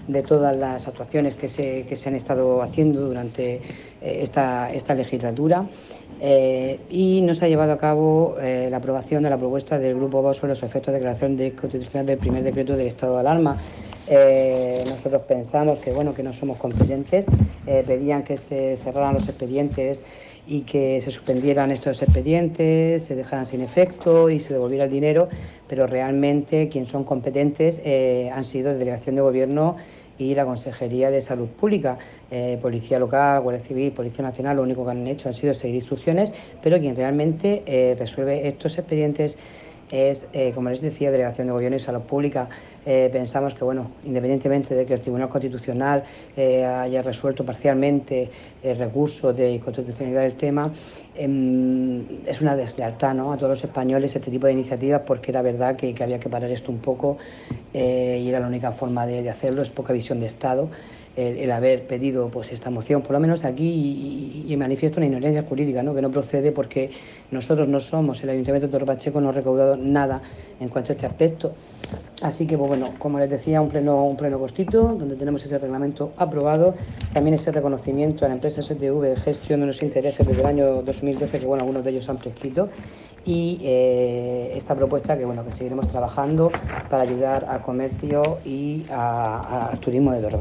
de 0.09 0.22
todas 0.22 0.57
las 0.57 0.88
actuaciones 0.88 1.36
que 1.36 1.48
se, 1.48 1.82
que 1.82 1.94
se 1.94 2.09
han 2.09 2.14
estado 2.14 2.62
haciendo 2.62 3.02
durante 3.02 3.57
eh, 3.57 3.61
esta, 4.00 4.72
esta, 4.72 4.94
legislatura. 4.94 5.66
Y 6.88 7.20
no 7.20 7.34
se 7.34 7.44
ha 7.44 7.48
llevado 7.48 7.72
a 7.72 7.76
cabo 7.76 8.36
la 8.40 8.76
aprobación 8.78 9.24
de 9.24 9.28
la 9.28 9.36
propuesta 9.36 9.78
del 9.78 9.96
Grupo 9.96 10.22
VOS 10.22 10.38
sobre 10.38 10.50
los 10.52 10.62
efectos 10.62 10.86
de 10.86 11.00
declaración 11.00 11.36
de 11.36 11.52
constitucional 11.52 12.07
del 12.07 12.16
primer 12.16 12.42
decreto 12.42 12.76
de 12.76 12.86
estado 12.86 13.14
de 13.14 13.20
alarma. 13.20 13.59
Nosotros 14.86 15.22
pensamos 15.22 15.78
que 15.78 15.92
bueno 15.92 16.14
que 16.14 16.22
no 16.22 16.32
somos 16.32 16.59
competentes, 16.59 17.26
pedían 17.64 18.22
que 18.22 18.36
se 18.36 18.76
cerraran 18.84 19.14
los 19.14 19.28
expedientes 19.28 20.02
y 20.46 20.62
que 20.62 21.00
se 21.00 21.11
suspendieran 21.11 21.70
estos 21.70 22.02
expedientes, 22.02 23.05
se 23.05 23.14
dejaran 23.14 23.46
sin 23.46 23.62
efecto 23.62 24.28
y 24.28 24.38
se 24.38 24.52
devolviera 24.52 24.84
el 24.84 24.90
dinero, 24.90 25.28
pero 25.68 25.86
realmente 25.86 26.68
quienes 26.68 26.90
son 26.90 27.05
competentes 27.05 27.80
eh, 27.84 28.30
han 28.32 28.44
sido 28.44 28.72
la 28.72 28.78
Delegación 28.78 29.16
de 29.16 29.22
Gobierno 29.22 29.76
y 30.18 30.34
la 30.34 30.44
Consejería 30.44 31.11
de 31.11 31.20
Salud 31.20 31.48
Pública, 31.48 31.98
eh, 32.30 32.59
Policía 32.61 32.98
Local, 32.98 33.40
Guardia 33.40 33.64
Civil, 33.64 33.90
Policía 33.92 34.22
Nacional, 34.22 34.57
lo 34.57 34.62
único 34.62 34.84
que 34.84 34.92
han 34.92 35.07
hecho 35.07 35.28
ha 35.28 35.32
sido 35.32 35.55
seguir 35.55 35.76
instrucciones, 35.76 36.30
pero 36.62 36.78
quien 36.78 36.94
realmente 36.94 37.62
eh, 37.66 37.96
resuelve 37.98 38.46
estos 38.46 38.78
expedientes 38.78 39.36
es, 39.91 40.26
eh, 40.32 40.53
como 40.55 40.70
les 40.70 40.80
decía, 40.80 41.11
Delegación 41.11 41.47
de 41.47 41.53
Gobierno 41.53 41.76
y 41.76 41.80
Salud 41.80 42.03
Pública. 42.03 42.49
Eh, 42.87 43.09
pensamos 43.12 43.55
que, 43.55 43.64
bueno, 43.64 43.91
independientemente 44.05 44.74
de 44.74 44.85
que 44.85 44.95
el 44.95 45.01
Tribunal 45.01 45.28
Constitucional 45.28 46.03
eh, 46.37 46.64
haya 46.64 47.03
resuelto 47.03 47.45
parcialmente 47.45 48.30
el 48.62 48.78
recurso 48.78 49.32
de 49.32 49.61
constitucionalidad 49.61 50.22
del 50.22 50.35
tema, 50.35 50.72
em, 51.14 52.03
es 52.26 52.41
una 52.41 52.57
deslealtad 52.57 53.14
¿no? 53.14 53.32
a 53.32 53.37
todos 53.37 53.51
los 53.51 53.64
españoles 53.64 54.14
este 54.14 54.30
tipo 54.30 54.47
de 54.47 54.53
iniciativas 54.53 55.03
porque 55.07 55.30
era 55.30 55.43
verdad 55.43 55.76
que, 55.76 55.95
había 56.03 56.18
que 56.18 56.28
parar 56.28 56.51
esto 56.51 56.70
un 56.70 56.78
poco 56.78 57.16
y 57.72 58.28
era 58.28 58.41
la 58.41 58.47
única 58.47 58.72
forma 58.72 59.07
de, 59.07 59.22
de 59.22 59.30
hacerlo, 59.30 59.62
es 59.62 59.70
poca 59.70 59.93
visión 59.93 60.20
de 60.20 60.26
Estado 60.26 60.68
el, 61.16 61.50
haber 61.50 61.86
pedido 61.86 62.28
pues 62.28 62.52
esta 62.52 62.70
moción, 62.70 63.02
por 63.02 63.12
lo 63.12 63.20
menos 63.20 63.44
aquí, 63.44 64.44
y, 64.48 64.56
manifiesta 64.56 64.98
una 64.98 65.06
ignorancia 65.06 65.42
jurídica, 65.42 65.82
¿no? 65.82 65.94
que 65.94 66.00
no 66.00 66.10
procede 66.10 66.52
porque 66.52 66.90
nosotros 67.32 67.66
no 67.66 67.80
somos, 67.80 68.22
el 68.22 68.30
Ayuntamiento 68.30 68.68
de 68.68 68.72
Torre 68.72 68.86
Pacheco 68.86 69.20
no 69.20 69.30
ha 69.30 69.32
recaudado 69.32 69.76
nada 69.76 70.22
en 70.60 70.68
cuanto 70.68 70.92
a 70.92 70.94
este 70.94 71.06
aspecto. 71.06 71.54
Así 72.22 72.46
que, 72.46 72.56
pues, 72.56 72.68
bueno, 72.68 72.94
como 72.98 73.18
les 73.18 73.28
decía, 73.28 73.60
un 73.60 73.68
pleno, 73.68 74.04
un 74.04 74.16
pleno 74.16 74.38
cortito, 74.38 74.82
donde 74.82 75.16
tenemos 75.16 75.44
ese 75.44 75.58
reglamento 75.58 76.12
aprobado, 76.16 76.74
también 77.12 77.34
ese 77.34 77.50
reconocimiento 77.50 78.24
a 78.24 78.28
la 78.28 78.34
empresa 78.34 78.62
STV 78.62 79.00
de 79.00 79.16
gestión 79.16 79.60
de 79.60 79.66
los 79.66 79.82
intereses 79.82 80.26
desde 80.26 80.40
el 80.40 80.46
año 80.46 80.82
2012, 80.82 81.40
que 81.40 81.46
bueno, 81.46 81.62
algunos 81.62 81.84
de 81.84 81.90
ellos 81.90 82.08
han 82.08 82.18
prescrito, 82.18 82.68
y 83.26 83.58
eh, 83.62 84.52
esta 84.54 84.74
propuesta 84.74 85.16
que 85.16 85.24
bueno 85.24 85.44
que 85.44 85.52
seguiremos 85.52 85.88
trabajando 85.88 86.50
para 86.90 87.02
ayudar 87.04 87.46
al 87.48 87.62
comercio 87.62 88.38
y 88.44 88.84
al 88.90 89.78
turismo 89.80 90.12
de 90.12 90.20
Torre 90.20 90.36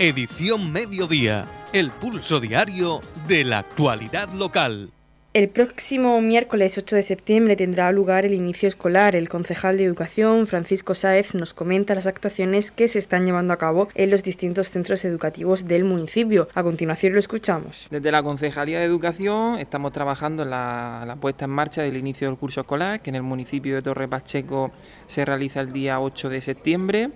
Edición 0.00 0.70
Mediodía, 0.70 1.44
el 1.72 1.90
pulso 1.90 2.38
diario 2.38 3.00
de 3.26 3.42
la 3.42 3.58
actualidad 3.58 4.32
local. 4.32 4.92
El 5.34 5.48
próximo 5.48 6.20
miércoles 6.20 6.78
8 6.78 6.94
de 6.94 7.02
septiembre 7.02 7.56
tendrá 7.56 7.90
lugar 7.90 8.24
el 8.24 8.32
inicio 8.32 8.68
escolar. 8.68 9.16
El 9.16 9.28
concejal 9.28 9.76
de 9.76 9.82
Educación, 9.82 10.46
Francisco 10.46 10.94
Sáez, 10.94 11.34
nos 11.34 11.52
comenta 11.52 11.96
las 11.96 12.06
actuaciones 12.06 12.70
que 12.70 12.86
se 12.86 13.00
están 13.00 13.26
llevando 13.26 13.52
a 13.52 13.56
cabo 13.56 13.88
en 13.96 14.10
los 14.12 14.22
distintos 14.22 14.70
centros 14.70 15.04
educativos 15.04 15.66
del 15.66 15.82
municipio. 15.82 16.46
A 16.54 16.62
continuación 16.62 17.14
lo 17.14 17.18
escuchamos. 17.18 17.88
Desde 17.90 18.12
la 18.12 18.22
Concejalía 18.22 18.78
de 18.78 18.84
Educación 18.84 19.58
estamos 19.58 19.90
trabajando 19.90 20.44
en 20.44 20.50
la, 20.50 21.02
la 21.08 21.16
puesta 21.16 21.46
en 21.46 21.50
marcha 21.50 21.82
del 21.82 21.96
inicio 21.96 22.28
del 22.28 22.36
curso 22.36 22.60
escolar, 22.60 23.00
que 23.00 23.10
en 23.10 23.16
el 23.16 23.24
municipio 23.24 23.74
de 23.74 23.82
Torre 23.82 24.06
Pacheco 24.06 24.70
se 25.08 25.24
realiza 25.24 25.58
el 25.60 25.72
día 25.72 25.98
8 25.98 26.28
de 26.28 26.40
septiembre. 26.40 27.10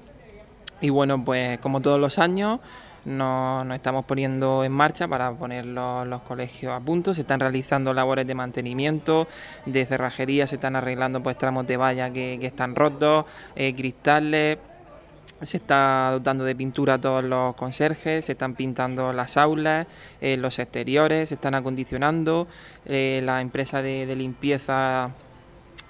Y 0.83 0.91
bueno, 0.91 1.25
pues 1.25 1.61
como 1.61 1.81
todos 1.81 1.99
los 2.01 2.19
años, 2.19 2.59
nos, 3.05 3.73
estamos 3.75 4.05
poniendo 4.05 4.65
en 4.65 4.73
marcha 4.73 5.09
para 5.09 5.33
poner 5.33 5.65
los, 5.65 6.23
colegios 6.23 6.73
a 6.73 6.81
punto. 6.81 7.15
Se 7.15 7.23
están 7.23 7.39
realizando 7.39 7.95
labores 7.95 8.27
de 8.27 8.35
mantenimiento, 8.35 9.29
de 9.65 9.87
cerrajería, 9.87 10.47
se 10.47 10.57
están 10.57 10.75
arreglando 10.77 11.23
pues 11.23 11.39
tramos 11.39 11.67
de 11.69 11.77
valla 11.77 12.11
que, 12.11 12.35
están 12.45 12.75
rotos, 12.75 13.27
eh, 13.57 13.75
cristales. 13.75 14.59
Se 15.41 15.57
está 15.57 16.11
dotando 16.13 16.45
de 16.45 16.55
pintura 16.55 16.95
a 16.95 17.01
todos 17.01 17.25
los 17.25 17.57
conserjes, 17.57 18.25
se 18.25 18.33
están 18.33 18.55
pintando 18.55 19.13
las 19.13 19.37
aulas, 19.37 19.89
eh, 20.21 20.37
los 20.37 20.59
exteriores, 20.59 21.29
se 21.29 21.37
están 21.37 21.55
acondicionando. 21.55 22.47
Eh, 22.87 23.21
la 23.25 23.41
empresa 23.41 23.83
de 23.83 24.15
limpieza 24.15 25.11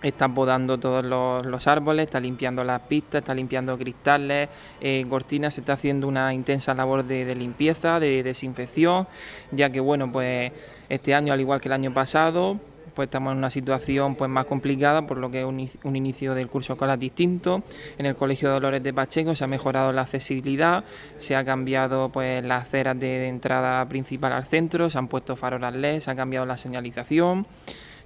está 0.02 0.28
podando 0.28 0.78
todos 0.78 1.04
los, 1.04 1.66
árboles, 1.66 2.06
está 2.06 2.20
limpiando 2.20 2.64
las 2.64 2.80
pistas, 2.82 3.20
está 3.20 3.34
limpiando 3.34 3.78
cristales, 3.78 4.48
eh, 4.80 5.04
cortinas, 5.08 5.54
se 5.54 5.60
está 5.60 5.74
haciendo 5.74 6.08
una 6.08 6.34
intensa 6.34 6.74
labor 6.74 7.04
de, 7.04 7.34
limpieza, 7.34 8.00
de 8.00 8.22
desinfección, 8.22 9.06
ya 9.50 9.70
que 9.70 9.80
bueno, 9.80 10.10
pues 10.10 10.52
este 10.88 11.14
año, 11.14 11.32
al 11.32 11.40
igual 11.40 11.60
que 11.60 11.68
el 11.68 11.72
año 11.72 11.94
pasado, 11.94 12.58
pues 12.94 13.06
estamos 13.06 13.32
en 13.32 13.38
una 13.38 13.50
situación 13.50 14.14
pues 14.16 14.30
más 14.30 14.44
complicada, 14.46 15.06
por 15.06 15.16
lo 15.16 15.30
que 15.30 15.40
es 15.40 15.46
un, 15.84 15.96
inicio 15.96 16.34
del 16.34 16.48
curso 16.48 16.74
escolar 16.74 16.98
distinto. 16.98 17.62
En 17.96 18.06
el 18.06 18.16
Colegio 18.16 18.48
de 18.48 18.54
Dolores 18.54 18.82
de 18.82 18.92
Pacheco 18.92 19.34
se 19.34 19.44
ha 19.44 19.46
mejorado 19.46 19.92
la 19.92 20.02
accesibilidad, 20.02 20.84
se 21.16 21.36
ha 21.36 21.44
cambiado 21.44 22.10
pues 22.10 22.44
las 22.44 22.64
aceras 22.64 22.98
de, 22.98 23.28
entrada 23.28 23.88
principal 23.88 24.32
al 24.32 24.44
centro, 24.44 24.90
se 24.90 24.98
han 24.98 25.08
puesto 25.08 25.36
farolas 25.36 25.74
LED, 25.74 26.00
se 26.00 26.10
ha 26.10 26.14
cambiado 26.14 26.44
la 26.44 26.56
señalización. 26.56 27.46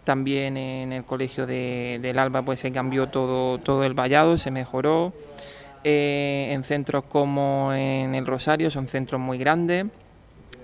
También 0.07 0.57
en 0.57 0.93
el 0.93 1.03
colegio 1.03 1.49
de, 1.49 1.99
del 2.01 2.21
Alba 2.21 2.43
pues 2.43 2.61
se 2.61 2.71
cambió 2.71 3.09
todo, 3.09 3.59
todo 3.59 3.83
el 3.83 3.93
vallado, 3.93 4.39
se 4.39 4.53
mejoró. 4.53 5.13
Eh, 5.83 6.51
en 6.53 6.63
centros 6.63 7.03
como 7.09 7.73
en 7.73 8.15
el 8.15 8.25
Rosario 8.25 8.71
son 8.71 8.87
centros 8.87 9.21
muy 9.21 9.37
grandes. 9.37 9.87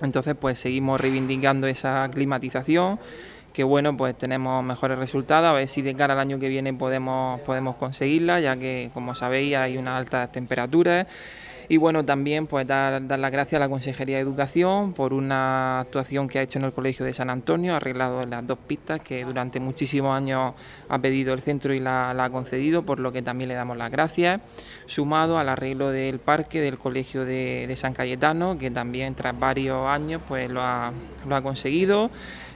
Entonces 0.00 0.36
pues 0.38 0.60
seguimos 0.60 1.00
reivindicando 1.00 1.66
esa 1.66 2.08
climatización 2.12 3.00
que 3.52 3.64
bueno 3.64 3.96
pues 3.96 4.16
tenemos 4.16 4.62
mejores 4.62 4.96
resultados 4.96 5.50
a 5.50 5.52
ver 5.54 5.66
si 5.66 5.82
de 5.82 5.96
cara 5.96 6.14
al 6.14 6.20
año 6.20 6.38
que 6.38 6.48
viene 6.48 6.72
podemos 6.72 7.40
podemos 7.40 7.74
conseguirla 7.76 8.40
ya 8.40 8.56
que 8.56 8.90
como 8.94 9.14
sabéis 9.16 9.56
hay 9.56 9.76
unas 9.76 9.98
altas 9.98 10.30
temperaturas 10.30 11.08
y 11.68 11.76
bueno, 11.76 12.04
también 12.04 12.46
pues 12.46 12.66
dar, 12.66 13.00
las 13.02 13.32
gracias 13.32 13.58
a 13.58 13.60
la 13.60 13.68
Consejería 13.68 14.16
de 14.16 14.22
Educación 14.22 14.92
por 14.92 15.12
una 15.12 15.80
actuación 15.80 16.28
que 16.28 16.38
ha 16.38 16.42
hecho 16.42 16.58
en 16.58 16.64
el 16.64 16.72
Colegio 16.72 17.04
de 17.04 17.12
San 17.12 17.30
Antonio, 17.30 17.74
ha 17.74 17.76
arreglado 17.76 18.24
las 18.26 18.46
dos 18.46 18.58
pistas 18.66 19.00
que 19.00 19.24
durante 19.24 19.60
muchísimos 19.60 20.14
años 20.14 20.54
ha 20.88 20.98
pedido 20.98 21.32
el 21.34 21.40
centro 21.40 21.72
y 21.74 21.78
la, 21.78 22.10
ha 22.10 22.30
concedido, 22.30 22.82
por 22.82 22.98
lo 22.98 23.12
que 23.12 23.22
también 23.22 23.48
le 23.48 23.54
damos 23.54 23.76
las 23.76 23.90
gracias, 23.90 24.40
sumado 24.86 25.38
al 25.38 25.48
arreglo 25.48 25.90
del 25.90 26.18
parque 26.18 26.60
del 26.60 26.78
Colegio 26.78 27.24
de, 27.24 27.72
San 27.76 27.94
Cayetano, 27.94 28.58
que 28.58 28.70
también 28.70 29.14
tras 29.14 29.38
varios 29.38 29.86
años 29.86 30.20
pues 30.28 30.50
lo 30.50 30.60
ha, 30.60 30.92
lo 31.26 31.36
ha 31.36 31.42
conseguido. 31.42 32.10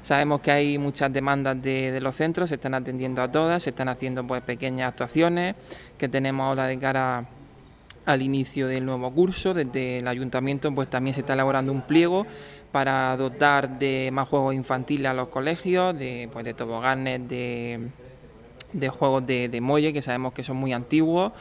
Sabemos 0.06 0.40
que 0.40 0.52
hay 0.52 0.78
muchas 0.78 1.12
demandas 1.12 1.60
de, 1.60 1.98
los 2.00 2.14
centros, 2.14 2.50
se 2.50 2.54
están 2.54 2.74
atendiendo 2.74 3.22
a 3.22 3.32
todas, 3.32 3.64
se 3.64 3.70
están 3.70 3.88
haciendo 3.88 4.24
pues 4.24 4.40
pequeñas 4.40 4.90
actuaciones 4.90 5.56
que 5.98 6.08
tenemos 6.08 6.44
ahora 6.44 6.68
de 6.68 6.78
cara 6.78 7.26
al 8.06 8.22
inicio 8.22 8.68
del 8.68 8.86
nuevo 8.86 9.12
curso. 9.12 9.52
Desde 9.52 9.98
el 9.98 10.08
ayuntamiento 10.08 10.72
pues 10.74 10.88
también 10.88 11.14
se 11.14 11.20
está 11.20 11.34
elaborando 11.34 11.72
un 11.72 11.82
pliego 11.82 12.26
para 12.72 13.16
dotar 13.16 13.78
de 13.78 14.10
más 14.12 14.28
juegos 14.28 14.54
infantiles 14.54 15.06
a 15.06 15.14
los 15.14 15.28
colegios, 15.28 15.98
de, 15.98 16.28
pues, 16.32 16.44
de 16.44 16.54
toboganes, 16.54 17.28
de, 17.28 17.88
de 18.72 18.88
juegos 18.88 19.26
de, 19.26 19.48
de 19.48 19.60
molle, 19.60 19.92
que 19.92 20.02
sabemos 20.02 20.32
que 20.32 20.42
son 20.42 20.56
muy 20.56 20.72
antiguos, 20.72 21.32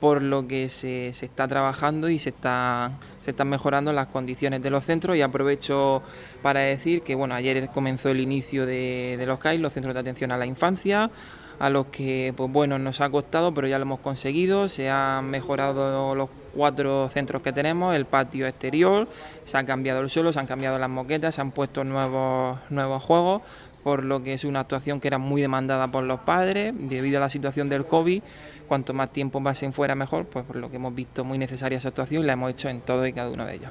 por 0.00 0.22
lo 0.22 0.46
que 0.46 0.68
se, 0.68 1.12
se 1.12 1.26
está 1.26 1.48
trabajando 1.48 2.08
y 2.08 2.18
se, 2.18 2.30
está, 2.30 2.92
se 3.24 3.30
están 3.32 3.48
mejorando 3.48 3.92
las 3.92 4.08
condiciones 4.08 4.62
de 4.62 4.70
los 4.70 4.84
centros 4.84 5.16
y 5.16 5.22
aprovecho 5.22 6.02
para 6.42 6.60
decir 6.60 7.02
que 7.02 7.14
bueno, 7.14 7.34
ayer 7.34 7.68
comenzó 7.70 8.10
el 8.10 8.20
inicio 8.20 8.66
de, 8.66 9.16
de 9.18 9.26
los 9.26 9.38
CAI, 9.38 9.58
los 9.58 9.72
centros 9.72 9.94
de 9.94 10.00
atención 10.00 10.30
a 10.30 10.36
la 10.36 10.46
infancia, 10.46 11.10
a 11.58 11.70
los 11.70 11.86
que 11.86 12.32
pues 12.36 12.50
bueno 12.50 12.78
nos 12.78 13.00
ha 13.00 13.10
costado 13.10 13.52
pero 13.54 13.66
ya 13.66 13.78
lo 13.78 13.82
hemos 13.82 14.00
conseguido. 14.00 14.68
Se 14.68 14.90
han 14.90 15.30
mejorado 15.30 16.14
los 16.14 16.28
cuatro 16.54 17.08
centros 17.08 17.42
que 17.42 17.52
tenemos 17.52 17.94
el 17.94 18.06
patio 18.06 18.46
exterior 18.46 19.08
se 19.44 19.58
ha 19.58 19.64
cambiado 19.64 20.00
el 20.00 20.08
suelo 20.08 20.32
se 20.32 20.40
han 20.40 20.46
cambiado 20.46 20.78
las 20.78 20.88
moquetas 20.88 21.34
se 21.34 21.42
han 21.42 21.50
puesto 21.50 21.84
nuevos 21.84 22.58
nuevos 22.70 23.02
juegos 23.02 23.42
por 23.86 24.02
lo 24.02 24.20
que 24.24 24.32
es 24.32 24.44
una 24.44 24.60
actuación 24.60 25.00
que 25.00 25.06
era 25.06 25.18
muy 25.18 25.40
demandada 25.40 25.86
por 25.86 26.02
los 26.02 26.18
padres. 26.18 26.74
Debido 26.76 27.18
a 27.18 27.20
la 27.20 27.28
situación 27.28 27.68
del 27.68 27.86
COVID 27.86 28.20
cuanto 28.66 28.92
más 28.94 29.12
tiempo 29.12 29.40
pasen 29.40 29.72
fuera 29.72 29.94
mejor 29.94 30.26
pues 30.26 30.44
por 30.44 30.56
lo 30.56 30.68
que 30.70 30.76
hemos 30.76 30.92
visto 30.92 31.24
muy 31.24 31.38
necesaria 31.38 31.78
esa 31.78 31.90
actuación 31.90 32.24
y 32.24 32.26
la 32.26 32.32
hemos 32.32 32.50
hecho 32.50 32.68
en 32.68 32.80
todo 32.80 33.06
y 33.06 33.12
cada 33.12 33.30
uno 33.30 33.46
de 33.46 33.54
ellos 33.54 33.70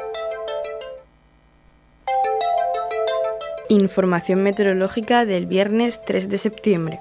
Información 3.71 4.43
meteorológica 4.43 5.25
del 5.25 5.45
viernes 5.45 6.01
3 6.03 6.27
de 6.27 6.37
septiembre 6.37 6.99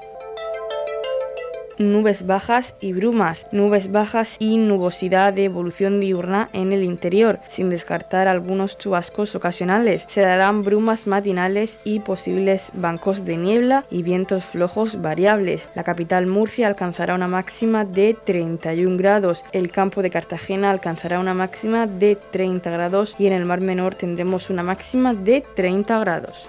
nubes 1.80 2.26
bajas 2.26 2.74
y 2.80 2.92
brumas, 2.92 3.46
nubes 3.52 3.90
bajas 3.90 4.36
y 4.38 4.58
nubosidad 4.58 5.32
de 5.32 5.46
evolución 5.46 5.98
diurna 5.98 6.48
en 6.52 6.72
el 6.72 6.84
interior, 6.84 7.40
sin 7.48 7.70
descartar 7.70 8.28
algunos 8.28 8.78
chubascos 8.78 9.34
ocasionales. 9.34 10.04
Se 10.06 10.20
darán 10.20 10.62
brumas 10.62 11.06
matinales 11.06 11.78
y 11.82 12.00
posibles 12.00 12.70
bancos 12.74 13.24
de 13.24 13.38
niebla 13.38 13.86
y 13.90 14.02
vientos 14.02 14.44
flojos 14.44 15.00
variables. 15.00 15.68
La 15.74 15.82
capital 15.82 16.26
Murcia 16.26 16.66
alcanzará 16.66 17.14
una 17.14 17.28
máxima 17.28 17.84
de 17.84 18.14
31 18.24 18.98
grados, 18.98 19.44
el 19.52 19.70
campo 19.70 20.02
de 20.02 20.10
Cartagena 20.10 20.70
alcanzará 20.70 21.18
una 21.18 21.34
máxima 21.34 21.86
de 21.86 22.16
30 22.30 22.70
grados 22.70 23.16
y 23.18 23.26
en 23.26 23.32
el 23.32 23.46
Mar 23.46 23.62
Menor 23.62 23.94
tendremos 23.94 24.50
una 24.50 24.62
máxima 24.62 25.14
de 25.14 25.42
30 25.56 25.98
grados. 26.00 26.48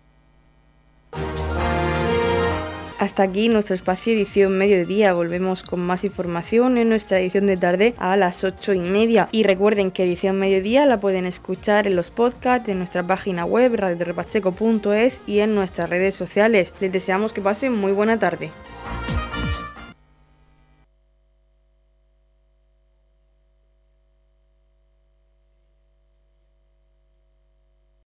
Hasta 3.01 3.23
aquí 3.23 3.49
nuestro 3.49 3.73
espacio 3.73 4.13
edición 4.13 4.59
mediodía. 4.59 5.13
Volvemos 5.13 5.63
con 5.63 5.79
más 5.79 6.03
información 6.03 6.77
en 6.77 6.87
nuestra 6.87 7.19
edición 7.19 7.47
de 7.47 7.57
tarde 7.57 7.95
a 7.97 8.15
las 8.15 8.43
ocho 8.43 8.73
y 8.73 8.79
media. 8.79 9.27
Y 9.31 9.41
recuerden 9.41 9.89
que 9.89 10.03
edición 10.03 10.37
mediodía 10.37 10.85
la 10.85 10.99
pueden 10.99 11.25
escuchar 11.25 11.87
en 11.87 11.95
los 11.95 12.11
podcasts, 12.11 12.69
en 12.69 12.77
nuestra 12.77 13.01
página 13.01 13.43
web 13.43 13.73
radiorepacheco.es 13.73 15.19
y 15.25 15.39
en 15.39 15.55
nuestras 15.55 15.89
redes 15.89 16.13
sociales. 16.13 16.73
Les 16.79 16.91
deseamos 16.91 17.33
que 17.33 17.41
pasen 17.41 17.75
muy 17.75 17.91
buena 17.91 18.19
tarde. 18.19 18.51